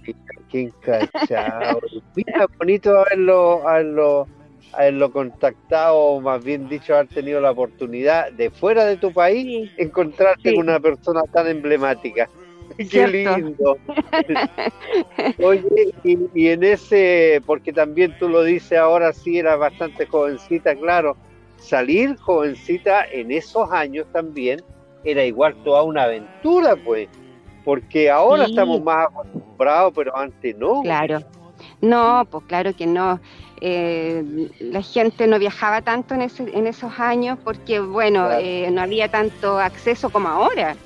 qué 0.51 0.63
encachado. 0.63 1.81
Mira, 2.17 2.47
bonito 2.59 2.99
haberlo, 2.99 3.69
haberlo, 3.69 4.27
haberlo 4.73 5.13
contactado, 5.13 6.21
más 6.21 6.43
bien 6.43 6.69
dicho, 6.69 6.95
haber 6.95 7.09
tenido 7.09 7.41
la 7.41 7.51
oportunidad 7.51 8.33
de 8.33 8.51
fuera 8.51 8.87
de 8.87 8.97
tu 8.97 9.13
país 9.13 9.71
encontrarte 9.77 10.55
con 10.55 10.69
una 10.69 10.81
persona 10.81 11.23
tan 11.33 11.47
emblemática. 11.49 12.29
Qué 12.91 13.07
lindo. 13.07 13.79
Oye, 15.43 15.95
y, 16.03 16.19
y, 16.35 16.49
en 16.49 16.65
ese, 16.65 17.41
porque 17.47 17.73
también 17.73 18.17
tú 18.19 18.29
lo 18.29 18.43
dices 18.43 18.77
ahora, 18.77 19.13
sí, 19.13 19.39
era 19.39 19.55
bastante 19.57 20.07
jovencita, 20.07 20.75
claro 20.75 21.17
salir 21.67 22.17
jovencita 22.17 23.05
en 23.11 23.33
esos 23.33 23.71
años 23.73 24.07
también 24.13 24.63
era 25.05 25.25
igual 25.25 25.55
toda 25.65 25.83
una 25.83 26.05
aventura, 26.05 26.77
pues, 26.77 27.09
porque 27.65 28.11
ahora 28.11 28.45
estamos 28.45 28.83
más 28.83 29.07
acostumbrados, 29.07 29.93
pero 29.95 30.17
antes 30.17 30.57
no. 30.57 30.83
Claro, 30.83 31.21
no, 31.81 32.27
pues 32.31 32.45
claro 32.47 32.75
que 32.75 32.87
no. 32.87 33.21
Eh, 33.61 34.51
la 34.61 34.83
gente 34.83 35.27
no 35.27 35.39
viajaba 35.39 35.81
tanto 35.81 36.15
en, 36.15 36.23
ese, 36.23 36.45
en 36.57 36.67
esos 36.67 36.99
años 37.01 37.39
porque, 37.43 37.81
bueno, 37.81 38.31
eh, 38.33 38.69
no 38.71 38.83
había 38.83 39.11
tanto 39.11 39.59
acceso 39.59 40.11
como 40.11 40.29
ahora. 40.29 40.77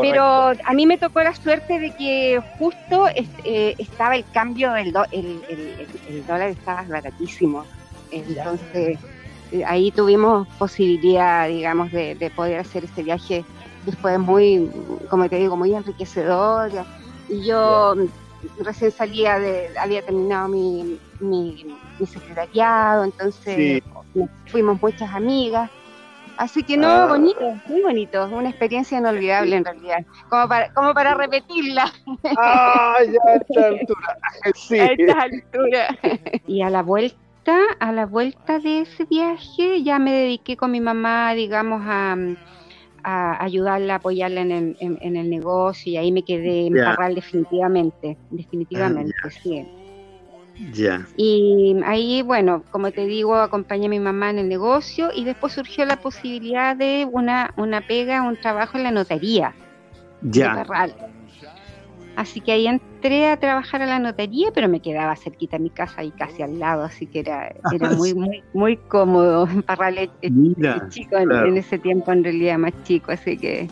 Pero 0.00 0.24
a 0.24 0.72
mí 0.74 0.86
me 0.86 0.98
tocó 0.98 1.22
la 1.22 1.34
suerte 1.36 1.78
de 1.78 1.94
que 1.94 2.42
justo 2.58 3.06
eh, 3.44 3.76
estaba 3.78 4.16
el 4.16 4.24
cambio 4.32 4.72
del 4.72 4.92
el, 5.12 5.40
el, 6.08 6.26
dólar, 6.26 6.48
estaba 6.48 6.82
baratísimo. 6.82 7.64
Entonces, 8.10 8.98
ahí 9.66 9.90
tuvimos 9.90 10.48
posibilidad, 10.58 11.48
digamos, 11.48 11.92
de, 11.92 12.32
poder 12.34 12.60
hacer 12.60 12.84
este 12.84 13.02
viaje 13.02 13.44
después 13.86 14.18
muy, 14.18 14.70
como 15.08 15.28
te 15.28 15.36
digo, 15.36 15.56
muy 15.56 15.74
enriquecedor. 15.74 16.70
Y 17.28 17.46
yo 17.46 17.94
recién 18.60 18.90
salía 18.90 19.38
de, 19.38 19.70
había 19.78 20.02
terminado 20.02 20.48
mi, 20.48 20.98
mi, 21.20 21.76
secretariado, 22.06 23.04
entonces 23.04 23.82
fuimos 24.46 24.80
muchas 24.80 25.12
amigas. 25.14 25.70
Así 26.36 26.64
que 26.64 26.76
no, 26.76 26.88
ah. 26.88 27.06
bonito, 27.06 27.60
muy 27.68 27.82
bonito, 27.82 28.26
una 28.26 28.48
experiencia 28.48 28.98
inolvidable 28.98 29.54
en 29.54 29.64
realidad, 29.64 30.04
como 30.28 30.48
para, 30.48 30.72
como 30.74 30.92
para 30.92 31.14
repetirla. 31.14 31.92
Ah, 32.36 32.96
ya 33.06 33.30
a 33.30 33.36
esta 33.36 33.66
altura. 33.68 34.18
Sí. 34.54 34.80
A 34.80 34.86
esta 34.86 35.20
altura. 35.20 35.98
Y 36.48 36.62
a 36.62 36.70
la 36.70 36.82
vuelta 36.82 37.23
a 37.52 37.92
la 37.92 38.06
vuelta 38.06 38.58
de 38.58 38.80
ese 38.80 39.04
viaje, 39.04 39.82
ya 39.82 39.98
me 39.98 40.12
dediqué 40.12 40.56
con 40.56 40.70
mi 40.70 40.80
mamá, 40.80 41.34
digamos, 41.34 41.82
a, 41.84 42.16
ayudarla, 43.04 43.96
apoyarla 43.96 44.40
en 44.40 44.50
el, 44.50 44.76
en, 44.80 45.16
el, 45.16 45.28
negocio 45.28 45.92
y 45.92 45.96
ahí 45.98 46.10
me 46.10 46.24
quedé 46.24 46.68
en 46.68 46.74
Parral 46.74 47.14
definitivamente, 47.14 48.16
definitivamente, 48.30 49.14
ah, 49.22 49.30
sí. 49.30 49.66
Ya. 50.72 51.06
Y 51.16 51.76
ahí, 51.84 52.22
bueno, 52.22 52.62
como 52.70 52.92
te 52.92 53.06
digo, 53.06 53.34
acompañé 53.36 53.86
a 53.86 53.90
mi 53.90 54.00
mamá 54.00 54.30
en 54.30 54.38
el 54.38 54.48
negocio 54.48 55.10
y 55.14 55.24
después 55.24 55.52
surgió 55.52 55.84
la 55.84 56.00
posibilidad 56.00 56.76
de 56.76 57.06
una, 57.10 57.52
una 57.56 57.80
pega, 57.86 58.22
un 58.22 58.40
trabajo 58.40 58.78
en 58.78 58.84
la 58.84 58.90
notaría. 58.90 59.54
Ya. 60.22 60.50
De 60.50 60.64
Parral. 60.64 61.13
Así 62.16 62.40
que 62.40 62.52
ahí 62.52 62.66
entré 62.66 63.28
a 63.28 63.36
trabajar 63.38 63.82
a 63.82 63.86
la 63.86 63.98
notaría, 63.98 64.50
pero 64.54 64.68
me 64.68 64.80
quedaba 64.80 65.16
cerquita 65.16 65.56
de 65.56 65.64
mi 65.64 65.70
casa 65.70 66.04
y 66.04 66.10
casi 66.12 66.42
al 66.42 66.58
lado, 66.58 66.84
así 66.84 67.06
que 67.06 67.20
era, 67.20 67.52
era 67.72 67.90
muy, 67.90 68.14
muy, 68.14 68.42
muy 68.52 68.76
cómodo. 68.76 69.48
Parral 69.66 70.10
chico 70.90 71.16
en, 71.18 71.56
ese 71.56 71.78
tiempo, 71.78 72.12
en 72.12 72.22
realidad 72.22 72.58
más 72.58 72.72
chico, 72.84 73.12
así 73.12 73.36
que. 73.36 73.68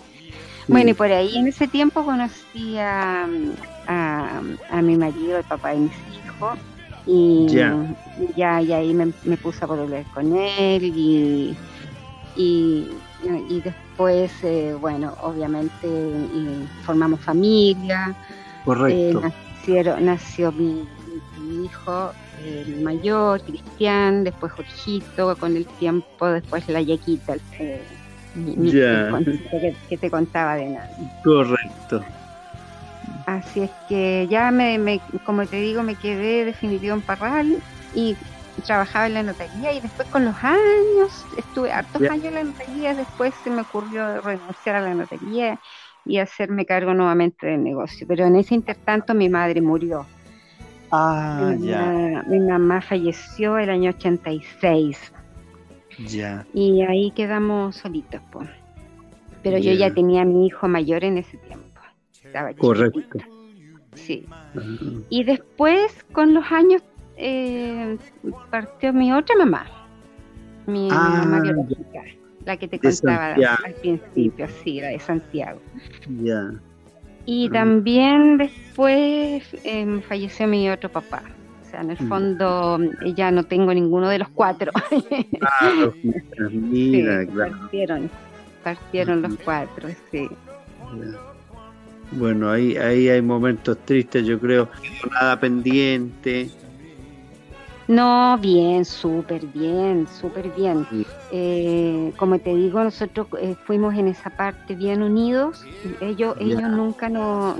Bueno, 0.69 0.91
y 0.91 0.95
por 0.95 1.11
ahí 1.11 1.37
en 1.37 1.49
ese 1.49 1.67
tiempo 1.67 2.05
conocí 2.05 2.79
a, 2.79 3.27
a, 3.87 4.83
mi 4.83 4.97
marido, 4.97 5.39
el 5.39 5.45
papá 5.45 5.71
de 5.71 5.81
mis 5.81 5.93
hijos, 5.93 6.59
y 7.05 7.47
ya, 8.37 8.63
y 8.63 8.73
ahí 8.73 8.95
me, 8.95 9.13
me 9.25 9.37
puse 9.37 9.65
a 9.65 9.67
volver 9.67 10.05
con 10.15 10.37
él 10.37 10.85
y, 10.85 11.57
y, 12.37 12.89
y 13.25 13.61
después, 13.61 13.82
eh, 14.43 14.77
bueno, 14.81 15.15
obviamente 15.23 15.89
formamos 16.85 17.21
familia. 17.21 18.15
Correcto. 18.65 19.23
Eh, 19.67 19.97
nació 20.01 20.53
mi, 20.53 20.89
hijo 21.65 22.13
el 22.45 22.83
mayor, 22.83 23.41
Cristian, 23.43 24.25
después 24.25 24.53
Jorgito, 24.53 25.37
con 25.37 25.57
el 25.57 25.67
tiempo, 25.67 26.27
después 26.27 26.69
la 26.69 26.83
Yaquita, 26.83 27.37
eh, 27.59 27.83
que, 29.89 29.97
te 29.97 30.11
contaba 30.11 30.57
de 30.57 30.71
nada. 30.71 30.91
Correcto. 31.23 32.03
Así 33.27 33.61
es 33.61 33.71
que 33.89 34.27
ya 34.29 34.51
me, 34.51 34.79
me, 34.79 35.01
como 35.25 35.47
te 35.47 35.61
digo, 35.61 35.83
me 35.83 35.95
quedé 35.95 36.45
definitivo 36.45 36.95
en 36.95 37.03
Parral 37.03 37.59
y 37.95 38.17
trabajaba 38.63 39.07
en 39.07 39.15
la 39.15 39.23
notaría 39.23 39.73
y 39.73 39.81
después 39.81 40.09
con 40.09 40.25
los 40.25 40.37
años, 40.43 41.27
estuve 41.37 41.73
hartos 41.73 42.03
años 42.03 42.25
en 42.27 42.35
la 42.35 42.45
notaría, 42.45 42.95
después 42.95 43.35
se 43.43 43.51
me 43.51 43.63
ocurrió 43.63 44.21
renunciar 44.21 44.77
a 44.77 44.81
la 44.81 44.95
notaría 44.95 45.59
y 46.05 46.19
hacerme 46.19 46.67
cargo 46.67 46.95
nuevamente 46.95 47.47
del 47.47 47.63
negocio. 47.63 48.07
Pero 48.07 48.27
en 48.27 48.37
ese 48.37 48.55
intertanto 48.55 49.15
mi 49.15 49.29
madre 49.29 49.61
murió. 49.61 50.07
Ah, 50.91 51.55
mi, 51.59 52.39
mi 52.39 52.41
mamá 52.41 52.83
falleció 52.83 53.57
el 53.59 53.71
año 53.71 53.91
86. 53.91 55.13
Ya. 56.07 56.47
Y 56.53 56.83
ahí 56.83 57.11
quedamos 57.13 57.77
solitos, 57.77 58.21
pues. 58.31 58.49
Pero 59.43 59.59
yo 59.59 59.73
ya 59.73 59.93
tenía 59.93 60.23
a 60.23 60.25
mi 60.25 60.47
hijo 60.47 60.69
mayor 60.69 61.05
en 61.05 61.19
ese 61.19 61.37
tiempo. 61.39 61.81
Correcto. 62.59 63.19
Sí. 63.95 64.27
Y 65.11 65.25
después, 65.25 66.05
con 66.13 66.35
los 66.35 66.51
años, 66.51 66.83
eh, 67.23 67.99
partió 68.51 68.93
mi 68.93 69.13
otra 69.13 69.37
mamá, 69.37 69.67
mi 70.67 70.89
ah, 70.91 71.25
mamá 71.25 71.43
la 72.45 72.57
que 72.57 72.69
te 72.69 72.79
contaba 72.79 73.35
al 73.35 73.75
principio, 73.81 74.47
sí, 74.63 74.81
la 74.81 74.89
de 74.89 74.99
Santiago. 74.99 75.61
Y 77.25 77.49
también 77.51 78.39
después 78.39 79.45
em, 79.65 80.03
falleció 80.03 80.49
mi 80.49 80.69
otro 80.69 80.91
papá. 80.91 81.23
O 81.63 81.71
sea, 81.71 81.81
en 81.81 81.91
el 81.91 81.97
fondo 81.97 82.79
ya 83.15 83.31
no 83.31 83.45
tengo 83.45 83.73
ninguno 83.73 84.09
de 84.09 84.19
los 84.19 84.29
cuatro. 84.29 84.73
Claro, 85.39 85.95
mira, 86.51 87.25
claro. 87.27 87.59
Partieron, 87.61 88.11
partieron 88.65 89.23
los 89.23 89.37
cuatro, 89.37 89.89
sí. 90.11 90.29
Bueno, 92.11 92.51
ahí, 92.51 92.77
ahí 92.77 93.09
hay 93.09 93.23
momentos 93.23 93.79
tristes, 93.85 94.27
yo 94.27 94.39
creo. 94.39 94.69
Nada 95.11 95.39
pendiente. 95.39 96.51
No, 97.89 98.39
bien, 98.39 98.85
súper 98.85 99.45
bien, 99.47 100.07
súper 100.07 100.49
bien. 100.51 100.87
Eh, 101.31 102.13
como 102.17 102.39
te 102.39 102.55
digo, 102.55 102.83
nosotros 102.83 103.27
eh, 103.41 103.57
fuimos 103.65 103.95
en 103.95 104.09
esa 104.09 104.31
parte 104.31 104.75
bien 104.75 105.03
unidos. 105.03 105.65
Ellos, 106.01 106.37
ellos 106.39 106.63
nunca 106.63 107.09
nos, 107.09 107.57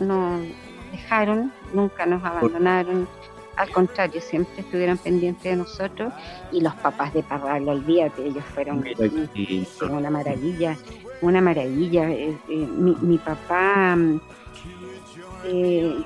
dejaron, 0.93 1.53
nunca 1.75 2.07
nos 2.07 2.25
abandonaron. 2.25 3.09
Al 3.57 3.71
contrario, 3.71 4.21
siempre 4.21 4.61
estuvieron 4.61 4.97
pendientes 4.97 5.45
de 5.45 5.57
nosotros. 5.57 6.13
Y 6.53 6.61
los 6.61 6.75
papás 6.77 7.13
de 7.13 7.23
Parral, 7.23 7.69
olvídate, 7.69 8.27
ellos 8.27 8.45
fueron 8.55 8.85
una 9.91 10.11
maravilla, 10.11 10.77
una 11.21 11.41
maravilla. 11.41 12.11
Eh, 12.11 12.37
mi, 12.49 12.97
mi 13.01 13.19
papá 13.19 13.97
eh, 15.45 15.97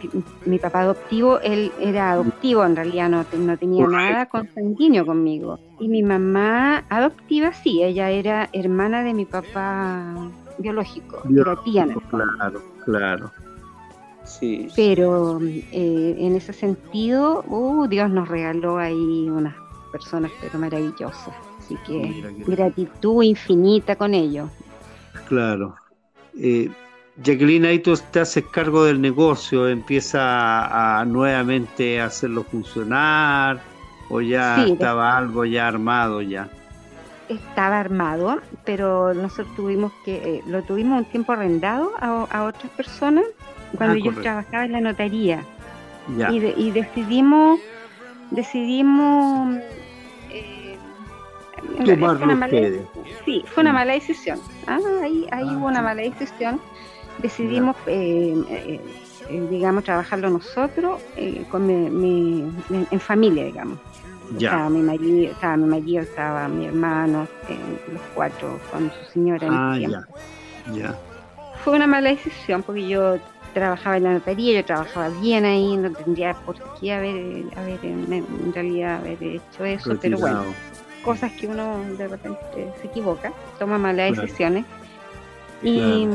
mi 0.45 0.59
papá 0.59 0.81
adoptivo, 0.81 1.41
él 1.41 1.73
era 1.81 2.13
adoptivo, 2.13 2.65
en 2.65 2.77
realidad 2.77 3.09
no, 3.09 3.25
no 3.39 3.57
tenía 3.57 3.87
nada 3.87 4.27
consanguíneo 4.27 5.05
conmigo. 5.07 5.59
Y 5.79 5.89
mi 5.89 6.03
mamá 6.03 6.85
adoptiva, 6.89 7.53
sí, 7.53 7.83
ella 7.83 8.11
era 8.11 8.49
hermana 8.53 9.03
de 9.03 9.15
mi 9.15 9.25
papá 9.25 10.15
biológico, 10.59 11.23
era 11.31 11.57
tía. 11.63 11.87
Claro, 12.11 12.63
claro. 12.85 13.31
Sí. 14.25 14.69
Pero 14.75 15.41
eh, 15.41 16.17
en 16.19 16.35
ese 16.35 16.53
sentido, 16.53 17.45
uh, 17.47 17.87
Dios 17.87 18.11
nos 18.11 18.29
regaló 18.29 18.79
ahí 18.79 19.31
unas 19.31 19.55
personas 19.93 20.33
pero 20.41 20.59
maravillosas. 20.59 21.35
Así 21.59 21.77
que 21.87 22.25
gratitud 22.47 23.23
infinita 23.23 23.97
con 23.97 24.15
ellos. 24.15 24.51
Claro. 25.29 25.75
Eh, 26.39 26.71
Jacqueline, 27.23 27.65
ahí 27.65 27.79
tú 27.79 27.95
te 28.11 28.21
haces 28.21 28.45
cargo 28.47 28.85
del 28.85 29.01
negocio, 29.01 29.69
empieza 29.69 31.01
a, 31.01 31.05
nuevamente 31.07 32.01
a 32.01 32.07
hacerlo 32.07 32.45
funcionar 32.45 33.61
o 34.11 34.21
ya 34.21 34.65
estaba 34.65 35.17
algo 35.17 35.45
ya 35.45 35.67
armado 35.67 36.21
ya. 36.21 36.49
Estaba 37.29 37.81
armado, 37.81 38.41
pero 38.65 39.15
nosotros 39.15 39.49
tuvimos 39.57 39.93
que, 40.05 40.17
eh, 40.17 40.43
lo 40.47 40.63
tuvimos 40.63 40.99
un 40.99 41.05
tiempo 41.07 41.33
arrendado 41.33 41.93
a, 41.99 42.45
otras 42.45 42.71
personas 42.73 43.25
cuando 43.77 43.97
ah, 43.97 43.99
yo 44.05 44.21
trabajaba 44.21 44.65
en 44.67 44.73
la 44.73 44.81
notaría. 44.81 45.43
Y, 46.31 46.71
decidimos, 46.71 47.59
decidimos 48.31 49.59
eh, 50.31 50.79
ustedes. 51.81 52.83
Sí, 53.25 53.43
fue 53.47 53.63
una 53.63 53.73
mm. 53.73 53.75
mala 53.75 53.93
decisión. 53.95 54.39
Ah, 54.69 54.79
ahí, 55.03 55.27
ahí 55.33 55.47
hubo 55.47 55.67
una 55.67 55.83
mala 55.83 56.03
decisión 56.03 56.61
decidimos, 57.19 57.77
eh, 57.87 58.35
eh, 58.49 58.81
eh, 59.29 59.47
digamos, 59.51 59.85
trabajarlo 59.85 60.31
nosotros 60.31 61.01
con 61.51 61.67
mi, 61.67 62.45
en 62.71 63.01
familia, 63.01 63.45
digamos. 63.45 63.79
Estaba 64.35 64.69
mi 64.69 64.83
marido, 64.83 65.33
estaba 65.33 65.57
mi 65.57 65.67
marido, 65.67 66.03
estaba 66.03 66.49
mi 66.49 66.67
hermano, 66.67 67.29
los 67.93 68.03
cuatro 68.15 68.59
con 68.73 68.91
su 68.91 69.13
señora. 69.13 69.47
Ah, 69.51 69.79
ya, 69.79 70.07
ya. 70.73 70.99
Fue 71.63 71.77
una 71.77 71.87
mala 71.87 72.11
decisión 72.11 72.63
porque 72.63 72.89
yo 72.89 73.19
trabajaba 73.55 73.97
en 73.97 74.03
la 74.05 74.13
notaría, 74.15 74.61
yo 74.61 74.67
trabajaba 74.67 75.09
bien 75.21 75.45
ahí, 75.45 75.77
no 75.77 75.91
tendría 75.93 76.35
por 76.35 76.57
qué 76.79 76.93
haber, 76.93 77.45
haber 77.57 77.79
en, 77.85 78.53
realidad 78.53 78.99
haber 78.99 79.23
hecho 79.23 79.65
eso, 79.65 79.97
pero 80.01 80.19
bueno, 80.19 80.43
cosas 81.05 81.33
que 81.33 81.47
uno 81.47 81.79
de 81.97 82.09
repente 82.09 82.73
se 82.81 82.87
equivoca, 82.87 83.33
toma 83.59 83.79
malas 83.79 84.17
decisiones. 84.17 84.67
Y, 85.63 86.07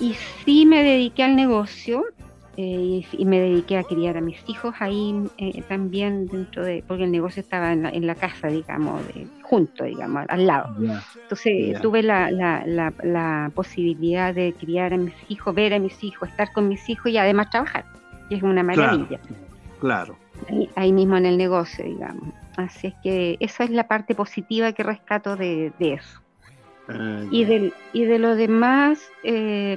y 0.00 0.14
sí 0.44 0.66
me 0.66 0.82
dediqué 0.82 1.22
al 1.22 1.36
negocio 1.36 2.04
eh, 2.56 3.02
y, 3.12 3.24
me 3.24 3.40
dediqué 3.40 3.78
a 3.78 3.84
criar 3.84 4.16
a 4.16 4.20
mis 4.20 4.36
hijos 4.48 4.74
ahí 4.80 5.14
eh, 5.38 5.62
también 5.68 6.26
dentro 6.26 6.64
de, 6.64 6.82
porque 6.86 7.04
el 7.04 7.10
negocio 7.10 7.40
estaba 7.40 7.72
en 7.72 8.06
la, 8.06 8.14
casa, 8.14 8.48
digamos, 8.48 9.06
de, 9.08 9.26
junto, 9.42 9.84
digamos, 9.84 10.26
al 10.28 10.46
lado. 10.46 10.74
Entonces 11.22 11.80
tuve 11.80 12.02
la, 12.02 12.30
la, 12.30 12.64
la, 13.02 13.50
posibilidad 13.54 14.34
de 14.34 14.52
criar 14.52 14.92
a 14.92 14.96
mis 14.96 15.14
hijos, 15.28 15.54
ver 15.54 15.74
a 15.74 15.78
mis 15.78 16.02
hijos, 16.02 16.28
estar 16.28 16.52
con 16.52 16.68
mis 16.68 16.86
hijos 16.88 17.10
y 17.12 17.18
además 17.18 17.50
trabajar, 17.50 17.84
y 18.28 18.34
es 18.34 18.42
una 18.42 18.62
maravilla. 18.62 19.20
Claro. 19.80 20.16
Ahí, 20.74 20.92
mismo 20.92 21.16
en 21.16 21.26
el 21.26 21.38
negocio, 21.38 21.84
digamos. 21.84 22.34
Así 22.56 22.88
es 22.88 22.94
que 23.02 23.36
esa 23.40 23.64
es 23.64 23.70
la 23.70 23.86
parte 23.88 24.14
positiva 24.14 24.72
que 24.72 24.82
rescato 24.82 25.36
de, 25.36 25.72
de 25.78 25.94
eso. 25.94 26.19
Ah, 26.92 27.24
y, 27.30 27.44
del, 27.44 27.72
y 27.92 28.04
de 28.04 28.18
lo 28.18 28.34
demás, 28.34 29.08
eh, 29.22 29.76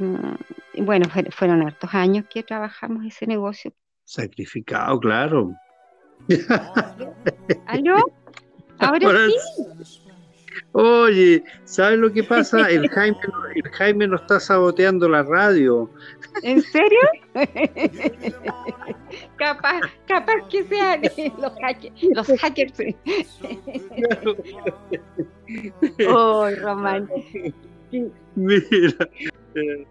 bueno, 0.78 1.08
fueron 1.32 1.62
hartos 1.62 1.94
años 1.94 2.26
que 2.30 2.44
trabajamos 2.44 3.06
ese 3.06 3.28
negocio. 3.28 3.74
Sacrificado, 4.04 5.00
claro. 5.00 5.54
¿Aló? 7.68 7.98
Ahora 8.80 9.08
sí. 9.28 10.03
Oye, 10.74 11.44
¿sabes 11.66 12.00
lo 12.00 12.12
que 12.12 12.24
pasa? 12.24 12.70
El 12.70 12.90
Jaime, 12.94 13.18
el 13.56 13.72
Jaime 13.72 14.08
nos 14.08 14.22
está 14.22 14.40
saboteando 14.40 15.08
la 15.08 15.22
radio. 15.24 15.90
¿En 16.42 16.62
serio? 16.62 17.00
capaz, 19.38 19.82
capaz 20.08 20.48
que 20.50 20.64
sean 20.64 21.02
los 21.40 21.54
hackers. 21.62 22.04
Los 22.16 22.28
hackers. 22.40 22.74
oh, 26.10 26.50
Román. 26.60 27.08
Mira. 28.36 29.10
Eh, 29.56 29.86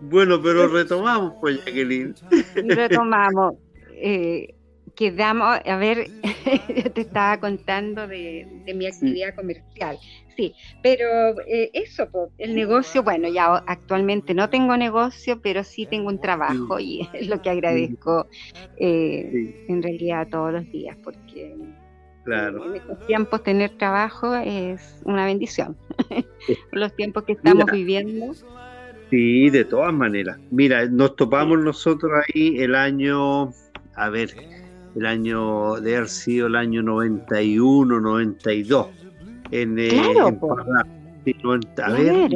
bueno, 0.00 0.40
pero 0.42 0.68
retomamos, 0.68 1.32
pues, 1.40 1.64
Jacqueline. 1.64 2.14
Retomamos. 2.54 3.54
Eh, 3.92 4.54
quedamos, 4.98 5.60
a 5.64 5.76
ver, 5.76 6.08
te 6.94 7.02
estaba 7.02 7.38
contando 7.38 8.08
de, 8.08 8.48
mi 8.74 8.84
actividad 8.84 9.32
comercial. 9.36 9.96
Sí, 10.36 10.54
pero 10.82 11.40
eh, 11.46 11.70
eso, 11.72 12.08
el 12.36 12.56
negocio, 12.56 13.04
bueno, 13.04 13.28
ya 13.28 13.62
actualmente 13.66 14.34
no 14.34 14.50
tengo 14.50 14.76
negocio, 14.76 15.40
pero 15.40 15.62
sí 15.62 15.86
tengo 15.86 16.08
un 16.08 16.20
trabajo 16.20 16.80
y 16.80 17.08
es 17.12 17.28
lo 17.28 17.40
que 17.40 17.50
agradezco 17.50 18.26
eh, 18.76 19.64
en 19.68 19.82
realidad 19.84 20.26
todos 20.28 20.52
los 20.52 20.68
días, 20.72 20.96
porque 21.04 21.54
claro. 22.24 22.66
en 22.66 22.74
estos 22.74 23.06
tiempos 23.06 23.44
tener 23.44 23.70
trabajo 23.78 24.34
es 24.34 25.00
una 25.04 25.26
bendición. 25.26 25.76
los 26.72 26.94
tiempos 26.96 27.22
que 27.22 27.34
estamos 27.34 27.70
viviendo. 27.70 28.34
Sí, 29.10 29.48
de 29.48 29.64
todas 29.64 29.94
maneras. 29.94 30.38
Mira, 30.50 30.86
nos 30.86 31.14
topamos 31.14 31.60
nosotros 31.60 32.10
ahí 32.26 32.58
el 32.58 32.74
año, 32.74 33.52
a 33.94 34.08
ver, 34.10 34.34
el 34.94 35.06
año 35.06 35.80
de 35.80 35.96
haber 35.96 36.08
sido 36.08 36.46
el 36.46 36.56
año 36.56 36.82
91, 36.82 38.00
92. 38.00 38.88
En, 39.50 39.78
eh, 39.78 39.88
claro, 39.88 40.28
en 40.28 41.60
a 41.82 41.90
ver, 41.90 42.30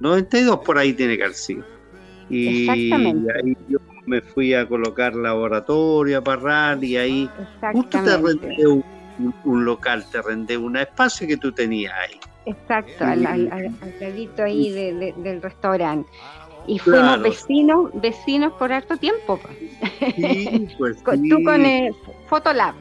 92, 0.00 0.58
por 0.64 0.78
ahí 0.78 0.92
tiene 0.92 1.16
que 1.16 1.24
haber 1.24 1.36
sido. 1.36 1.64
Y 2.28 2.68
ahí 2.70 3.56
yo 3.68 3.78
me 4.06 4.20
fui 4.20 4.54
a 4.54 4.66
colocar 4.66 5.14
laboratorio 5.14 6.18
a 6.18 6.20
Parral 6.22 6.82
y 6.82 6.96
ahí 6.96 7.30
justo 7.72 8.02
te 8.02 8.16
rendé 8.16 8.66
un, 8.66 9.64
local, 9.64 10.04
te 10.10 10.22
rendé 10.22 10.56
un 10.56 10.76
espacio 10.76 11.26
que 11.26 11.36
tú 11.36 11.52
tenías 11.52 11.92
ahí. 11.94 12.18
Exacto, 12.44 13.04
al, 13.04 13.24
al, 13.26 13.76
ladito 14.00 14.42
ahí 14.42 14.72
del 14.72 15.42
restaurante. 15.42 16.08
Y 16.66 16.78
fuimos 16.78 17.20
vecinos, 17.22 17.90
vecinos 17.94 18.52
por 18.54 18.72
harto 18.72 18.96
tiempo. 18.96 19.40
Sí, 20.16 20.68
pues 20.78 21.02
Tú 21.04 21.42
con 21.44 21.64
el 21.64 21.94
Photolab. 22.28 22.74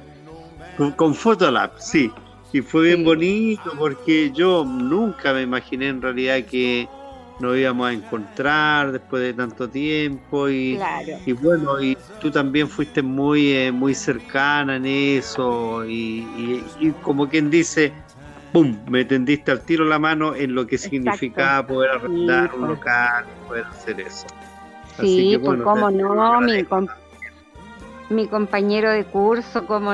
Con, 0.78 0.92
con 0.92 1.16
Photolab, 1.16 1.72
sí. 1.80 2.12
Y 2.54 2.62
fue 2.62 2.84
bien 2.84 3.04
bonito 3.04 3.72
porque 3.78 4.32
yo 4.32 4.66
nunca 4.66 5.34
me 5.34 5.42
imaginé 5.42 5.88
en 5.88 6.02
realidad 6.02 6.44
que 6.44 6.88
nos 7.42 7.58
íbamos 7.58 7.90
a 7.90 7.94
encontrar 7.94 8.92
después 8.92 9.24
de 9.24 9.34
tanto 9.34 9.68
tiempo 9.68 10.48
y, 10.48 10.80
y 11.26 11.32
bueno 11.34 11.82
y 11.82 11.98
tú 12.20 12.30
también 12.30 12.70
fuiste 12.70 13.02
muy 13.02 13.52
eh, 13.54 13.72
muy 13.72 13.96
cercana 13.96 14.76
en 14.76 14.86
eso 14.86 15.84
y, 15.86 16.64
y, 16.80 16.92
como 17.02 17.28
quien 17.28 17.50
dice 17.50 17.92
¡pum! 18.52 18.78
Me 18.90 19.06
tendiste 19.06 19.52
al 19.52 19.62
tiro 19.62 19.86
la 19.86 20.00
mano 20.00 20.36
en 20.36 20.56
lo 20.56 20.68
que 20.68 20.78
significaba 20.78 21.66
poder 21.66 21.92
arrendar 21.92 22.54
un 22.56 22.68
local, 22.68 23.26
poder 23.48 23.66
hacer 23.66 24.00
eso. 24.02 24.28
Sí, 25.00 25.40
pues 25.44 25.62
cómo 25.62 25.90
no, 25.90 26.42
mi, 26.42 26.66
mi, 28.10 28.28
compañero 28.28 28.92
de 28.92 29.06
curso, 29.06 29.66
cómo, 29.66 29.94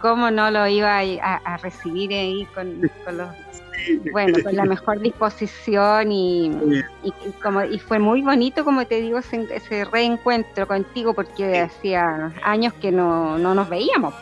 cómo, 0.00 0.30
no 0.30 0.50
lo 0.50 0.66
iba 0.68 1.00
a, 1.00 1.56
recibir 1.58 2.12
ahí 2.12 2.46
con, 2.54 2.80
los 2.80 3.28
bueno, 4.12 4.38
con 4.42 4.54
la 4.54 4.64
mejor 4.64 5.00
disposición 5.00 6.12
y, 6.12 6.82
como, 7.42 7.64
y 7.64 7.78
fue 7.78 7.98
muy 7.98 8.22
bonito, 8.22 8.64
como 8.64 8.86
te 8.86 9.00
digo, 9.00 9.18
ese, 9.18 9.84
reencuentro 9.84 10.66
contigo 10.66 11.12
porque 11.12 11.60
hacía 11.60 12.32
años 12.42 12.72
que 12.74 12.92
no, 12.92 13.38
no 13.38 13.54
nos 13.54 13.68
veíamos. 13.68 14.14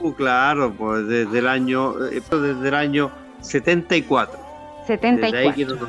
Uh, 0.00 0.12
claro, 0.12 0.72
pues 0.72 1.06
desde 1.06 1.38
el 1.38 1.48
año, 1.48 1.94
eh, 2.06 2.22
desde 2.30 2.68
el 2.68 2.74
año 2.74 3.10
74. 3.40 4.38
74. 4.86 5.88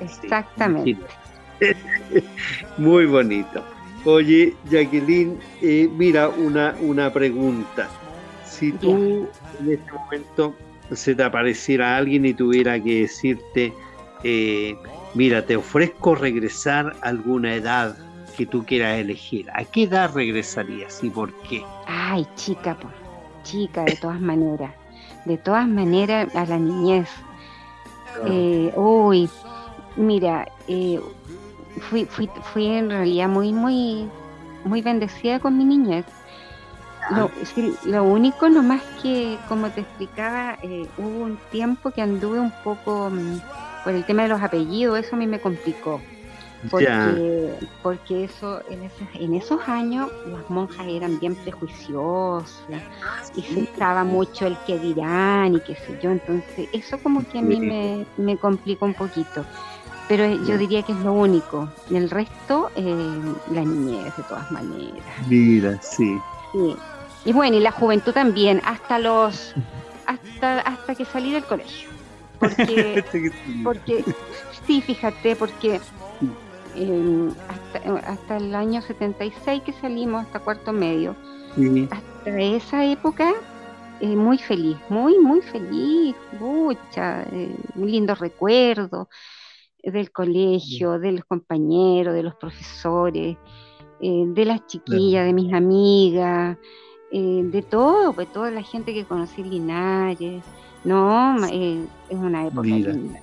Exactamente. 0.00 0.96
Muy 2.78 3.06
bonito. 3.06 3.62
Oye, 4.04 4.54
Jacqueline, 4.70 5.38
eh, 5.60 5.88
mira, 5.92 6.28
una, 6.28 6.74
una 6.80 7.12
pregunta. 7.12 7.88
Si 8.44 8.72
tú 8.72 9.28
en 9.60 9.72
este 9.72 9.92
momento 9.92 10.54
se 10.92 11.14
te 11.14 11.22
apareciera 11.22 11.96
alguien 11.96 12.24
y 12.24 12.32
tuviera 12.32 12.82
que 12.82 13.02
decirte, 13.02 13.72
eh, 14.24 14.76
mira, 15.14 15.44
te 15.44 15.56
ofrezco 15.56 16.14
regresar 16.14 16.96
a 17.02 17.08
alguna 17.08 17.54
edad 17.54 17.96
que 18.36 18.46
tú 18.46 18.64
quieras 18.64 18.98
elegir, 18.98 19.50
¿a 19.52 19.64
qué 19.64 19.82
edad 19.82 20.12
regresarías 20.14 21.02
y 21.04 21.10
por 21.10 21.32
qué? 21.42 21.62
Ay, 21.86 22.26
chica, 22.36 22.74
por, 22.78 22.92
chica, 23.42 23.84
de 23.84 23.96
todas 23.96 24.20
maneras. 24.20 24.72
De 25.24 25.36
todas 25.36 25.66
maneras, 25.68 26.34
a 26.34 26.46
la 26.46 26.58
niñez. 26.58 27.08
Eh, 28.26 28.72
uy, 28.76 29.30
mira, 29.96 30.48
eh, 30.68 31.00
fui, 31.88 32.04
fui, 32.04 32.28
fui 32.52 32.66
en 32.66 32.90
realidad 32.90 33.28
muy, 33.28 33.52
muy, 33.52 34.08
muy 34.64 34.82
bendecida 34.82 35.38
con 35.40 35.56
mi 35.56 35.64
niñez. 35.64 36.04
Lo, 37.10 37.30
lo 37.86 38.04
único 38.04 38.48
nomás 38.48 38.82
que, 39.02 39.36
como 39.48 39.70
te 39.70 39.80
explicaba, 39.80 40.58
eh, 40.62 40.86
hubo 40.96 41.24
un 41.24 41.38
tiempo 41.50 41.90
que 41.90 42.02
anduve 42.02 42.38
un 42.38 42.52
poco 42.62 43.10
mm, 43.10 43.40
por 43.82 43.94
el 43.94 44.04
tema 44.04 44.22
de 44.22 44.28
los 44.28 44.40
apellidos, 44.40 44.98
eso 44.98 45.16
a 45.16 45.18
mí 45.18 45.26
me 45.26 45.40
complicó. 45.40 46.00
Porque, 46.68 47.58
porque 47.82 48.24
eso 48.24 48.60
en, 48.68 49.34
esos 49.34 49.60
años 49.66 50.10
las 50.26 50.48
monjas 50.50 50.86
eran 50.88 51.18
bien 51.18 51.34
prejuiciosas 51.34 52.82
y 53.34 53.42
se 53.42 53.60
usaba 53.60 54.04
mucho 54.04 54.46
el 54.46 54.58
que 54.66 54.78
dirán 54.78 55.54
y 55.54 55.60
qué 55.60 55.74
sé 55.74 55.98
yo, 56.02 56.10
entonces 56.10 56.68
eso 56.72 56.98
como 57.02 57.26
que 57.26 57.38
a 57.38 57.42
mí 57.42 57.60
me, 57.60 58.06
me 58.18 58.36
complicó 58.36 58.84
un 58.84 58.94
poquito 58.94 59.46
pero 60.10 60.26
yo 60.44 60.58
diría 60.58 60.82
que 60.82 60.90
es 60.90 60.98
lo 60.98 61.12
único. 61.12 61.68
Y 61.88 61.94
el 61.94 62.10
resto, 62.10 62.68
eh, 62.74 63.22
la 63.52 63.60
niñez, 63.60 64.16
de 64.16 64.24
todas 64.24 64.50
maneras. 64.50 65.06
Mira, 65.28 65.80
sí. 65.80 66.18
Sí. 66.50 66.76
Y 67.24 67.32
bueno, 67.32 67.56
y 67.56 67.60
la 67.60 67.70
juventud 67.70 68.12
también, 68.12 68.60
hasta 68.64 68.98
los 68.98 69.54
hasta 70.06 70.62
hasta 70.62 70.94
que 70.96 71.04
salí 71.04 71.30
del 71.30 71.44
colegio. 71.44 71.88
Porque, 72.40 73.04
porque 73.64 74.04
sí, 74.66 74.82
fíjate, 74.82 75.36
porque 75.36 75.80
hasta, 78.06 78.36
el 78.36 78.54
año 78.54 78.82
76 78.82 79.62
que 79.62 79.72
salimos, 79.72 80.24
hasta 80.24 80.40
cuarto 80.40 80.72
medio, 80.72 81.16
hasta 81.90 82.40
esa 82.40 82.84
época, 82.84 83.32
eh, 84.00 84.16
muy 84.16 84.38
feliz, 84.38 84.76
muy, 84.88 85.18
muy 85.18 85.40
feliz, 85.42 86.16
mucha, 86.38 87.22
eh, 87.22 87.54
muy 87.74 87.92
lindo 87.92 88.14
recuerdo 88.14 89.08
del 89.82 90.10
colegio, 90.10 90.98
de 90.98 91.12
los 91.12 91.24
compañeros, 91.24 92.14
de 92.14 92.22
los 92.22 92.34
profesores, 92.34 93.36
eh, 94.00 94.24
de 94.26 94.44
las 94.44 94.66
chiquillas, 94.66 95.26
de 95.26 95.32
mis 95.32 95.52
amigas, 95.52 96.56
eh, 97.12 97.42
de 97.44 97.62
todo, 97.62 98.12
pues 98.12 98.32
toda 98.32 98.50
la 98.50 98.62
gente 98.62 98.94
que 98.94 99.04
conocí 99.04 99.42
Linares. 99.42 100.42
No, 100.84 101.36
es 101.44 101.86
una 102.10 102.46
época 102.46 102.68
linda. 102.68 103.20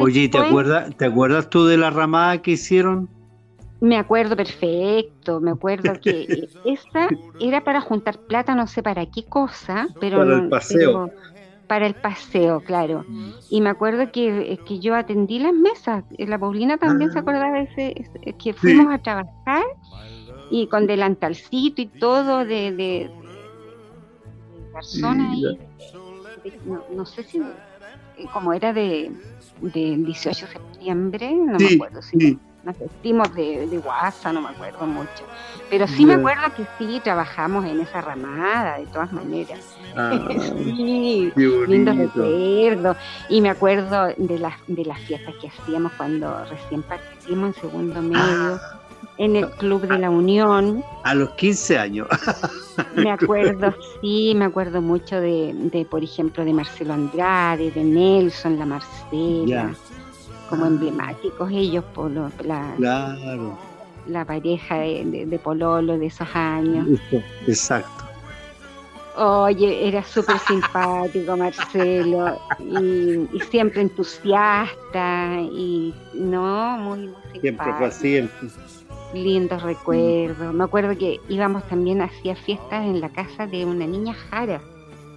Oye, 0.00 0.28
¿te, 0.28 0.38
acuerdas, 0.38 0.96
¿te 0.96 1.04
acuerdas 1.04 1.50
tú 1.50 1.64
de 1.66 1.76
la 1.76 1.90
ramada 1.90 2.42
que 2.42 2.52
hicieron? 2.52 3.08
Me 3.80 3.96
acuerdo 3.96 4.36
perfecto, 4.36 5.40
me 5.40 5.52
acuerdo 5.52 5.92
que 6.00 6.48
esta 6.64 7.08
era 7.40 7.64
para 7.64 7.80
juntar 7.80 8.18
plata, 8.18 8.54
no 8.54 8.66
sé 8.66 8.82
para 8.82 9.06
qué 9.06 9.24
cosa, 9.24 9.88
pero... 10.00 10.18
Para 10.18 10.36
el 10.36 10.48
paseo 10.48 11.10
para 11.70 11.86
el 11.86 11.94
paseo, 11.94 12.58
claro. 12.62 13.04
Mm. 13.06 13.30
Y 13.48 13.60
me 13.60 13.70
acuerdo 13.70 14.10
que, 14.10 14.58
que 14.66 14.80
yo 14.80 14.96
atendí 14.96 15.38
las 15.38 15.52
mesas. 15.52 16.02
La 16.18 16.36
Paulina 16.36 16.78
también 16.78 17.12
se 17.12 17.18
ah. 17.18 17.20
acordaba 17.20 17.58
de 17.58 17.62
ese, 17.62 18.34
que 18.42 18.52
fuimos 18.52 18.92
a 18.92 18.98
trabajar 18.98 19.62
y 20.50 20.66
con 20.66 20.88
delantalcito 20.88 21.80
y 21.80 21.86
todo 21.86 22.44
de, 22.44 22.72
de, 22.72 23.10
personas 24.72 25.30
ahí. 25.30 25.58
no, 26.92 27.06
sé 27.06 27.22
si, 27.22 27.40
como 28.32 28.52
era 28.52 28.72
de, 28.72 29.10
de 29.60 29.96
18 29.96 30.46
de 30.46 30.52
septiembre, 30.52 31.32
no 31.32 31.58
me 31.58 31.74
acuerdo 31.74 32.02
si 32.02 32.38
nos 32.62 32.78
vestimos 32.78 33.34
de, 33.34 33.66
de 33.66 33.78
guasa, 33.78 34.32
no 34.32 34.42
me 34.42 34.50
acuerdo 34.50 34.86
mucho. 34.86 35.24
Pero 35.70 35.86
sí 35.86 36.04
me 36.04 36.14
acuerdo 36.14 36.52
que 36.54 36.66
sí 36.78 37.00
trabajamos 37.02 37.64
en 37.64 37.80
esa 37.80 38.00
ramada, 38.00 38.78
de 38.78 38.86
todas 38.86 39.12
maneras. 39.12 39.76
Ah, 39.96 40.18
sí, 40.58 41.32
lindos 41.66 41.96
recuerdos. 41.96 42.96
Y 43.28 43.40
me 43.40 43.50
acuerdo 43.50 44.08
de 44.16 44.38
las, 44.38 44.54
de 44.66 44.84
las 44.84 44.98
fiestas 45.00 45.34
que 45.40 45.48
hacíamos 45.48 45.92
cuando 45.92 46.44
recién 46.44 46.82
partimos 46.82 47.56
en 47.56 47.62
segundo 47.62 48.02
medio. 48.02 48.20
Ah. 48.20 48.79
En 49.20 49.36
el 49.36 49.50
Club 49.50 49.86
de 49.86 49.98
la 49.98 50.08
Unión. 50.08 50.82
A 51.04 51.14
los 51.14 51.30
15 51.32 51.78
años. 51.78 52.08
me 52.96 53.10
acuerdo, 53.10 53.74
sí, 54.00 54.32
me 54.34 54.46
acuerdo 54.46 54.80
mucho 54.80 55.20
de, 55.20 55.52
de, 55.54 55.84
por 55.84 56.02
ejemplo, 56.02 56.44
de 56.44 56.54
Marcelo 56.54 56.94
Andrade, 56.94 57.70
de 57.70 57.84
Nelson, 57.84 58.58
la 58.58 58.66
Marcela 58.66 59.74
como 60.48 60.66
emblemáticos 60.66 61.48
ellos 61.52 61.84
por 61.94 62.10
la, 62.44 62.74
la 64.06 64.24
pareja 64.24 64.78
de, 64.78 65.40
Pololo 65.42 65.96
de 65.96 66.06
esos 66.06 66.28
años. 66.34 67.00
Exacto. 67.46 68.04
Oye, 69.16 69.86
era 69.86 70.02
súper 70.02 70.38
simpático 70.38 71.36
Marcelo 71.36 72.40
y, 72.58 73.40
siempre 73.50 73.82
entusiasta 73.82 75.40
y 75.40 75.94
no, 76.14 76.78
muy, 76.78 76.98
muy 77.08 77.40
simpático. 77.40 77.90
Siempre 77.90 78.48
así. 78.48 78.79
Lindos 79.14 79.62
recuerdos. 79.62 80.54
Me 80.54 80.64
acuerdo 80.64 80.96
que 80.96 81.20
íbamos 81.28 81.66
también 81.68 82.00
hacía 82.00 82.36
fiestas 82.36 82.84
en 82.84 83.00
la 83.00 83.08
casa 83.08 83.46
de 83.46 83.64
una 83.64 83.86
niña 83.86 84.14
Jara. 84.14 84.60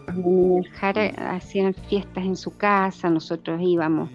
Una 0.08 0.16
niña 0.16 0.70
Jara 0.74 1.06
hacían 1.36 1.74
fiestas 1.74 2.24
en 2.26 2.36
su 2.36 2.58
casa, 2.58 3.10
nosotros 3.10 3.60
íbamos 3.62 4.10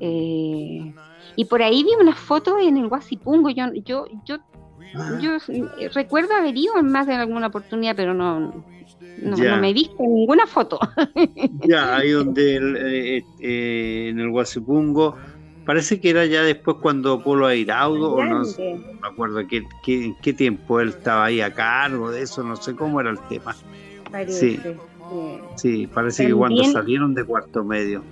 eh, 0.00 0.92
y 1.36 1.44
por 1.44 1.62
ahí 1.62 1.82
vi 1.82 1.90
una 2.00 2.14
foto 2.14 2.58
en 2.58 2.76
el 2.76 2.88
Guasipungo. 2.88 3.50
Yo, 3.50 3.72
yo, 3.84 4.06
yo, 4.24 4.36
ah. 4.94 5.18
yo 5.20 5.38
recuerdo 5.94 6.34
haber 6.34 6.56
ido 6.56 6.78
en 6.78 6.90
más 6.90 7.06
de 7.06 7.14
alguna 7.14 7.48
oportunidad, 7.48 7.96
pero 7.96 8.14
no, 8.14 8.64
no, 9.22 9.36
me 9.36 9.70
he 9.70 9.72
visto 9.72 9.96
en 10.02 10.14
ninguna 10.14 10.46
foto. 10.46 10.78
ya, 11.68 11.96
ahí 11.96 12.10
donde 12.10 12.56
eh, 12.56 13.24
eh, 13.40 14.08
en 14.10 14.20
el 14.20 14.30
Guasipungo. 14.30 15.16
Parece 15.68 16.00
que 16.00 16.08
era 16.08 16.24
ya 16.24 16.42
después 16.44 16.78
cuando 16.80 17.22
Polo 17.22 17.46
Airaudo, 17.46 18.14
o 18.14 18.24
no, 18.24 18.40
me 18.40 19.06
acuerdo 19.06 19.46
qué, 19.46 19.66
qué, 19.82 20.14
qué, 20.22 20.32
tiempo 20.32 20.80
él 20.80 20.88
estaba 20.88 21.26
ahí 21.26 21.42
a 21.42 21.52
cargo 21.52 22.10
de 22.10 22.22
eso, 22.22 22.42
no 22.42 22.56
sé 22.56 22.74
cómo 22.74 23.02
era 23.02 23.10
el 23.10 23.18
tema. 23.28 23.54
sí, 24.28 24.58
sí, 25.56 25.86
parece 25.86 26.26
que 26.26 26.32
cuando 26.32 26.64
salieron 26.64 27.12
de 27.12 27.22
cuarto 27.22 27.64
medio. 27.64 28.02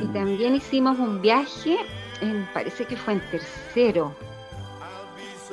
Y 0.00 0.06
también 0.06 0.56
hicimos 0.56 0.98
un 0.98 1.22
viaje, 1.22 1.76
parece 2.52 2.86
que 2.86 2.96
fue 2.96 3.12
en 3.12 3.22
tercero. 3.30 4.12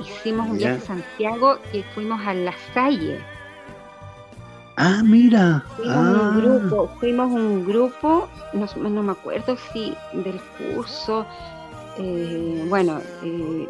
Hicimos 0.02 0.50
un 0.50 0.58
viaje 0.58 0.78
a 0.78 0.88
Santiago 0.88 1.60
y 1.72 1.84
fuimos 1.94 2.20
a 2.26 2.34
La 2.34 2.56
Salle. 2.74 3.20
Ah, 4.82 5.02
mira. 5.04 5.62
Fuimos 5.76 5.98
un 5.98 6.16
ah. 6.16 6.34
grupo, 6.38 6.90
fuimos 7.02 7.32
un 7.32 7.66
grupo, 7.66 8.30
no, 8.54 9.04
me 9.04 9.12
acuerdo 9.12 9.58
si 9.74 9.94
del 10.14 10.40
curso, 10.58 11.26
eh, 11.98 12.66
bueno, 12.70 13.02
eh, 13.22 13.68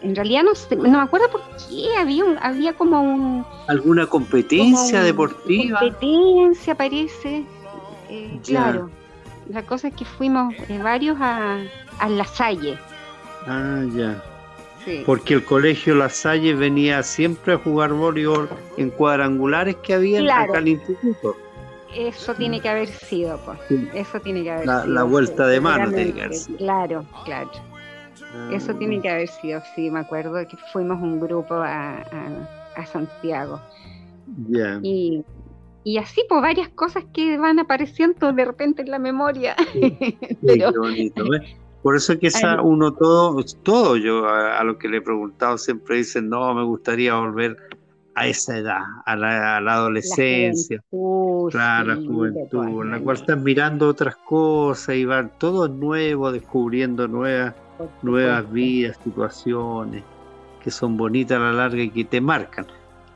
en, 0.00 0.14
realidad 0.14 0.42
no, 0.44 0.52
no 0.76 0.98
me 0.98 1.02
acuerdo 1.02 1.28
por 1.28 1.40
qué, 1.68 1.96
había, 1.98 2.22
había 2.40 2.72
como 2.74 3.02
un... 3.02 3.44
¿Alguna 3.66 4.06
competencia 4.06 5.02
deportiva? 5.02 5.80
Competencia 5.80 6.76
parece, 6.76 7.44
eh, 8.08 8.38
claro, 8.44 8.90
la 9.48 9.66
cosa 9.66 9.88
es 9.88 9.94
que 9.94 10.04
fuimos 10.04 10.54
eh, 10.68 10.78
varios 10.80 11.16
a, 11.20 11.58
a 11.98 12.08
La 12.08 12.24
Salle. 12.26 12.78
Ah, 13.48 13.82
ya. 13.92 14.22
Porque 15.06 15.34
el 15.34 15.44
colegio 15.44 15.94
La 15.94 16.08
Salle 16.08 16.54
venía 16.54 17.02
siempre 17.02 17.54
a 17.54 17.58
jugar 17.58 17.92
voleibol 17.92 18.48
en 18.76 18.90
cuadrangulares 18.90 19.76
que 19.76 19.94
había 19.94 20.20
acá 20.20 20.46
en 20.52 20.56
el 20.56 20.68
instituto. 20.68 21.36
Eso 21.94 22.34
tiene 22.34 22.60
que 22.60 22.68
haber 22.68 22.88
sido, 22.88 23.38
pues. 23.44 23.58
Eso 23.94 24.20
tiene 24.20 24.42
que 24.42 24.50
haber 24.50 24.66
la, 24.66 24.82
sido. 24.82 24.94
La 24.94 25.02
vuelta 25.04 25.46
de 25.46 25.60
mano. 25.60 25.92
Claro, 26.58 27.04
claro. 27.24 27.50
Eso 28.52 28.72
ah. 28.72 28.78
tiene 28.78 29.00
que 29.00 29.08
haber 29.08 29.28
sido, 29.28 29.62
sí, 29.74 29.90
me 29.90 30.00
acuerdo 30.00 30.34
que 30.48 30.56
fuimos 30.72 31.00
un 31.00 31.20
grupo 31.20 31.54
a, 31.54 31.98
a, 32.76 32.86
Santiago. 32.86 33.60
Ya. 34.48 34.80
Y 34.82 35.24
y 35.84 35.98
así, 35.98 36.22
por 36.28 36.40
pues, 36.40 36.54
varias 36.54 36.68
cosas 36.70 37.04
que 37.12 37.36
van 37.36 37.58
apareciendo 37.58 38.32
de 38.32 38.44
repente 38.44 38.82
en 38.82 38.90
la 38.90 38.98
memoria. 38.98 39.54
qué 39.72 40.72
bonito, 40.76 41.24
Por 41.84 41.96
eso 41.96 42.18
que 42.18 42.28
esa, 42.28 42.62
uno 42.62 42.94
todo, 42.94 43.44
todo 43.62 43.98
yo 43.98 44.26
a, 44.26 44.64
lo 44.64 44.78
que 44.78 44.88
le 44.88 44.96
he 44.96 45.00
preguntado 45.02 45.58
siempre 45.58 45.98
dicen, 45.98 46.30
no, 46.30 46.54
me 46.54 46.64
gustaría 46.64 47.14
volver 47.14 47.58
a 48.14 48.26
esa 48.26 48.56
edad, 48.56 48.80
a 49.04 49.14
la, 49.14 49.58
adolescencia, 49.58 50.82
la 51.52 51.84
la 51.84 51.96
juventud, 51.96 52.84
en 52.84 52.90
la 52.90 53.00
cual 53.00 53.18
estás 53.18 53.38
mirando 53.38 53.86
otras 53.86 54.16
cosas 54.16 54.96
y 54.96 55.04
van 55.04 55.32
todo 55.38 55.68
nuevo, 55.68 56.32
descubriendo 56.32 57.06
nuevas, 57.06 57.54
nuevas 58.00 58.50
vidas, 58.50 58.98
situaciones 59.04 60.04
que 60.62 60.70
son 60.70 60.96
bonitas 60.96 61.36
a 61.36 61.40
la 61.40 61.52
larga 61.52 61.82
y 61.82 61.90
que 61.90 62.06
te 62.06 62.18
marcan. 62.18 62.66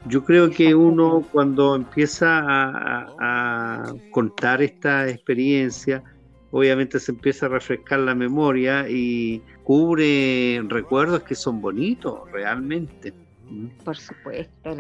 Yo 0.05 0.23
creo 0.25 0.51
que 0.51 0.75
uno 0.75 1.25
cuando 1.33 1.75
empieza 1.75 2.43
a, 2.45 3.95
contar 4.11 4.61
esta 4.61 5.09
experiencia, 5.09 6.03
obviamente 6.51 6.99
se 6.99 7.13
empieza 7.13 7.47
a 7.47 7.49
refrescar 7.51 8.01
la 8.01 8.15
memoria 8.15 8.89
y 8.89 9.43
cubre 9.65 10.63
recuerdos 10.69 11.23
que 11.23 11.35
son 11.35 11.61
bonitos 11.61 12.31
realmente. 12.33 13.13
Por 13.85 13.97
supuesto. 13.97 14.77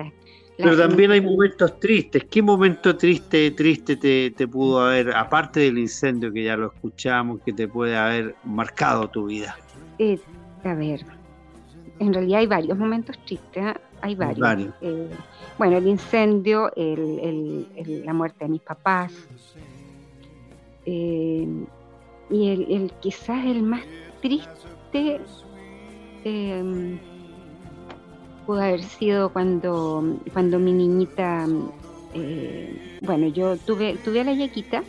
Pero 0.56 0.76
también 0.76 1.12
hay 1.12 1.20
momentos 1.20 1.78
tristes. 1.78 2.24
¿Qué 2.24 2.42
momento 2.42 2.96
triste, 2.96 3.52
triste 3.52 3.96
te, 3.96 4.32
te, 4.32 4.48
pudo 4.48 4.80
haber, 4.80 5.14
aparte 5.14 5.60
del 5.60 5.78
incendio 5.78 6.32
que 6.32 6.44
ya 6.44 6.56
lo 6.56 6.72
escuchamos, 6.72 7.40
que 7.42 7.52
te 7.52 7.68
puede 7.68 7.96
haber 7.96 8.34
marcado 8.44 9.08
tu 9.08 9.26
vida? 9.26 9.56
Eh, 10.00 10.18
a 10.64 10.74
ver, 10.74 11.04
en 12.00 12.12
realidad 12.12 12.40
hay 12.40 12.46
varios 12.48 12.76
momentos 12.76 13.16
tristes, 13.24 13.64
¿eh? 13.64 13.74
hay 14.00 14.16
varios. 14.16 14.74
Eh, 14.80 15.08
bueno, 15.58 15.76
el 15.76 15.86
incendio, 15.86 16.72
la 16.76 18.12
muerte 18.12 18.44
de 18.44 18.50
mis 18.50 18.62
papás, 18.62 19.12
eh, 20.90 21.46
y 22.30 22.48
el, 22.48 22.92
quizás 23.00 23.44
el 23.44 23.62
más 23.62 23.82
triste 24.22 25.20
pudo 28.46 28.60
haber 28.60 28.82
sido 28.82 29.30
cuando, 29.30 30.18
cuando 30.32 30.58
mi 30.58 30.72
niñita, 30.72 31.46
bueno, 33.02 33.28
yo 33.28 33.56
tuve, 33.58 33.96
tuve 34.04 34.22
a 34.22 34.24
la 34.24 34.32
Yaquita. 34.32 34.82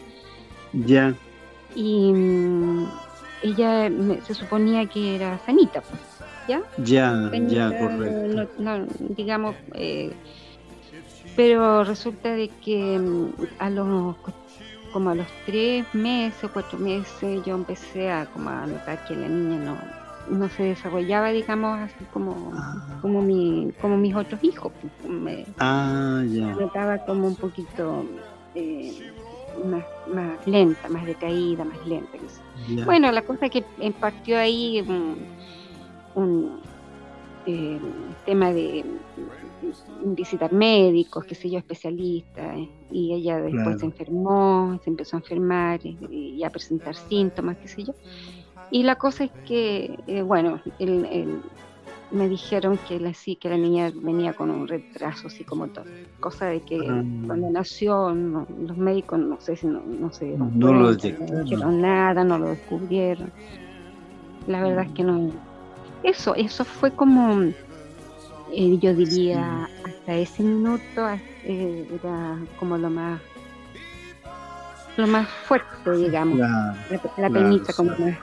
Ya. 0.74 1.14
Y 1.76 2.12
mm, 2.14 2.86
ella 3.44 3.90
se 4.26 4.34
suponía 4.34 4.86
que 4.86 5.16
era 5.16 5.38
sanita, 5.40 5.82
pues 5.82 6.02
¿ya? 6.48 6.62
Ya, 6.78 7.32
ya, 7.48 7.80
correcto. 7.80 8.88
digamos, 9.16 9.56
eh, 9.76 10.12
pero 11.36 11.84
resulta 11.84 12.34
de 12.34 12.50
que 12.64 13.00
a 13.60 13.70
los 13.70 14.18
como 14.92 15.10
a 15.12 15.16
los 15.16 15.28
tres 15.46 15.86
meses 15.94 16.44
o 16.44 16.52
cuatro 16.52 16.78
meses 16.78 17.44
yo 17.46 17.56
empecé 17.56 18.10
a 18.12 18.26
como 18.26 18.50
a 18.50 18.66
notar 18.66 19.06
que 19.06 19.16
la 19.16 19.28
niña 19.28 19.58
no, 19.60 20.38
no 20.38 20.50
se 20.50 20.64
desarrollaba 20.64 21.30
digamos 21.30 21.80
así 21.80 22.06
como 22.14 22.52
ah. 22.56 23.00
como 23.02 23.22
mi 23.22 23.72
como 23.82 23.98
mis 23.98 24.16
otros 24.16 24.44
hijos 24.44 24.72
me, 25.08 25.46
ah, 25.60 26.24
notaba 26.26 27.00
como 27.00 27.28
un 27.28 27.36
poquito 27.36 28.06
eh, 28.56 29.12
más, 29.66 29.84
más 30.14 30.48
lenta 30.48 30.90
más 30.90 31.06
decaída 31.06 31.64
más 31.64 31.86
lenta 31.88 32.18
bueno 32.86 33.12
la 33.12 33.22
cosa 33.22 33.50
que 33.50 33.64
partió 34.00 34.38
ahí 34.38 34.82
un 36.16 36.60
eh, 37.46 37.80
tema 38.26 38.52
de 38.52 38.86
visitar 40.04 40.52
médicos, 40.54 41.26
qué 41.26 41.36
sé 41.36 41.50
yo, 41.50 41.58
especialistas, 41.58 42.58
eh, 42.58 42.70
y 42.92 43.14
ella 43.14 43.40
después 43.40 43.80
se 43.80 43.86
enfermó, 43.86 44.80
se 44.84 44.90
empezó 44.90 45.18
a 45.18 45.20
enfermar 45.20 45.80
eh, 45.84 45.96
y, 46.10 46.44
a 46.44 46.50
presentar 46.50 46.96
síntomas, 46.96 47.58
qué 47.58 47.68
sé 47.68 47.84
yo. 47.84 47.94
Y 48.72 48.84
la 48.84 48.96
cosa 48.96 49.24
es 49.24 49.32
que, 49.46 50.24
bueno, 50.26 50.62
me 52.12 52.28
dijeron 52.28 52.80
que 52.88 53.00
la, 53.00 53.14
sí, 53.14 53.36
que 53.36 53.50
la 53.50 53.58
niña 53.58 53.92
venía 53.94 54.34
con 54.34 54.50
un 54.50 54.68
retraso 54.68 55.30
psicomotor, 55.30 55.86
cosa 56.20 56.46
de 56.46 56.62
que 56.62 56.78
ah. 56.78 57.04
cuando 57.26 57.50
nació 57.50 58.14
los 58.14 58.78
médicos 58.78 59.20
no 59.20 59.40
sé 59.40 59.56
si 59.56 59.68
no, 59.68 59.82
no 59.82 60.74
lo 60.74 60.96
dijeron 60.96 61.82
nada, 61.82 62.24
no 62.24 62.38
lo 62.38 62.50
descubrieron. 62.50 63.32
La 64.48 64.64
verdad 64.64 64.86
es 64.86 64.92
que 64.94 65.04
no, 65.04 65.32
eso, 66.04 66.34
eso 66.36 66.64
fue 66.66 66.92
como, 66.92 67.52
eh, 68.52 68.78
yo 68.80 68.94
diría, 68.94 69.70
hasta 69.86 70.16
ese 70.16 70.44
minuto 70.44 71.10
eh, 71.44 71.88
era 71.92 72.38
como 72.60 72.78
lo 72.78 72.90
más 72.90 73.20
lo 74.98 75.08
más 75.08 75.28
fuerte, 75.30 75.92
digamos, 75.92 76.38
la, 76.38 76.76
la, 77.18 77.74
como 77.76 77.92
más, 77.92 78.18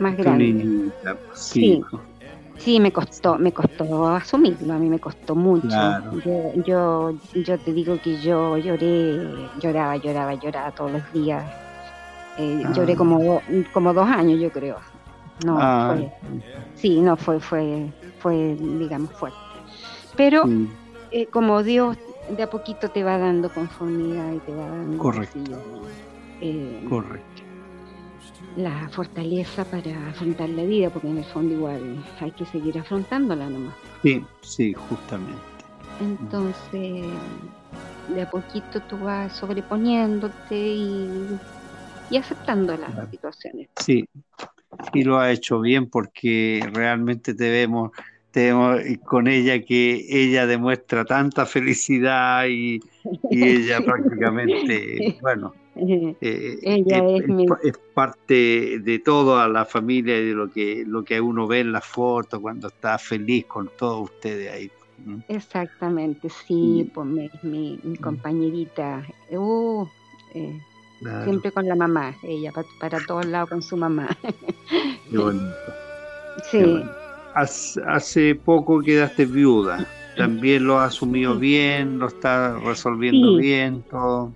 más 0.00 0.16
grande. 0.16 0.90
sí. 1.34 1.80
sí. 2.58 2.80
me 2.80 2.92
costó, 2.92 3.38
me 3.38 3.52
costó 3.52 4.08
asumirlo, 4.08 4.74
a 4.74 4.78
mí 4.78 4.88
me 4.88 4.98
costó 4.98 5.36
mucho. 5.36 5.68
Yo, 6.26 6.52
yo, 6.66 7.14
yo 7.34 7.58
te 7.58 7.72
digo 7.72 7.96
que 8.02 8.20
yo 8.20 8.56
lloré, 8.56 9.24
lloraba, 9.60 9.96
lloraba, 9.98 10.34
lloraba 10.34 10.72
todos 10.72 10.92
los 10.92 11.12
días. 11.12 11.44
Eh, 12.38 12.64
lloré 12.74 12.94
ah. 12.94 12.96
como, 12.96 13.40
como 13.72 13.92
dos 13.92 14.08
años, 14.08 14.40
yo 14.40 14.50
creo. 14.50 14.78
No, 15.44 15.58
ah. 15.60 15.94
fue, 15.94 16.12
sí, 16.74 17.00
no, 17.00 17.16
fue, 17.16 17.38
fue, 17.38 17.92
fue, 18.18 18.56
digamos, 18.58 19.12
fuerte. 19.12 19.49
Pero 20.16 20.44
eh, 21.12 21.26
como 21.26 21.62
Dios 21.62 21.96
de 22.28 22.42
a 22.42 22.50
poquito 22.50 22.88
te 22.88 23.02
va 23.02 23.18
dando 23.18 23.52
conformidad 23.52 24.32
y 24.32 24.38
te 24.40 24.52
va 24.52 24.66
dando 24.66 24.98
Correcto. 24.98 25.38
Eh, 26.40 26.84
Correcto. 26.88 27.42
la 28.56 28.88
fortaleza 28.90 29.64
para 29.64 30.08
afrontar 30.08 30.48
la 30.50 30.64
vida, 30.64 30.90
porque 30.90 31.08
en 31.08 31.18
el 31.18 31.24
fondo 31.24 31.54
igual 31.54 32.04
hay 32.18 32.30
que 32.32 32.46
seguir 32.46 32.78
afrontándola 32.78 33.48
nomás. 33.48 33.76
Sí, 34.02 34.22
sí, 34.42 34.72
justamente. 34.72 35.40
Entonces, 36.00 36.72
de 38.08 38.22
a 38.22 38.26
poquito 38.26 38.80
tú 38.88 38.98
vas 38.98 39.32
sobreponiéndote 39.34 40.56
y, 40.56 41.38
y 42.08 42.16
aceptando 42.16 42.76
las 42.76 43.10
situaciones. 43.10 43.68
Sí, 43.78 44.08
y 44.94 45.04
lo 45.04 45.18
ha 45.18 45.30
hecho 45.30 45.60
bien 45.60 45.90
porque 45.90 46.68
realmente 46.72 47.34
te 47.34 47.50
vemos 47.50 47.90
con 49.04 49.26
ella 49.26 49.60
que 49.60 50.06
ella 50.08 50.46
demuestra 50.46 51.04
tanta 51.04 51.46
felicidad 51.46 52.46
y, 52.46 52.80
ella 53.30 53.80
prácticamente, 53.84 55.18
bueno, 55.20 55.52
eh, 55.76 56.58
es, 57.62 57.78
parte 57.94 58.78
de 58.78 58.98
toda 59.04 59.48
la 59.48 59.64
familia 59.64 60.18
y 60.18 60.26
de 60.26 60.34
lo 60.34 60.50
que, 60.50 60.84
lo 60.86 61.02
que 61.02 61.20
uno 61.20 61.46
ve 61.46 61.60
en 61.60 61.72
la 61.72 61.80
foto 61.80 62.40
cuando 62.40 62.68
está 62.68 62.98
feliz 62.98 63.46
con 63.46 63.70
todos 63.76 64.10
ustedes 64.10 64.52
ahí. 64.52 64.70
Exactamente, 65.28 66.28
sí, 66.28 66.90
pues 66.94 67.06
mi, 67.06 67.30
mi, 67.42 67.96
compañerita, 67.96 69.02
uh, 69.30 69.86
eh, 70.34 70.60
Siempre 71.24 71.50
con 71.50 71.66
la 71.66 71.74
mamá, 71.74 72.14
ella, 72.22 72.52
para, 72.78 72.98
todos 73.06 73.24
lados 73.24 73.48
con 73.48 73.62
su 73.62 73.76
mamá. 73.76 74.08
Qué 75.10 75.18
bonito. 75.18 75.46
Sí. 76.50 76.82
Hace, 77.34 78.34
poco 78.34 78.80
quedaste 78.80 79.24
viuda. 79.26 79.86
También 80.16 80.64
lo 80.64 80.78
has 80.78 80.94
asumido 80.94 81.38
bien, 81.38 81.98
lo 81.98 82.08
está 82.08 82.58
resolviendo 82.58 83.36
bien, 83.36 83.82
todo. 83.90 84.32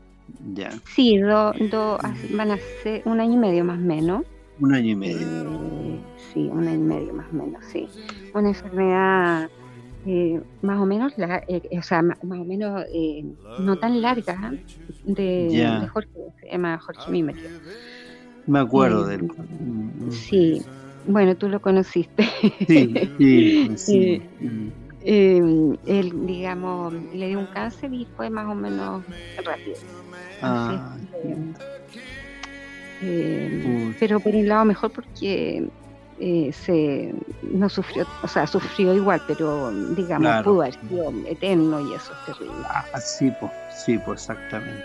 Ya. 0.55 0.71
Sí, 0.95 1.19
do, 1.19 1.53
van 2.31 2.51
a 2.51 2.59
ser 2.83 3.03
un 3.05 3.21
año 3.21 3.35
y 3.35 3.39
medio 3.39 3.65
más 3.65 3.79
o 3.79 3.83
menos. 3.83 4.23
Un 4.61 4.75
año 4.75 4.91
y 4.91 4.97
medio. 4.97 5.27
Eh, 5.27 6.01
sí, 6.33 6.49
un 6.53 6.69
año 6.69 6.77
y 6.77 6.79
medio 6.79 7.15
más 7.15 7.27
o 7.33 7.37
menos, 7.37 7.65
sí. 7.67 7.89
Una 8.35 8.49
enfermedad 8.49 9.51
eh, 10.07 10.41
más 10.61 10.79
o 10.79 10.85
menos, 10.85 11.17
la, 11.17 11.43
eh, 11.49 11.63
o 11.79 11.83
sea, 11.83 12.03
más, 12.03 12.19
o 12.23 12.45
menos 12.45 12.85
eh, 12.93 13.25
no 13.61 13.77
tan 13.77 14.03
larga 14.03 14.53
de, 15.05 15.89
Jorge, 15.91 16.11
se 16.41 16.51
llama 16.51 16.79
Jorge. 16.79 17.25
Me 18.47 18.59
acuerdo 18.59 19.07
de 19.07 19.15
él. 19.15 19.31
Sí, 20.11 20.63
bueno, 21.07 21.37
tú 21.37 21.49
lo 21.49 21.61
conociste. 21.61 22.25
Sí, 22.67 22.95
sí, 23.19 23.71
sí. 23.77 24.23
él, 25.05 26.27
digamos, 26.27 26.93
le 27.13 27.29
dio 27.29 27.39
un 27.39 27.47
cáncer 27.47 27.93
y 27.93 28.07
fue 28.17 28.31
más 28.31 28.47
o 28.47 28.55
menos 28.55 29.05
rápido. 29.45 29.77
Ah, 30.41 30.97
pero 33.99 34.21
por 34.21 34.35
un 34.35 34.49
lado 34.49 34.65
mejor 34.65 34.91
porque 34.91 35.69
eh, 36.21 36.53
se 36.53 37.15
no 37.43 37.69
sufrió, 37.69 38.07
o 38.23 38.29
sea, 38.29 38.47
sufrió 38.47 38.95
igual, 38.95 39.21
pero 39.27 39.73
digamos, 39.95 40.45
pudo 40.45 40.63
haber 40.63 40.75
sido 40.89 41.13
eterno 41.27 41.81
y 41.81 41.95
eso 41.95 42.13
es 42.13 42.39
terrible. 42.39 42.65
Ah, 42.69 43.01
sí, 43.01 43.33
pues, 43.41 43.53
sí, 43.85 43.99
pues, 43.99 44.21
exactamente. 44.21 44.85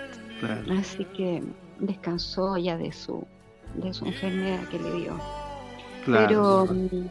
Así 0.72 1.06
que 1.16 1.44
descansó 1.80 2.58
ya 2.58 2.78
de 2.78 2.92
su, 2.92 3.26
de 3.76 3.94
su 3.94 4.06
enfermedad 4.06 4.68
que 4.70 4.80
le 4.80 4.92
dio. 4.94 5.20
Pero 6.06 6.66
mm, 6.66 7.08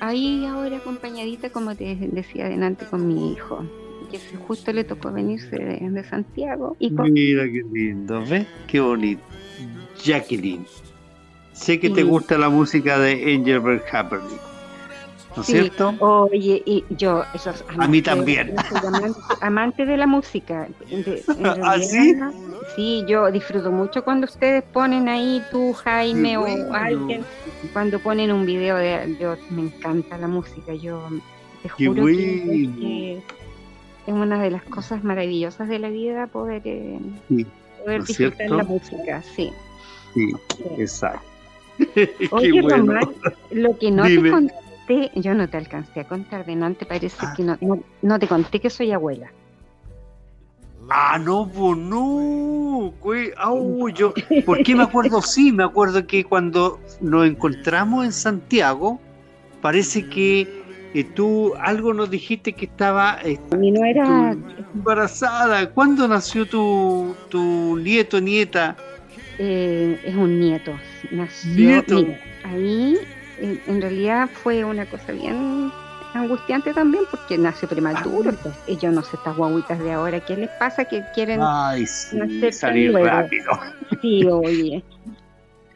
ahí 0.00 0.44
ahora 0.46 0.78
acompañadita, 0.78 1.50
como 1.50 1.74
te 1.74 1.96
decía 1.96 2.46
adelante, 2.46 2.86
con 2.86 3.06
mi 3.06 3.32
hijo. 3.32 3.64
porque 4.00 4.20
justo 4.46 4.72
le 4.72 4.84
tocó 4.84 5.12
venirse 5.12 5.56
de, 5.56 6.04
Santiago. 6.04 6.76
Y 6.78 6.90
Mira 6.90 7.44
qué 7.44 7.62
lindo, 7.72 8.24
¿ves? 8.24 8.46
Qué 8.66 8.80
bonito. 8.80 9.22
Jacqueline. 10.02 10.64
Sé 11.52 11.80
que 11.80 11.90
te 11.90 12.04
gusta 12.04 12.38
la 12.38 12.48
música 12.48 12.98
de 12.98 13.34
Angelbert 13.34 13.84
Humperdinck. 13.92 14.57
¿No 15.38 15.42
es 15.42 15.46
cierto? 15.46 15.94
Oye, 16.00 16.60
y 16.66 16.84
yo, 16.90 17.22
a 17.78 17.86
mí 17.86 18.02
también. 18.02 18.56
amante, 19.40 19.86
de 19.86 19.96
la 19.96 20.08
música. 20.08 20.68
¿Ah, 21.62 21.78
sí? 21.78 22.16
Sí, 22.74 23.04
yo 23.06 23.30
disfruto 23.30 23.70
mucho 23.70 24.02
cuando 24.02 24.24
ustedes 24.24 24.64
ponen 24.64 25.08
ahí 25.08 25.40
tú, 25.52 25.72
Jaime, 25.74 26.36
o 26.36 26.72
alguien, 26.72 27.24
cuando 27.72 28.00
ponen 28.00 28.32
un 28.32 28.46
video 28.46 28.76
de. 28.76 29.16
Yo, 29.20 29.36
me 29.50 29.62
encanta 29.62 30.18
la 30.18 30.26
música. 30.26 30.74
Yo 30.74 31.08
te 31.62 31.68
juro 31.68 32.04
que, 32.06 33.22
es 34.06 34.12
una 34.12 34.42
de 34.42 34.50
las 34.50 34.64
cosas 34.64 35.04
maravillosas 35.04 35.68
de 35.68 35.78
la 35.78 35.88
vida 35.88 36.26
poder, 36.26 36.62
eh, 36.64 36.98
poder 37.84 38.02
disfrutar 38.02 38.50
la 38.50 38.64
música, 38.64 39.22
sí. 39.22 39.52
Sí, 40.14 40.32
exacto. 40.78 41.22
Oye, 42.32 42.60
Román, 42.60 43.08
lo 43.52 43.78
que 43.78 43.90
no 43.92 44.02
te 44.02 44.30
conté, 44.30 44.54
yo 45.14 45.34
no 45.34 45.48
te 45.48 45.56
alcancé 45.56 46.00
a 46.00 46.04
contar, 46.04 46.44
de 46.46 46.56
no 46.56 46.72
te 46.74 46.86
parece 46.86 47.16
ah. 47.20 47.34
que 47.36 47.42
no, 47.42 47.58
no, 48.02 48.18
te 48.18 48.26
conté 48.26 48.60
que 48.60 48.70
soy 48.70 48.92
abuela. 48.92 49.30
Ah, 50.90 51.18
no, 51.18 51.50
no, 51.76 52.94
yo, 53.90 54.14
¿por 54.46 54.62
qué 54.62 54.74
me 54.74 54.84
acuerdo? 54.84 55.20
Sí, 55.28 55.52
me 55.52 55.64
acuerdo 55.64 56.06
que 56.06 56.24
cuando 56.24 56.80
nos 57.00 57.26
encontramos 57.26 58.06
en 58.06 58.12
Santiago, 58.12 58.98
parece 59.60 60.08
que 60.08 60.48
eh, 60.94 61.04
tú 61.04 61.52
algo 61.60 61.92
nos 61.92 62.10
dijiste 62.10 62.54
que 62.54 62.64
estaba 62.64 63.18
eh, 63.22 63.38
no 63.50 63.84
era... 63.84 64.34
embarazada. 64.74 65.68
¿Cuándo 65.70 66.08
nació 66.08 66.46
tu, 66.46 67.14
tu 67.28 67.76
nieto, 67.76 68.18
nieta? 68.20 68.74
Eh, 69.38 70.00
es 70.04 70.14
un 70.14 70.40
nieto. 70.40 70.72
Nació, 71.10 71.84
ahí 72.44 72.96
en 73.40 73.80
realidad 73.80 74.28
fue 74.42 74.64
una 74.64 74.86
cosa 74.86 75.12
bien 75.12 75.70
angustiante 76.14 76.72
también 76.72 77.04
porque 77.10 77.38
nació 77.38 77.68
prematuro. 77.68 78.32
Pues, 78.42 78.54
ellos 78.66 78.92
no 78.92 79.02
sé, 79.02 79.16
estas 79.16 79.36
guaguitas 79.36 79.78
de 79.78 79.92
ahora, 79.92 80.20
¿qué 80.20 80.36
les 80.36 80.50
pasa? 80.50 80.84
Que 80.84 81.02
quieren 81.14 81.40
Ay, 81.42 81.86
salir 81.86 82.92
rápido. 82.92 83.52
Sí, 84.00 84.24
oye. 84.26 84.84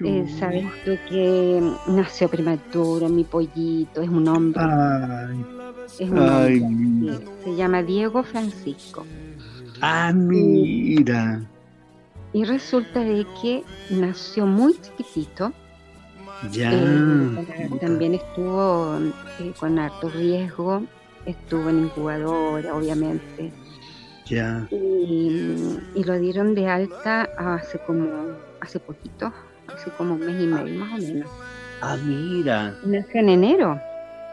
Eh, 0.04 0.26
Sabes 0.40 0.64
tú 0.84 0.98
que 1.08 1.62
nació 1.86 2.28
prematuro, 2.28 3.08
mi 3.08 3.22
pollito, 3.22 4.02
es 4.02 4.08
un 4.08 4.26
hombre. 4.26 4.60
Es 6.00 6.10
un 6.10 6.18
hombre. 6.18 7.18
Se 7.44 7.54
llama 7.54 7.84
Diego 7.84 8.24
Francisco. 8.24 9.06
Ah, 9.80 10.12
mira. 10.12 11.40
Y 12.32 12.42
resulta 12.42 12.98
de 12.98 13.24
que 13.40 13.62
nació 13.90 14.44
muy 14.44 14.74
chiquitito. 14.80 15.52
Ya. 16.50 16.72
Eh, 16.72 17.70
también 17.80 18.14
estuvo 18.14 18.98
eh, 19.38 19.52
con 19.58 19.78
harto 19.78 20.08
riesgo, 20.10 20.82
estuvo 21.24 21.70
en 21.70 21.84
incubadora, 21.84 22.74
obviamente. 22.74 23.52
Ya. 24.26 24.66
Y, 24.70 25.78
y, 25.94 26.04
lo 26.04 26.18
dieron 26.18 26.54
de 26.54 26.66
alta 26.66 27.28
hace 27.36 27.78
como, 27.78 28.08
hace 28.60 28.80
poquito, 28.80 29.32
hace 29.68 29.90
como 29.90 30.14
un 30.14 30.20
mes 30.20 30.42
y 30.42 30.46
medio 30.46 30.78
más 30.80 30.92
o 30.92 31.06
menos. 31.06 31.30
Ah, 31.80 31.96
mira. 32.04 32.74
Nació 32.84 33.20
en 33.20 33.28
enero. 33.28 33.80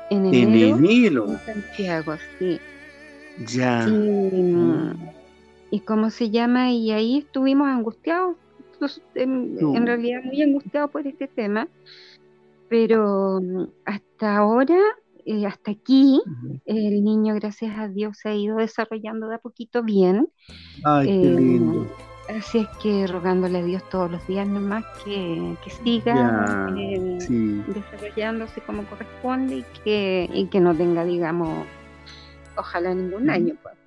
En 0.09 0.25
enero. 0.25 0.77
En 0.77 0.85
enero. 0.85 1.27
En 1.27 1.39
Santiago, 1.39 2.15
sí. 2.37 2.59
Ya. 3.47 3.87
Y, 3.87 4.93
y 5.71 5.79
cómo 5.81 6.09
se 6.09 6.29
llama, 6.29 6.71
y 6.71 6.91
ahí 6.91 7.19
estuvimos 7.19 7.67
angustiados, 7.67 8.35
en, 9.15 9.85
realidad 9.85 10.23
muy 10.23 10.41
angustiados 10.41 10.91
por 10.91 11.05
este 11.05 11.27
tema, 11.27 11.67
pero 12.67 13.39
mm, 13.41 13.63
hasta 13.85 14.37
ahora, 14.37 14.77
eh, 15.25 15.45
hasta 15.45 15.71
aquí, 15.71 16.21
el 16.65 17.03
niño, 17.03 17.35
gracias 17.35 17.77
a 17.77 17.87
Dios, 17.87 18.17
se 18.17 18.29
ha 18.29 18.35
ido 18.35 18.57
desarrollando 18.57 19.27
de 19.27 19.35
a 19.35 19.39
poquito 19.39 19.83
bien. 19.83 20.29
Ay, 20.83 21.07
qué 21.07 21.21
eh, 21.21 21.35
lindo. 21.35 21.87
Así 22.29 22.59
es 22.59 22.67
que 22.81 23.07
rogándole 23.07 23.57
a 23.57 23.63
Dios 23.63 23.81
todos 23.89 24.11
los 24.11 24.27
días 24.27 24.47
nomás 24.47 24.85
que, 25.03 25.55
que 25.63 25.69
siga 25.71 26.71
eh, 26.77 27.17
desarrollándose 27.67 28.61
como 28.61 28.83
corresponde 28.83 29.57
y 29.57 29.65
que, 29.83 30.29
y 30.31 30.45
que 30.45 30.59
no 30.59 30.75
tenga, 30.75 31.03
digamos, 31.05 31.65
ojalá 32.55 32.93
ningún 32.93 33.31
año. 33.31 33.55
Pues. 33.63 33.79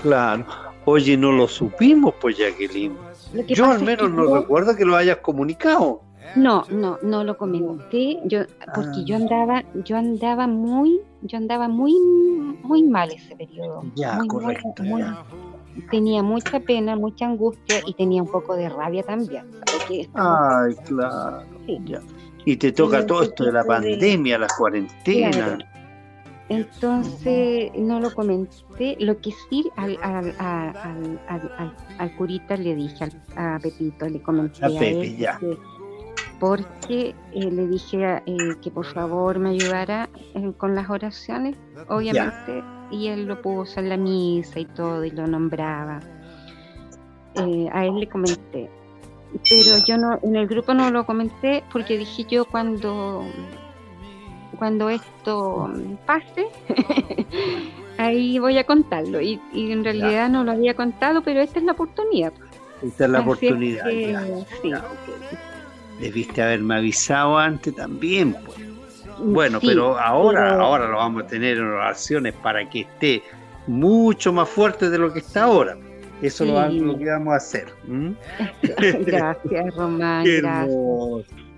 Claro. 0.00 0.46
Oye, 0.84 1.16
no 1.16 1.32
lo 1.32 1.48
supimos, 1.48 2.14
pues 2.20 2.38
Jacqueline. 2.38 2.96
Yo 3.48 3.66
al 3.66 3.82
menos 3.82 4.10
no 4.10 4.36
recuerdo 4.36 4.76
que 4.76 4.84
lo 4.84 4.96
hayas 4.96 5.18
comunicado. 5.18 6.02
No, 6.36 6.64
no, 6.70 6.98
no 7.02 7.24
lo 7.24 7.36
comenté, 7.36 8.18
yo, 8.24 8.40
porque 8.74 9.04
yo 9.04 9.16
ah. 9.16 9.18
andaba, 9.18 9.64
yo 9.84 9.96
andaba 9.96 10.46
muy, 10.46 11.00
yo 11.22 11.36
andaba 11.36 11.68
muy, 11.68 11.94
muy 12.62 12.82
mal 12.84 13.10
ese 13.10 13.36
periodo. 13.36 13.82
Ya, 13.96 14.18
correcto. 14.28 14.72
tenía 15.90 16.22
mucha 16.22 16.60
pena, 16.60 16.96
mucha 16.96 17.26
angustia 17.26 17.80
y 17.86 17.94
tenía 17.94 18.22
un 18.22 18.30
poco 18.30 18.56
de 18.56 18.68
rabia 18.68 19.02
también. 19.02 19.44
Ay, 20.14 20.74
claro. 20.86 21.42
Y 22.44 22.56
te 22.56 22.72
toca 22.72 23.06
todo 23.06 23.22
esto 23.22 23.44
de 23.44 23.52
la 23.52 23.64
pandemia, 23.64 24.38
la 24.38 24.48
cuarentena. 24.56 25.58
Entonces 26.52 27.72
no 27.78 27.98
lo 27.98 28.14
comenté, 28.14 28.96
lo 29.00 29.18
que 29.18 29.30
sí 29.48 29.70
al, 29.76 29.98
al, 30.02 30.34
al, 30.38 31.74
al 31.98 32.16
curita 32.16 32.56
le 32.56 32.74
dije 32.74 33.08
a 33.36 33.58
Pepito, 33.62 34.06
le 34.06 34.20
comenté 34.20 34.64
a, 34.64 34.68
Pepe, 34.68 35.16
ya. 35.16 35.40
porque 36.38 37.14
eh, 37.32 37.50
le 37.50 37.68
dije 37.68 38.22
eh, 38.26 38.36
que 38.60 38.70
por 38.70 38.84
favor 38.84 39.38
me 39.38 39.50
ayudara 39.50 40.10
eh, 40.34 40.52
con 40.58 40.74
las 40.74 40.90
oraciones, 40.90 41.56
obviamente, 41.88 42.62
y 42.90 43.06
él 43.06 43.24
lo 43.24 43.40
puso 43.40 43.80
en 43.80 43.88
la 43.88 43.96
misa 43.96 44.60
y 44.60 44.66
todo, 44.66 45.02
y 45.04 45.10
lo 45.10 45.26
nombraba. 45.26 46.00
a 47.72 47.86
él 47.86 47.98
le 47.98 48.08
comenté, 48.10 48.68
pero 49.48 49.78
yo 49.86 49.96
no, 49.96 50.18
en 50.22 50.36
el 50.36 50.46
grupo 50.46 50.74
no 50.74 50.90
lo 50.90 51.06
comenté 51.06 51.64
porque 51.72 51.96
dije 51.96 52.26
yo 52.28 52.44
cuando 52.44 53.24
cuando 54.62 54.90
esto 54.90 55.72
pase, 56.06 56.46
ahí 57.98 58.38
voy 58.38 58.58
a 58.58 58.64
contarlo. 58.64 59.20
Y, 59.20 59.40
en 59.52 59.82
realidad 59.82 60.28
no 60.30 60.44
lo 60.44 60.52
había 60.52 60.74
contado, 60.74 61.20
pero 61.20 61.40
esta 61.40 61.58
es 61.58 61.64
la 61.64 61.72
oportunidad. 61.72 62.32
Esta 62.80 63.06
es 63.06 63.10
la 63.10 63.20
oportunidad. 63.22 63.86
Debiste 65.98 66.42
haberme 66.42 66.76
avisado 66.76 67.38
antes 67.38 67.74
también, 67.74 68.34
pues. 68.34 68.56
Bueno, 69.18 69.58
pero 69.60 69.98
ahora, 69.98 70.54
ahora 70.54 70.86
lo 70.86 70.98
vamos 70.98 71.24
a 71.24 71.26
tener 71.26 71.56
en 71.56 71.64
oraciones 71.64 72.32
para 72.34 72.70
que 72.70 72.82
esté 72.82 73.24
mucho 73.66 74.32
más 74.32 74.48
fuerte 74.48 74.90
de 74.90 74.98
lo 74.98 75.12
que 75.12 75.18
está 75.18 75.42
ahora. 75.42 75.76
Eso 76.22 76.44
es 76.44 76.74
lo, 76.80 76.96
que 76.96 77.06
vamos 77.06 77.34
a 77.34 77.36
hacer. 77.38 77.66
Gracias, 79.06 79.74
Román. 79.74 80.24
gracias. 80.40 80.76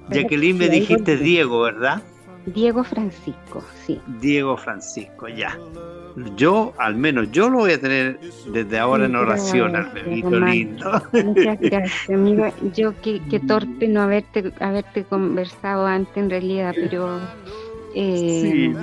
Jacqueline, 0.09 0.57
me 0.57 0.71
dijiste 0.71 1.19
Diego, 1.19 1.61
¿verdad? 1.61 2.03
Diego 2.47 2.85
Francisco, 2.85 3.65
sí. 3.87 4.01
Diego 4.21 4.57
Francisco, 4.57 5.29
ya. 5.29 5.59
Yo, 6.37 6.73
al 6.79 6.95
menos 6.95 7.31
yo 7.33 7.49
lo 7.49 7.61
voy 7.61 7.73
a 7.73 7.81
tener 7.81 8.21
desde 8.47 8.79
ahora 8.79 9.07
en 9.07 9.17
oración 9.17 9.75
al 9.75 9.91
bebito 9.91 10.39
lindo. 10.39 11.03
Muchas 11.13 11.59
gracias, 11.61 12.09
amigo. 12.11 12.47
Yo 12.75 12.95
qué, 13.03 13.41
torpe 13.47 13.89
no 13.89 14.03
haberte, 14.03 14.53
haberte 14.61 15.05
conversado 15.05 15.87
antes 15.87 16.17
en 16.17 16.31
realidad, 16.31 16.73
pero 16.75 17.19
eh, 17.95 18.75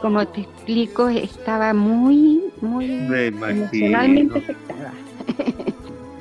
como 0.00 0.26
te 0.26 0.42
explico, 0.42 1.08
estaba 1.08 1.74
muy, 1.74 2.42
muy 2.60 2.86
emocionalmente 2.90 4.38
afectada. 4.38 4.92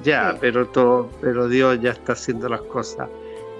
Ya, 0.04 0.36
pero 0.42 0.68
todo, 0.68 1.10
pero 1.22 1.48
Dios 1.48 1.80
ya 1.80 1.92
está 1.92 2.12
haciendo 2.12 2.50
las 2.50 2.62
cosas 2.64 3.08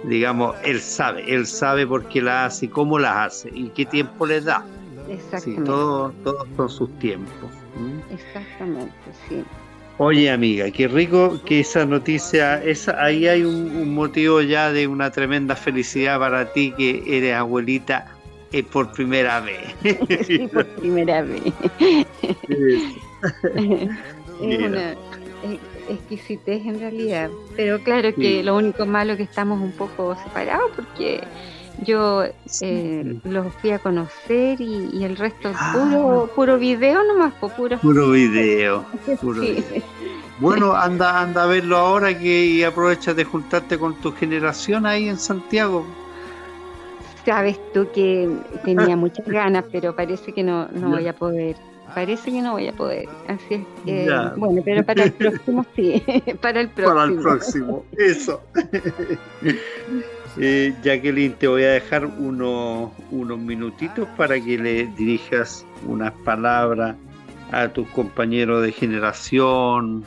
digamos, 0.04 0.56
él 0.64 0.80
sabe, 0.80 1.34
él 1.34 1.46
sabe 1.46 1.88
por 1.88 2.08
qué 2.08 2.22
la 2.22 2.46
hace 2.46 2.66
y 2.66 2.70
cómo 2.70 3.00
la 3.00 3.26
hace 3.26 3.50
y 3.54 3.70
qué 3.70 3.86
tiempo 3.86 4.26
le 4.26 4.42
da. 4.42 4.66
Exactamente. 5.10 5.62
Sí, 5.62 5.66
todos 5.66 6.14
todo 6.24 6.48
son 6.56 6.70
sus 6.70 7.00
tiempos. 7.00 7.52
Exactamente, 8.12 8.94
sí. 9.28 9.44
Oye 9.98 10.32
amiga, 10.32 10.72
qué 10.72 10.88
rico 10.88 11.40
que 11.46 11.60
esa 11.60 11.86
noticia, 11.86 12.64
esa, 12.64 13.04
ahí 13.04 13.28
hay 13.28 13.44
un, 13.44 13.94
motivo 13.94 14.42
ya 14.42 14.72
de 14.72 14.88
una 14.88 15.12
tremenda 15.12 15.56
felicidad 15.56 16.20
para 16.20 16.52
ti 16.52 16.74
que 16.76 17.04
eres 17.06 17.36
abuelita 17.36 18.08
eh, 18.52 18.64
por 18.64 18.92
primera 18.92 19.40
vez. 19.40 19.76
Sí, 20.26 20.48
por 20.48 20.66
primera 20.66 21.22
vez. 21.22 21.44
es 24.42 24.42
una, 24.42 24.96
exquisitez 25.90 26.66
en 26.66 26.80
realidad. 26.80 27.30
Pero 27.56 27.80
claro 27.80 28.14
que 28.14 28.44
lo 28.44 28.56
único 28.56 28.86
malo 28.86 29.14
es 29.14 29.18
que 29.18 29.24
estamos 29.24 29.60
un 29.62 29.72
poco 29.72 30.16
separados 30.24 30.72
porque 30.76 31.24
Yo 31.86 32.24
eh, 32.62 33.20
los 33.24 33.54
fui 33.56 33.72
a 33.72 33.80
conocer 33.80 34.62
y, 34.62 35.04
el 35.04 35.18
resto 35.18 35.52
ah. 35.56 35.74
puro, 35.74 36.30
puro 36.36 36.58
video 36.58 37.04
nomás, 37.04 37.34
puro, 37.34 37.80
puro 37.80 38.12
video. 38.12 38.86
Puro 39.22 39.42
Bueno, 40.40 40.74
anda, 40.74 41.22
anda 41.22 41.44
a 41.44 41.48
verlo 41.48 41.78
ahora 41.78 42.18
que 42.18 42.46
y 42.46 42.64
aprovecha 42.64 43.14
de 43.14 43.24
juntarte 43.24 43.78
con 43.78 43.96
tu 43.96 44.12
generación 44.14 44.86
ahí 44.86 45.10
en 45.10 45.18
Santiago. 45.18 45.86
Sabes 47.26 47.60
tú 47.74 47.88
que 47.94 48.30
tenía 48.64 48.96
muchas 49.06 49.26
ganas, 49.26 49.66
pero 49.72 49.96
parece 49.96 50.32
que 50.32 50.44
no, 50.44 50.68
no 50.68 50.92
voy 50.92 51.08
a 51.08 51.14
poder. 51.14 51.56
Parece 51.94 52.32
que 52.32 52.42
no 52.42 52.54
voy 52.54 52.68
a 52.68 52.74
poder. 52.74 53.08
Así 53.28 53.56
es 53.56 53.62
que, 53.86 54.10
bueno, 54.38 54.62
pero 54.66 54.84
para 54.84 55.04
el 55.04 55.14
próximo 55.14 55.66
sí. 55.76 56.04
para 56.42 56.62
el 56.62 56.70
próximo. 56.70 56.96
Para 56.96 57.12
el 57.12 57.20
próximo, 57.20 57.86
eso. 57.98 58.42
eh, 60.38 60.74
Jacqueline, 60.84 61.34
te 61.34 61.48
voy 61.48 61.64
a 61.64 61.72
dejar 61.72 62.06
unos, 62.06 62.92
unos 63.12 63.40
minutitos 63.40 64.08
para 64.18 64.40
que 64.40 64.58
le 64.58 64.88
dirijas 64.98 65.66
unas 65.88 66.14
palabras 66.24 66.96
a 67.52 67.68
tus 67.68 67.88
compañeros 67.90 68.64
de 68.64 68.72
generación, 68.72 70.04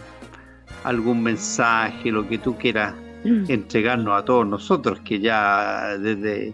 algún 0.83 1.23
mensaje, 1.23 2.11
lo 2.11 2.29
que 2.29 2.39
tú 2.39 2.57
quieras 2.57 2.95
mm. 3.25 3.45
entregarnos 3.49 4.21
a 4.21 4.25
todos 4.25 4.47
nosotros, 4.47 5.01
que 5.01 5.21
ya 5.21 5.97
desde 5.99 6.53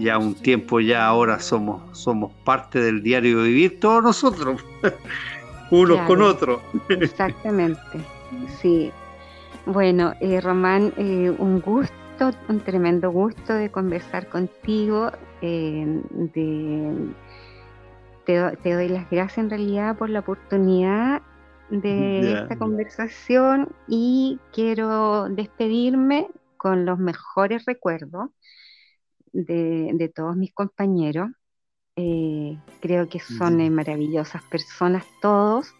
ya 0.00 0.18
un 0.18 0.34
tiempo 0.34 0.80
ya 0.80 1.06
ahora 1.06 1.38
somos, 1.38 1.96
somos 1.96 2.32
parte 2.44 2.80
del 2.80 3.02
diario 3.02 3.42
vivir, 3.42 3.78
todos 3.80 4.02
nosotros, 4.02 4.64
unos 5.70 6.00
con 6.06 6.22
otros. 6.22 6.60
Exactamente, 6.88 7.98
sí. 8.60 8.90
Bueno, 9.66 10.14
eh, 10.20 10.40
Román, 10.40 10.92
eh, 10.96 11.32
un 11.38 11.60
gusto, 11.60 12.30
un 12.48 12.60
tremendo 12.60 13.10
gusto 13.10 13.52
de 13.52 13.70
conversar 13.70 14.28
contigo, 14.28 15.12
eh, 15.42 16.02
te, 18.24 18.56
te, 18.62 18.74
doy 18.74 18.88
las 18.88 19.08
gracias 19.10 19.38
en 19.38 19.50
realidad 19.50 19.96
por 19.96 20.10
la 20.10 20.20
oportunidad 20.20 21.22
de 21.70 22.32
esta 22.32 22.56
conversación 22.56 23.68
y 23.86 24.40
quiero 24.52 25.28
despedirme 25.28 26.26
con 26.56 26.84
los 26.84 26.98
mejores 26.98 27.64
recuerdos 27.64 28.30
de, 29.32 30.12
todos 30.14 30.36
mis 30.36 30.52
compañeros. 30.52 31.30
Eh, 31.96 32.56
creo 32.80 33.08
que 33.08 33.20
son 33.20 33.60
eh, 33.60 33.70
maravillosas 33.70 34.42
personas 34.44 35.04
todos. 35.20 35.74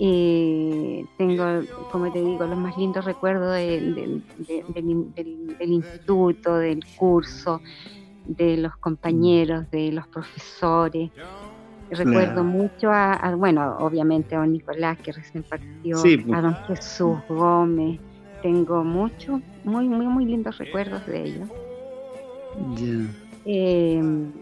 Eh, 0.00 1.04
tengo, 1.18 1.44
como 1.92 2.12
te 2.12 2.20
digo, 2.20 2.44
los 2.46 2.58
más 2.58 2.76
lindos 2.76 3.04
recuerdos 3.04 3.54
del, 3.54 4.24
instituto, 5.60 6.56
del 6.56 6.84
curso, 6.96 7.60
de 8.26 8.56
los 8.56 8.76
compañeros, 8.76 9.70
de 9.70 9.92
los 9.92 10.06
profesores. 10.08 11.10
Recuerdo 11.90 12.42
mucho 12.42 12.90
a, 12.90 13.34
bueno, 13.36 13.76
obviamente 13.78 14.34
a 14.34 14.40
don 14.40 14.52
Nicolás 14.52 14.98
que 14.98 15.12
recién 15.12 15.44
partió, 15.44 16.00
pues. 16.02 16.32
a 16.32 16.40
don 16.40 16.54
Jesús 16.66 17.18
Gómez. 17.28 18.00
Tengo 18.42 18.82
muchos, 18.82 19.40
muy, 19.64 19.88
muy, 19.88 20.06
muy 20.06 20.24
lindos 20.24 20.58
recuerdos 20.58 21.06
de 21.06 21.22
ellos. 21.22 21.48
Em, 23.46 24.32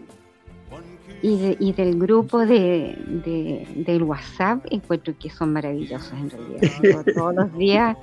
y, 1.21 1.71
del 1.71 1.97
grupo 1.97 2.45
de, 2.45 2.97
del 3.75 4.03
WhatsApp 4.03 4.65
encuentro 4.69 5.13
que 5.17 5.29
son 5.29 5.53
maravillosos 5.53 6.13
en 6.13 6.29
realidad. 6.29 7.05
Todos 7.15 7.35
los 7.35 7.57
días 7.57 7.97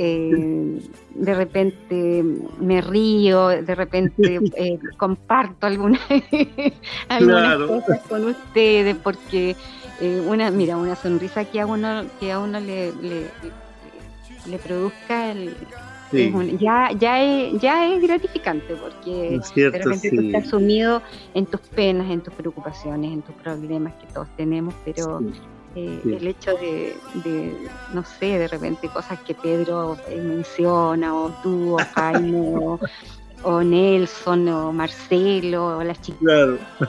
eh, 0.00 0.80
de 1.12 1.34
repente 1.34 2.24
me 2.60 2.80
río, 2.80 3.48
de 3.48 3.74
repente 3.74 4.38
eh, 4.56 4.78
comparto 4.96 5.66
algunas, 5.66 6.00
cosas 7.66 8.00
con 8.08 8.26
ustedes, 8.26 8.96
porque 8.96 9.56
eh, 10.00 10.22
una, 10.24 10.52
mira, 10.52 10.76
una 10.76 10.94
sonrisa 10.94 11.44
que 11.46 11.60
a 11.60 11.66
uno, 11.66 12.04
que 12.20 12.30
a 12.30 12.38
uno 12.38 12.60
le, 12.60 12.92
le, 14.46 14.58
produzca 14.58 15.32
el, 15.32 15.56
ya, 16.58 16.90
ya, 16.92 17.22
es, 17.22 17.60
ya 17.60 17.92
es 17.92 18.02
gratificante 18.02 18.74
porque 18.74 19.40
de 19.54 19.70
repente 19.70 20.10
tú 20.10 20.20
estás 20.20 20.48
sumido 20.48 21.02
en 21.34 21.46
tus 21.46 21.60
penas, 21.60 22.10
en 22.10 22.20
tus 22.20 22.32
preocupaciones, 22.34 23.12
en 23.12 23.22
tus 23.22 23.34
problemas 23.36 23.94
que 23.94 24.06
todos 24.12 24.28
tenemos, 24.36 24.74
pero 24.84 25.20
eh, 25.74 26.00
el 26.04 26.26
hecho 26.26 26.52
de, 26.54 26.96
no 27.92 28.02
sé, 28.02 28.38
de 28.38 28.48
repente 28.48 28.88
cosas 28.88 29.20
que 29.20 29.34
Pedro 29.34 29.96
eh, 30.08 30.16
menciona, 30.16 31.14
o 31.14 31.30
tú, 31.42 31.74
o 31.74 31.78
Jaime, 31.94 32.78
o, 33.42 33.62
Nelson, 33.62 34.48
o 34.48 34.72
Marcelo, 34.72 35.78
o 35.78 35.84
las 35.84 36.00
chicas. 36.00 36.20
Claro. 36.20 36.58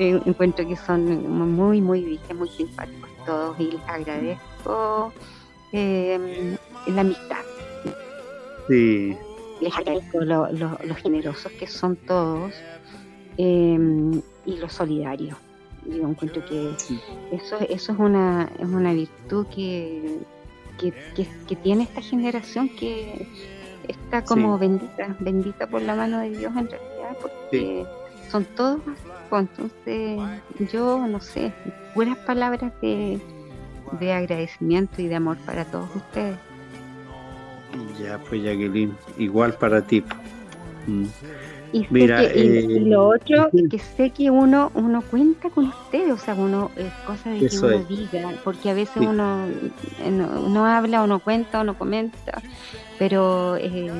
Eh, 0.00 0.10
encuentro 0.26 0.64
que 0.64 0.76
son 0.76 1.28
muy, 1.56 1.80
muy, 1.80 2.20
muy 2.32 2.48
simpáticos 2.50 3.10
todos 3.26 3.58
y 3.58 3.72
les 3.72 3.80
agradezco 3.88 5.12
la 5.72 7.00
amistad. 7.00 7.47
Sí. 8.68 9.16
Les 9.60 9.76
agradezco 9.76 10.20
lo, 10.20 10.48
los 10.52 10.96
generosos 11.02 11.50
que 11.52 11.66
son 11.66 11.96
todos 11.96 12.52
y 13.36 14.56
los 14.58 14.72
solidarios. 14.72 15.36
Yo 15.86 16.08
encuentro 16.08 16.44
que 16.44 16.70
eso, 17.32 17.56
eso 17.68 17.92
es, 17.92 17.98
una, 17.98 18.50
es 18.58 18.66
una 18.66 18.92
virtud 18.92 19.46
que, 19.46 20.18
que, 20.78 21.56
tiene 21.56 21.84
esta 21.84 22.02
generación 22.02 22.68
que 22.68 23.26
está 23.86 24.22
como 24.22 24.58
bendita, 24.58 25.16
bendita 25.18 25.66
por 25.66 25.82
la 25.82 25.94
mano 25.94 26.20
de 26.20 26.30
Dios 26.30 26.52
en 26.56 26.68
realidad, 26.68 27.16
porque 27.20 27.86
son 28.30 28.44
todos 28.44 28.80
entonces 29.36 30.18
yo 30.72 31.06
no 31.06 31.20
sé, 31.20 31.52
buenas 31.94 32.18
palabras 32.18 32.72
de, 32.80 33.20
de 34.00 34.12
agradecimiento 34.12 35.02
y 35.02 35.08
de 35.08 35.16
amor 35.16 35.36
para 35.44 35.64
todos 35.66 35.94
ustedes. 35.94 36.36
Ya, 38.00 38.18
pues 38.18 38.42
Jacqueline, 38.42 38.96
igual 39.18 39.54
para 39.54 39.82
ti. 39.82 40.02
Mm. 40.86 41.04
Y, 41.70 41.86
Mira, 41.90 42.24
eh, 42.24 42.66
lo 42.86 43.08
otro, 43.08 43.50
que 43.68 43.78
sé 43.78 44.10
que 44.10 44.30
uno 44.30 44.70
uno 44.74 45.02
cuenta 45.10 45.50
con 45.50 45.66
ustedes, 45.66 46.12
o 46.12 46.16
sea, 46.16 46.34
uno 46.34 46.70
es 46.76 46.90
cosa 47.04 47.28
de 47.28 47.46
que 47.46 47.58
uno 47.58 47.84
diga, 47.84 48.32
porque 48.42 48.70
a 48.70 48.74
veces 48.74 49.06
uno 49.06 49.46
eh, 50.02 50.10
no, 50.10 50.64
habla 50.64 51.02
o 51.02 51.06
no 51.06 51.20
cuenta 51.20 51.60
o 51.60 51.64
no 51.64 51.76
comenta, 51.76 52.40
pero 52.98 53.58
eh, 53.58 53.90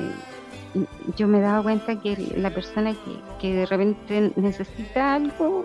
yo 1.15 1.27
me 1.27 1.37
he 1.37 1.41
dado 1.41 1.61
cuenta 1.61 1.95
que 1.95 2.33
la 2.37 2.49
persona 2.49 2.95
que, 3.39 3.53
de 3.53 3.65
repente 3.67 4.33
necesita 4.35 5.13
algo, 5.13 5.63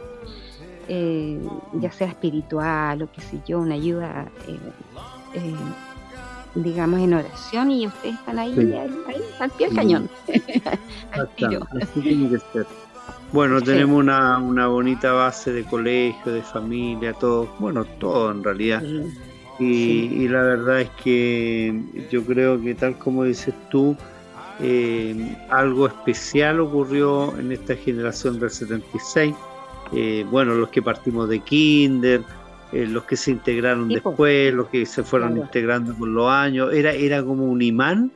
ya 0.86 1.90
sea 1.90 2.08
espiritual 2.08 3.00
o 3.00 3.08
qué 3.10 3.22
sé 3.22 3.40
yo, 3.46 3.60
una 3.60 3.76
ayuda 3.76 4.30
digamos, 6.54 7.00
en 7.00 7.14
oración 7.14 7.70
y 7.70 7.86
ustedes 7.86 8.14
están 8.14 8.38
ahí, 8.38 8.54
ahí, 9.08 9.22
al 9.40 9.50
pie 9.50 9.68
del 9.68 9.76
cañón. 9.76 10.10
Bueno, 13.32 13.60
tenemos 13.60 13.98
una, 13.98 14.38
una, 14.38 14.68
bonita 14.68 15.10
base 15.10 15.52
de 15.52 15.64
colegio, 15.64 16.32
de 16.32 16.40
familia, 16.40 17.12
todo, 17.14 17.52
bueno, 17.58 17.84
todo 17.84 18.30
en 18.30 18.44
realidad. 18.44 18.80
Y, 19.58 20.28
la 20.28 20.42
verdad 20.42 20.82
es 20.82 20.90
que 21.02 21.82
yo 22.10 22.24
creo 22.24 22.60
que 22.60 22.76
tal 22.76 22.96
como 22.96 23.24
dices 23.24 23.54
tú, 23.70 23.96
eh, 24.60 25.36
algo 25.50 25.88
especial 25.88 26.60
ocurrió 26.60 27.36
en 27.36 27.50
esta 27.50 27.74
generación 27.74 28.38
del 28.38 28.50
76. 28.50 29.34
Eh, 29.92 30.24
bueno, 30.30 30.54
los 30.54 30.70
que 30.70 30.80
partimos 30.80 31.28
de 31.28 31.40
Kinder, 31.40 32.22
eh, 32.74 32.86
los 32.86 33.04
que 33.04 33.16
se 33.16 33.30
integraron 33.30 33.88
después, 33.88 34.52
los 34.52 34.68
que 34.68 34.84
se 34.84 35.04
fueron 35.04 35.36
integrando 35.36 35.94
con 35.96 36.12
los 36.12 36.28
años, 36.28 36.72
era, 36.72 36.92
era 36.92 37.22
como 37.22 37.44
un 37.44 37.62
imán 37.62 38.10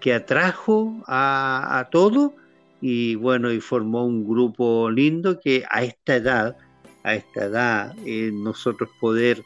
que 0.00 0.12
atrajo 0.12 1.00
a, 1.06 1.78
a 1.78 1.90
todo 1.90 2.34
y 2.80 3.14
bueno, 3.14 3.52
y 3.52 3.60
formó 3.60 4.04
un 4.04 4.26
grupo 4.26 4.90
lindo 4.90 5.38
que 5.38 5.64
a 5.70 5.84
esta 5.84 6.16
edad, 6.16 6.56
a 7.04 7.14
esta 7.14 7.44
edad, 7.44 7.94
eh, 8.04 8.30
nosotros 8.32 8.88
poder 9.00 9.42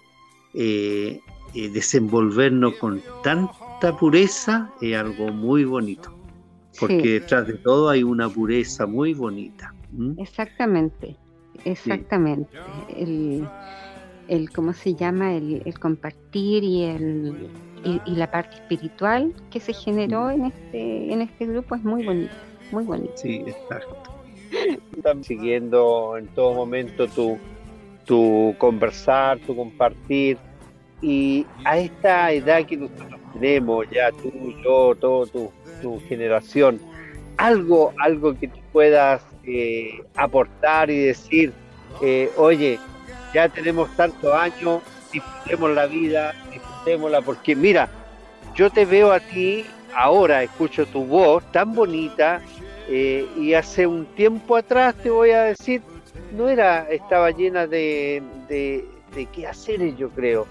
eh, 0.55 1.21
desenvolvernos 1.53 2.75
con 2.77 3.03
tanta 3.23 3.97
pureza 3.99 4.71
es 4.81 4.97
algo 4.97 5.29
muy 5.29 5.65
bonito, 5.65 6.17
porque 6.79 7.21
detrás 7.21 7.47
de 7.47 7.55
todo 7.55 7.91
hay 7.91 8.03
una 8.03 8.29
pureza 8.29 8.87
muy 8.87 9.15
bonita. 9.15 9.75
Exactamente, 10.17 11.17
exactamente. 11.65 12.57
El, 12.97 13.47
el 14.29 14.51
cómo 14.51 14.73
se 14.73 14.95
llama 14.95 15.35
el, 15.35 15.79
compartir 15.79 16.65
y 16.65 16.85
el 16.85 17.49
y, 17.85 18.11
la 18.13 18.31
parte 18.31 18.57
espiritual 18.57 19.35
que 19.51 19.61
se 19.61 19.73
generó 19.73 20.31
en 20.31 20.47
este 20.47 21.13
en 21.13 21.21
este 21.21 21.47
grupo 21.47 21.75
es 21.75 21.85
muy 21.85 22.05
bonito 22.05 22.33
muy 22.71 22.85
bonito. 22.85 23.13
Sí 23.17 23.45
exacto. 23.47 23.97
Estamos 24.97 25.27
siguiendo 25.27 26.17
en 26.17 26.27
todo 26.29 26.55
momento 26.55 27.07
tu 27.09 27.39
tu 28.05 28.55
conversar 28.59 29.39
tu 29.41 29.55
compartir. 29.57 30.39
Y 31.03 31.45
a 31.67 31.77
esta 31.77 32.33
edad 32.33 32.65
que 32.65 32.79
nosotros 32.79 33.21
tenemos 33.35 33.85
ya 33.91 34.11
tú 34.11 34.33
yo 34.65 34.95
todo 34.95 35.27
tu, 35.27 35.51
tu 35.83 36.01
generación 36.09 36.81
algo, 37.37 37.93
algo 37.99 38.39
que 38.39 38.49
tú 38.49 38.59
puedas 38.73 39.23
eh, 39.45 40.03
aportar 40.17 40.91
y 40.91 40.99
decir, 40.99 41.53
eh, 42.03 42.31
oye, 42.37 42.79
ya 43.35 43.49
tenemos 43.49 43.91
tantos 43.97 44.33
años, 44.33 44.81
disfrutemos 45.13 45.71
la 45.73 45.87
vida, 45.87 46.35
disfrutémosla, 46.53 47.21
porque 47.21 47.57
mira, 47.57 47.89
yo 48.55 48.71
te 48.71 48.85
veo 48.85 49.13
a 49.13 49.19
ti 49.21 49.67
ahora, 49.95 50.43
escucho 50.43 50.87
tu 50.87 51.05
voz 51.05 51.43
tan 51.51 51.75
bonita, 51.75 52.41
eh, 52.89 53.27
y 53.37 53.55
hace 53.55 53.87
un 53.87 54.07
tiempo 54.07 54.57
atrás 54.57 54.95
te 55.03 55.11
voy 55.11 55.31
a 55.31 55.43
decir, 55.43 55.83
no 56.33 56.49
era, 56.49 56.89
estaba 56.91 57.31
llena 57.33 57.67
de, 57.67 58.23
de, 58.49 58.85
de 59.15 59.27
qué 59.27 59.47
hacer, 59.49 59.97
yo 59.97 60.11
creo, 60.11 60.47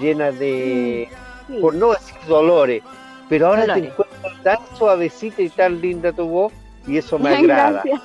llena 0.00 0.30
de, 0.30 1.08
por 1.60 1.74
no 1.74 1.90
decir 1.92 2.16
dolores, 2.28 2.82
pero 3.28 3.48
ahora 3.48 3.74
te 3.74 3.80
encuentro 3.80 4.30
tan 4.44 4.58
suavecita 4.76 5.42
y 5.42 5.48
tan 5.48 5.80
linda 5.80 6.12
tu 6.12 6.26
voz 6.26 6.52
y 6.86 6.98
eso 6.98 7.18
me 7.18 7.30
agrada. 7.36 7.82
Gracias. 7.82 8.02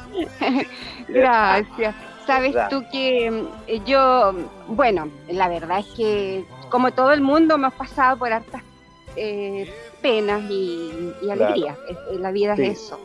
Gracias. 1.07 1.95
Sabes 2.25 2.55
tú 2.69 2.83
que 2.91 3.45
eh, 3.67 3.81
yo, 3.85 4.33
bueno, 4.67 5.09
la 5.29 5.49
verdad 5.49 5.79
es 5.79 5.87
que 5.95 6.45
como 6.69 6.91
todo 6.91 7.11
el 7.11 7.21
mundo 7.21 7.55
hemos 7.55 7.73
pasado 7.73 8.17
por 8.17 8.31
hartas 8.31 8.61
eh, 9.15 9.71
penas 10.01 10.41
y, 10.49 11.13
alegrías. 11.29 11.77
La 12.19 12.31
vida 12.31 12.53
es 12.53 12.83
eso. 12.83 12.99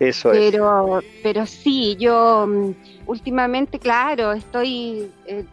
Eso 0.00 0.30
pero, 0.30 1.00
Pero 1.22 1.44
sí, 1.44 1.96
yo 2.00 2.46
mm, 2.48 2.70
últimamente, 3.06 3.78
claro, 3.78 4.32
estoy 4.32 5.10
eh, 5.26 5.44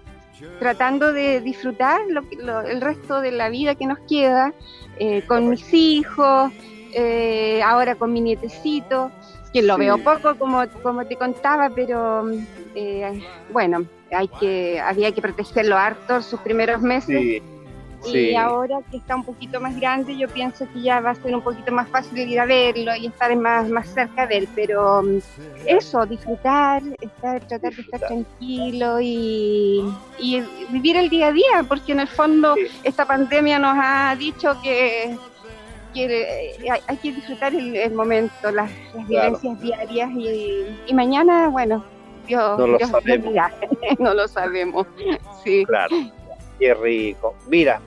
tratando 0.59 1.11
de 1.11 1.41
disfrutar 1.41 1.99
el 2.67 2.81
resto 2.81 3.19
de 3.19 3.31
la 3.31 3.49
vida 3.49 3.75
que 3.75 3.85
nos 3.85 3.99
queda 4.07 4.53
eh, 4.99 5.23
con 5.27 5.49
mis 5.49 5.73
hijos, 5.73 6.51
eh, 6.93 7.61
ahora 7.63 7.95
con 7.95 8.13
mi 8.13 8.21
nietecito, 8.21 9.11
que 9.51 9.61
lo 9.61 9.77
veo 9.77 9.97
poco 9.97 10.35
como, 10.37 10.63
como 10.81 11.05
te 11.05 11.17
contaba, 11.17 11.69
pero 11.69 12.25
bueno, 13.51 13.85
hay 14.11 14.27
que, 14.27 14.79
había 14.79 15.11
que 15.11 15.21
protegerlo 15.21 15.77
harto 15.77 16.21
sus 16.21 16.39
primeros 16.41 16.81
meses. 16.81 17.41
Y 18.05 18.35
ahora 18.35 18.79
que 18.89 18.97
está 18.97 19.15
un 19.15 19.23
poquito 19.23 19.59
más 19.59 19.75
grande, 19.79 20.15
yo 20.17 20.27
pienso 20.27 20.67
que 20.71 20.81
ya 20.81 20.99
va 20.99 21.11
a 21.11 21.15
ser 21.15 21.33
un 21.33 21.41
poquito 21.41 21.71
más 21.71 21.89
fácil 21.89 22.19
ir 22.19 22.39
a 22.39 22.45
verlo 22.45 22.95
y 22.95 23.07
estar 23.07 23.35
más, 23.35 23.69
más 23.69 23.89
cerca 23.89 24.27
de 24.27 24.37
él. 24.37 24.47
Pero 24.55 25.01
mm, 25.01 25.17
eso, 25.65 26.05
disfrutar, 26.05 26.83
estar, 27.01 27.45
tratar 27.47 27.73
de 27.73 27.81
estar 27.81 27.99
tranquilo 27.99 28.99
y, 29.01 29.83
vivir 30.69 30.95
el 30.95 31.09
día 31.09 31.27
a 31.27 31.31
día, 31.31 31.65
porque 31.67 31.91
en 31.91 32.01
el 32.01 32.07
fondo 32.07 32.55
esta 32.83 33.05
pandemia 33.05 33.59
nos 33.59 33.77
ha 33.79 34.15
dicho 34.15 34.55
que, 34.61 35.17
hay, 35.95 36.97
que 36.97 37.11
disfrutar 37.11 37.53
el, 37.55 37.93
momento, 37.93 38.51
las, 38.51 38.71
vivencias 39.07 39.59
diarias 39.59 40.09
y, 40.11 40.93
mañana, 40.93 41.47
bueno, 41.47 41.83
Dios, 42.27 42.59
no 42.59 42.67
lo 42.67 42.79
sabemos. 42.79 43.33
no 43.99 44.13
lo 44.13 44.27
sabemos. 44.27 44.87
Sí. 45.43 45.65
Claro. 45.65 45.95
Qué 46.59 46.73
rico. 46.73 47.35
Mira, 47.47 47.79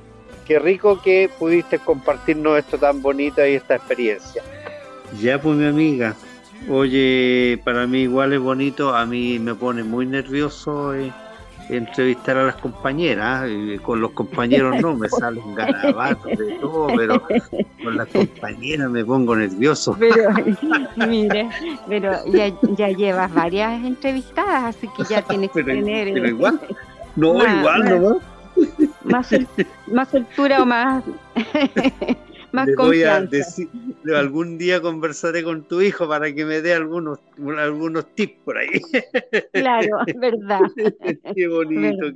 qué 0.47 0.59
rico 0.59 1.01
que 1.01 1.31
pudiste 1.39 1.79
compartirnos 1.79 2.59
esto 2.59 2.79
tan 2.79 3.03
bonito 3.03 3.45
y 3.47 3.55
esta 3.55 3.77
experiencia. 3.77 4.43
Ya 5.21 5.41
pues 5.41 5.57
mi 5.57 5.67
amiga, 5.67 6.15
oye, 6.69 7.61
para 7.65 7.87
mí 7.87 8.03
igual 8.03 8.33
es 8.33 8.41
bonito, 8.41 8.95
a 8.95 9.07
mí 9.07 9.39
me 9.39 9.55
pone 9.55 9.83
muy 9.83 10.07
nervioso 10.07 10.95
eh, 10.95 11.13
entrevistar 11.77 12.37
a 12.37 12.45
las 12.45 12.57
compañeras, 12.57 13.49
con 13.83 14.01
los 14.01 14.13
compañeros 14.13 14.81
no, 14.81 14.95
me 14.95 15.09
salen 15.09 15.55
garabatos 15.55 16.37
de 16.37 16.59
todo, 16.61 16.89
pero 16.97 17.23
con 17.83 17.97
las 17.97 18.09
compañeras 18.09 18.91
me 18.91 19.05
pongo 19.05 19.37
nervioso. 19.37 19.97
Pero, 19.99 20.31
mire, 21.09 21.49
pero 21.89 22.13
ya, 22.27 22.53
ya 22.77 22.89
llevas 22.89 23.33
varias 23.33 23.85
entrevistadas, 23.85 24.77
así 24.77 24.89
que 24.97 25.05
ya 25.05 25.23
tienes 25.23 25.51
que 25.51 25.65
tener... 25.65 26.13
Pero 26.13 26.29
igual, 26.29 26.61
no, 27.17 27.35
igual, 27.35 28.03
¿no? 28.03 28.21
más, 29.05 29.31
más 29.87 30.15
altura 30.15 30.63
o 30.63 30.67
más, 30.67 31.05
más 32.53 32.69
voy 32.77 33.03
a 33.03 33.21
decir, 33.21 33.69
algún 34.15 34.59
día 34.59 34.81
conversaré 34.81 35.43
con 35.43 35.65
tu 35.65 35.81
hijo 35.81 36.09
para 36.09 36.35
que 36.35 36.45
me 36.45 36.61
dé 36.61 36.75
algunos, 36.75 37.19
algunos 37.59 38.07
tips 38.15 38.39
por 38.45 38.59
ahí. 38.59 38.81
Claro, 39.53 39.99
verdad. 40.17 40.61
Qué 41.35 41.49
bonito. 41.49 42.07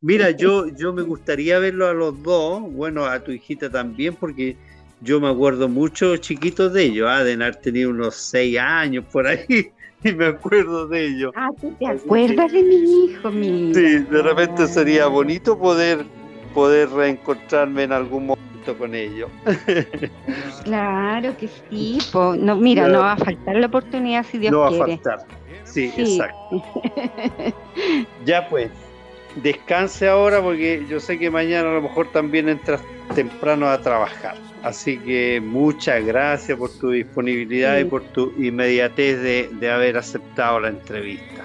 mira, 0.00 0.30
yo, 0.30 0.68
yo 0.68 0.92
me 0.92 1.02
gustaría 1.02 1.58
verlo 1.58 1.86
a 1.86 1.94
los 1.94 2.22
dos, 2.22 2.62
bueno, 2.72 3.04
a 3.06 3.20
tu 3.20 3.32
hijita 3.32 3.70
también, 3.70 4.14
porque 4.14 4.56
yo 5.00 5.20
me 5.20 5.28
acuerdo 5.28 5.68
mucho 5.68 6.16
chiquitos 6.16 6.72
de 6.72 6.84
ellos, 6.84 7.08
¿ah? 7.10 7.22
de 7.22 7.34
haber 7.34 7.56
tenido 7.56 7.90
unos 7.90 8.14
seis 8.16 8.58
años 8.58 9.04
por 9.12 9.26
ahí. 9.26 9.44
y 10.04 10.12
me 10.12 10.26
acuerdo 10.26 10.86
de 10.86 11.06
ello. 11.06 11.32
Ah, 11.34 11.50
¿tú 11.60 11.72
te 11.78 11.86
acuerdas 11.86 12.52
de 12.52 12.62
mi 12.62 13.04
hijo, 13.04 13.30
mi 13.30 13.74
Sí, 13.74 13.98
de 13.98 14.22
repente 14.22 14.66
sería 14.66 15.06
bonito 15.06 15.58
poder, 15.58 16.04
poder 16.52 16.90
reencontrarme 16.90 17.84
en 17.84 17.92
algún 17.92 18.26
momento 18.26 18.53
con 18.72 18.94
ellos. 18.94 19.30
Claro 20.64 21.36
que 21.36 21.48
sí, 21.48 21.98
no, 22.38 22.56
mira, 22.56 22.88
no 22.88 23.00
va 23.00 23.12
a 23.12 23.16
faltar 23.18 23.56
la 23.56 23.66
oportunidad 23.66 24.24
si 24.24 24.38
Dios 24.38 24.50
quiere. 24.50 24.70
No 24.70 24.78
va 24.78 24.84
a 24.84 24.88
faltar, 24.88 25.18
sí, 25.64 25.92
exacto. 25.94 26.62
ya 28.24 28.48
pues, 28.48 28.70
descanse 29.42 30.08
ahora 30.08 30.40
porque 30.40 30.82
yo 30.88 31.00
sé 31.00 31.18
que 31.18 31.30
mañana 31.30 31.70
a 31.70 31.74
lo 31.74 31.82
mejor 31.82 32.10
también 32.12 32.48
entras 32.48 32.80
temprano 33.14 33.68
a 33.68 33.78
trabajar. 33.82 34.36
Así 34.62 34.98
que 34.98 35.42
muchas 35.44 36.02
gracias 36.04 36.56
por 36.56 36.70
tu 36.70 36.90
disponibilidad 36.90 37.78
y 37.78 37.84
por 37.84 38.02
tu 38.02 38.32
inmediatez 38.38 39.50
de, 39.60 39.70
haber 39.70 39.98
aceptado 39.98 40.60
la 40.60 40.68
entrevista. 40.68 41.44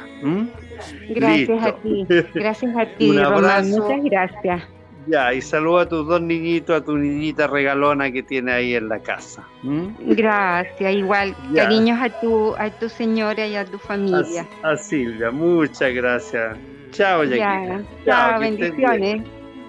Gracias 1.09 1.65
a 1.65 1.75
ti, 1.75 2.05
gracias 2.33 2.75
a 2.77 2.85
ti, 2.97 3.17
Román, 3.17 3.69
muchas 3.69 4.03
gracias. 4.03 4.78
Ya, 5.07 5.33
y 5.33 5.41
saluda 5.41 5.83
a 5.83 5.89
tus 5.89 6.07
dos 6.07 6.21
niñitos, 6.21 6.75
a 6.75 6.83
tu 6.83 6.95
niñita 6.97 7.47
regalona 7.47 8.11
que 8.11 8.21
tiene 8.21 8.51
ahí 8.51 8.75
en 8.75 8.89
la 8.89 8.99
casa. 8.99 9.47
Gracias, 9.63 10.93
igual, 10.93 11.35
cariños 11.55 11.99
a 12.01 12.09
tu, 12.19 12.55
a 12.55 12.69
tu 12.69 12.89
señora 12.89 13.47
y 13.47 13.55
a 13.55 13.65
tu 13.65 13.79
familia. 13.79 14.47
A, 14.61 14.75
Silvia, 14.75 15.31
muchas 15.31 15.93
gracias. 15.93 16.57
Chao, 16.91 17.23
Chao, 17.25 17.81
chao 18.05 18.39
bendiciones. 18.39 19.23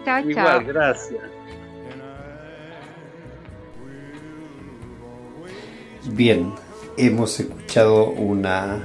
Chao, 0.04 0.22
chao. 0.22 0.30
Igual, 0.30 0.64
gracias. 0.64 1.22
Bien, 6.12 6.52
hemos 6.96 7.38
escuchado 7.38 8.06
una 8.06 8.82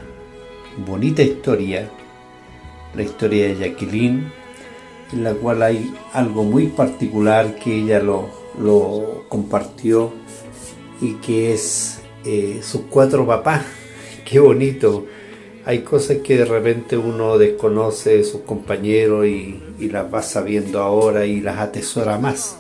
bonita 0.86 1.22
historia, 1.22 1.90
la 2.94 3.04
historia 3.04 3.48
de 3.48 3.56
Jacqueline, 3.56 4.32
en 5.16 5.24
la 5.24 5.34
cual 5.34 5.64
hay 5.64 5.94
algo 6.14 6.44
muy 6.44 6.68
particular 6.68 7.56
que 7.56 7.80
ella 7.80 8.00
lo, 8.00 8.30
compartió 9.30 10.12
y 11.02 11.14
que 11.16 11.54
es 11.54 12.02
eh, 12.26 12.60
sus 12.62 12.82
cuatro 12.90 13.26
papás. 13.26 13.64
Qué 14.26 14.40
bonito. 14.40 15.06
Hay 15.66 15.80
cosas 15.80 16.18
que 16.18 16.38
de 16.38 16.46
repente 16.46 16.98
uno 16.98 17.38
desconoce 17.38 18.18
de 18.18 18.24
sus 18.24 18.42
compañeros 18.42 19.26
y, 19.26 19.62
las 19.80 20.14
va 20.14 20.22
sabiendo 20.22 20.82
ahora 20.82 21.26
y 21.26 21.42
las 21.42 21.58
atesora 21.58 22.18
más, 22.18 22.58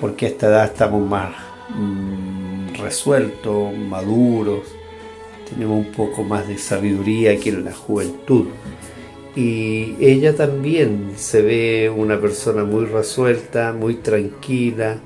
porque 0.00 0.26
a 0.26 0.28
esta 0.30 0.46
edad 0.48 0.64
estamos 0.64 1.08
más... 1.08 1.30
Mm, 1.70 2.74
resueltos, 2.74 3.76
maduros, 3.76 4.62
tenemos 5.48 5.86
un 5.86 5.92
poco 5.92 6.24
más 6.24 6.46
de 6.48 6.58
sabiduría 6.58 7.38
que 7.38 7.50
en 7.50 7.64
la 7.64 7.72
juventud. 7.72 8.46
Y 9.36 9.96
ella 9.98 10.36
también 10.36 11.12
se 11.16 11.42
ve 11.42 11.90
una 11.90 12.20
persona 12.20 12.64
muy 12.64 12.84
resuelta, 12.84 13.72
muy 13.72 13.96
tranquila, 13.96 14.98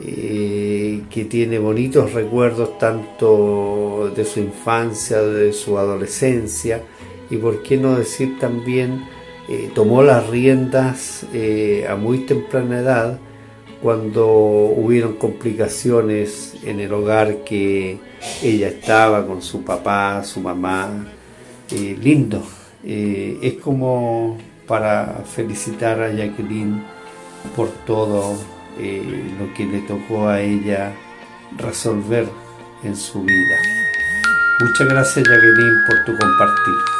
eh, 0.00 1.02
que 1.10 1.24
tiene 1.24 1.58
bonitos 1.58 2.12
recuerdos 2.12 2.78
tanto 2.78 4.10
de 4.14 4.24
su 4.24 4.40
infancia, 4.40 5.20
de 5.20 5.52
su 5.52 5.76
adolescencia, 5.76 6.82
y 7.28 7.36
por 7.36 7.62
qué 7.62 7.76
no 7.76 7.98
decir 7.98 8.38
también, 8.38 9.04
eh, 9.48 9.70
tomó 9.74 10.02
las 10.02 10.28
riendas 10.28 11.26
eh, 11.34 11.86
a 11.88 11.96
muy 11.96 12.18
temprana 12.20 12.80
edad 12.80 13.18
cuando 13.82 14.26
hubieron 14.28 15.14
complicaciones 15.14 16.54
en 16.64 16.80
el 16.80 16.92
hogar 16.92 17.44
que 17.44 17.98
ella 18.42 18.68
estaba 18.68 19.26
con 19.26 19.42
su 19.42 19.62
papá, 19.62 20.22
su 20.24 20.40
mamá. 20.40 21.06
Lindo. 21.70 22.57
Eh, 22.90 23.38
es 23.42 23.54
como 23.62 24.38
para 24.66 25.22
felicitar 25.26 26.00
a 26.00 26.10
Jacqueline 26.10 26.82
por 27.54 27.68
todo 27.86 28.34
eh, 28.78 29.30
lo 29.38 29.52
que 29.52 29.66
le 29.66 29.80
tocó 29.80 30.28
a 30.28 30.40
ella 30.40 30.94
resolver 31.58 32.26
en 32.82 32.96
su 32.96 33.20
vida. 33.20 33.56
Muchas 34.60 34.88
gracias 34.88 35.28
Jacqueline 35.28 35.84
por 35.86 36.04
tu 36.06 36.18
compartir. 36.18 36.97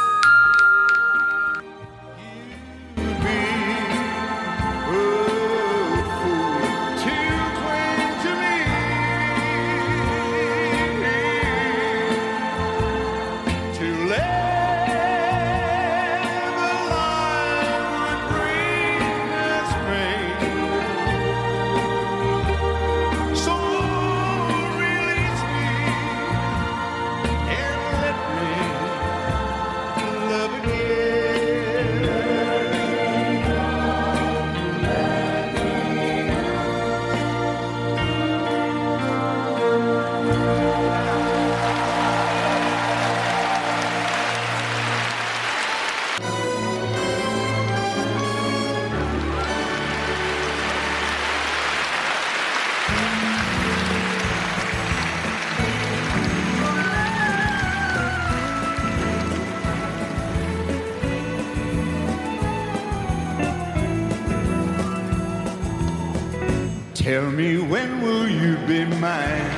Tell 67.09 67.31
me 67.31 67.57
when 67.57 68.01
will 68.03 68.29
you 68.29 68.55
be 68.67 68.85
mine? 68.85 69.49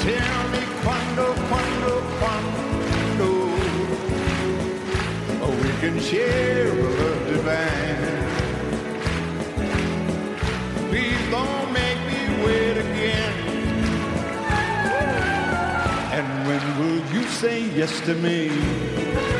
Tell 0.00 0.40
me 0.52 0.62
quando, 0.82 1.34
quando, 1.50 1.92
quando 2.18 3.28
oh, 5.44 5.54
we 5.62 5.70
can 5.82 6.00
share 6.00 6.68
a 6.68 6.88
love 6.98 7.26
divine. 7.28 8.14
Please 10.88 11.22
don't 11.30 11.70
make 11.74 12.00
me 12.10 12.22
wait 12.46 12.76
again. 12.86 13.34
And 16.16 16.26
when 16.48 16.64
will 16.78 17.02
you 17.12 17.22
say 17.28 17.68
yes 17.68 18.00
to 18.06 18.14
me? 18.14 19.33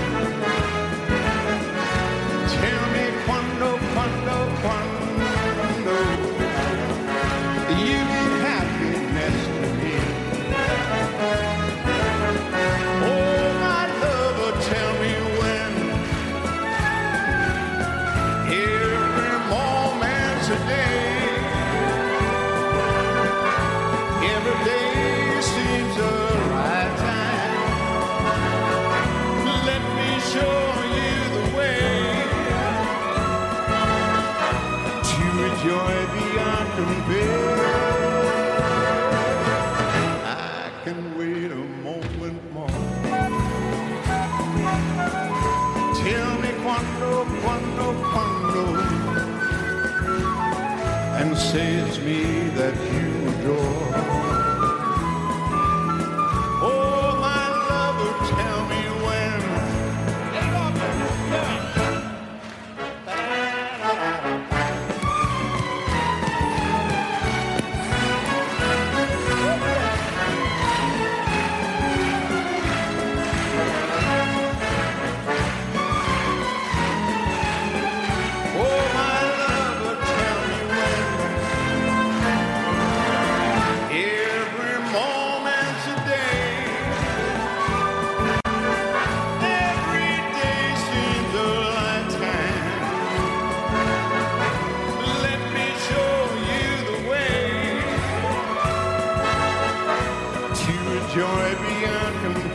say 51.55 51.75
it's 51.75 52.01
me 52.01 52.49
that 52.59 52.75
you 52.91 53.29
adore. 53.29 54.54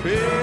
Yeah. 0.10 0.39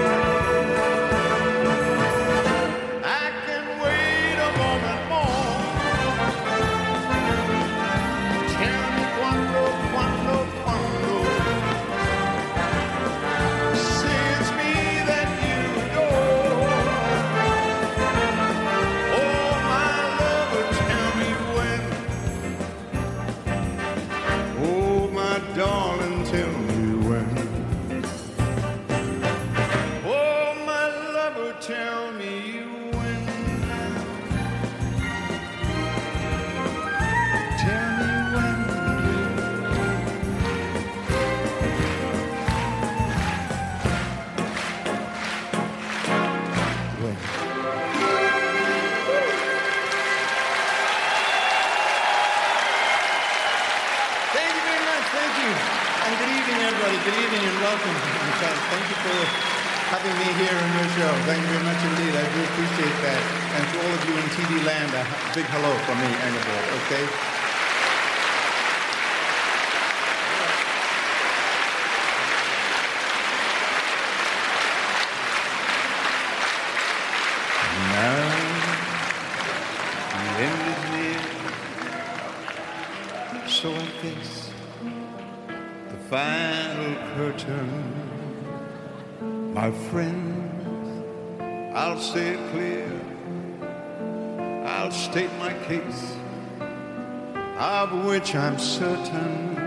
much 98.27 98.35
I'm 98.35 98.59
certain. 98.59 99.57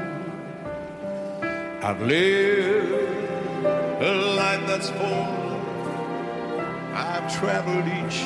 I've 1.82 2.03
lived 2.03 2.93
a 4.03 4.12
life 4.37 4.66
that's 4.66 4.91
full. 4.91 5.28
I've 6.93 7.27
traveled 7.39 7.87
each 7.87 8.20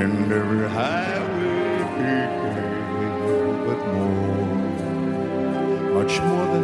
and 0.00 0.32
every 0.32 0.66
highway, 0.70 1.78
but 3.66 3.80
more, 3.92 4.46
much 6.02 6.14
more 6.22 6.46
than 6.54 6.63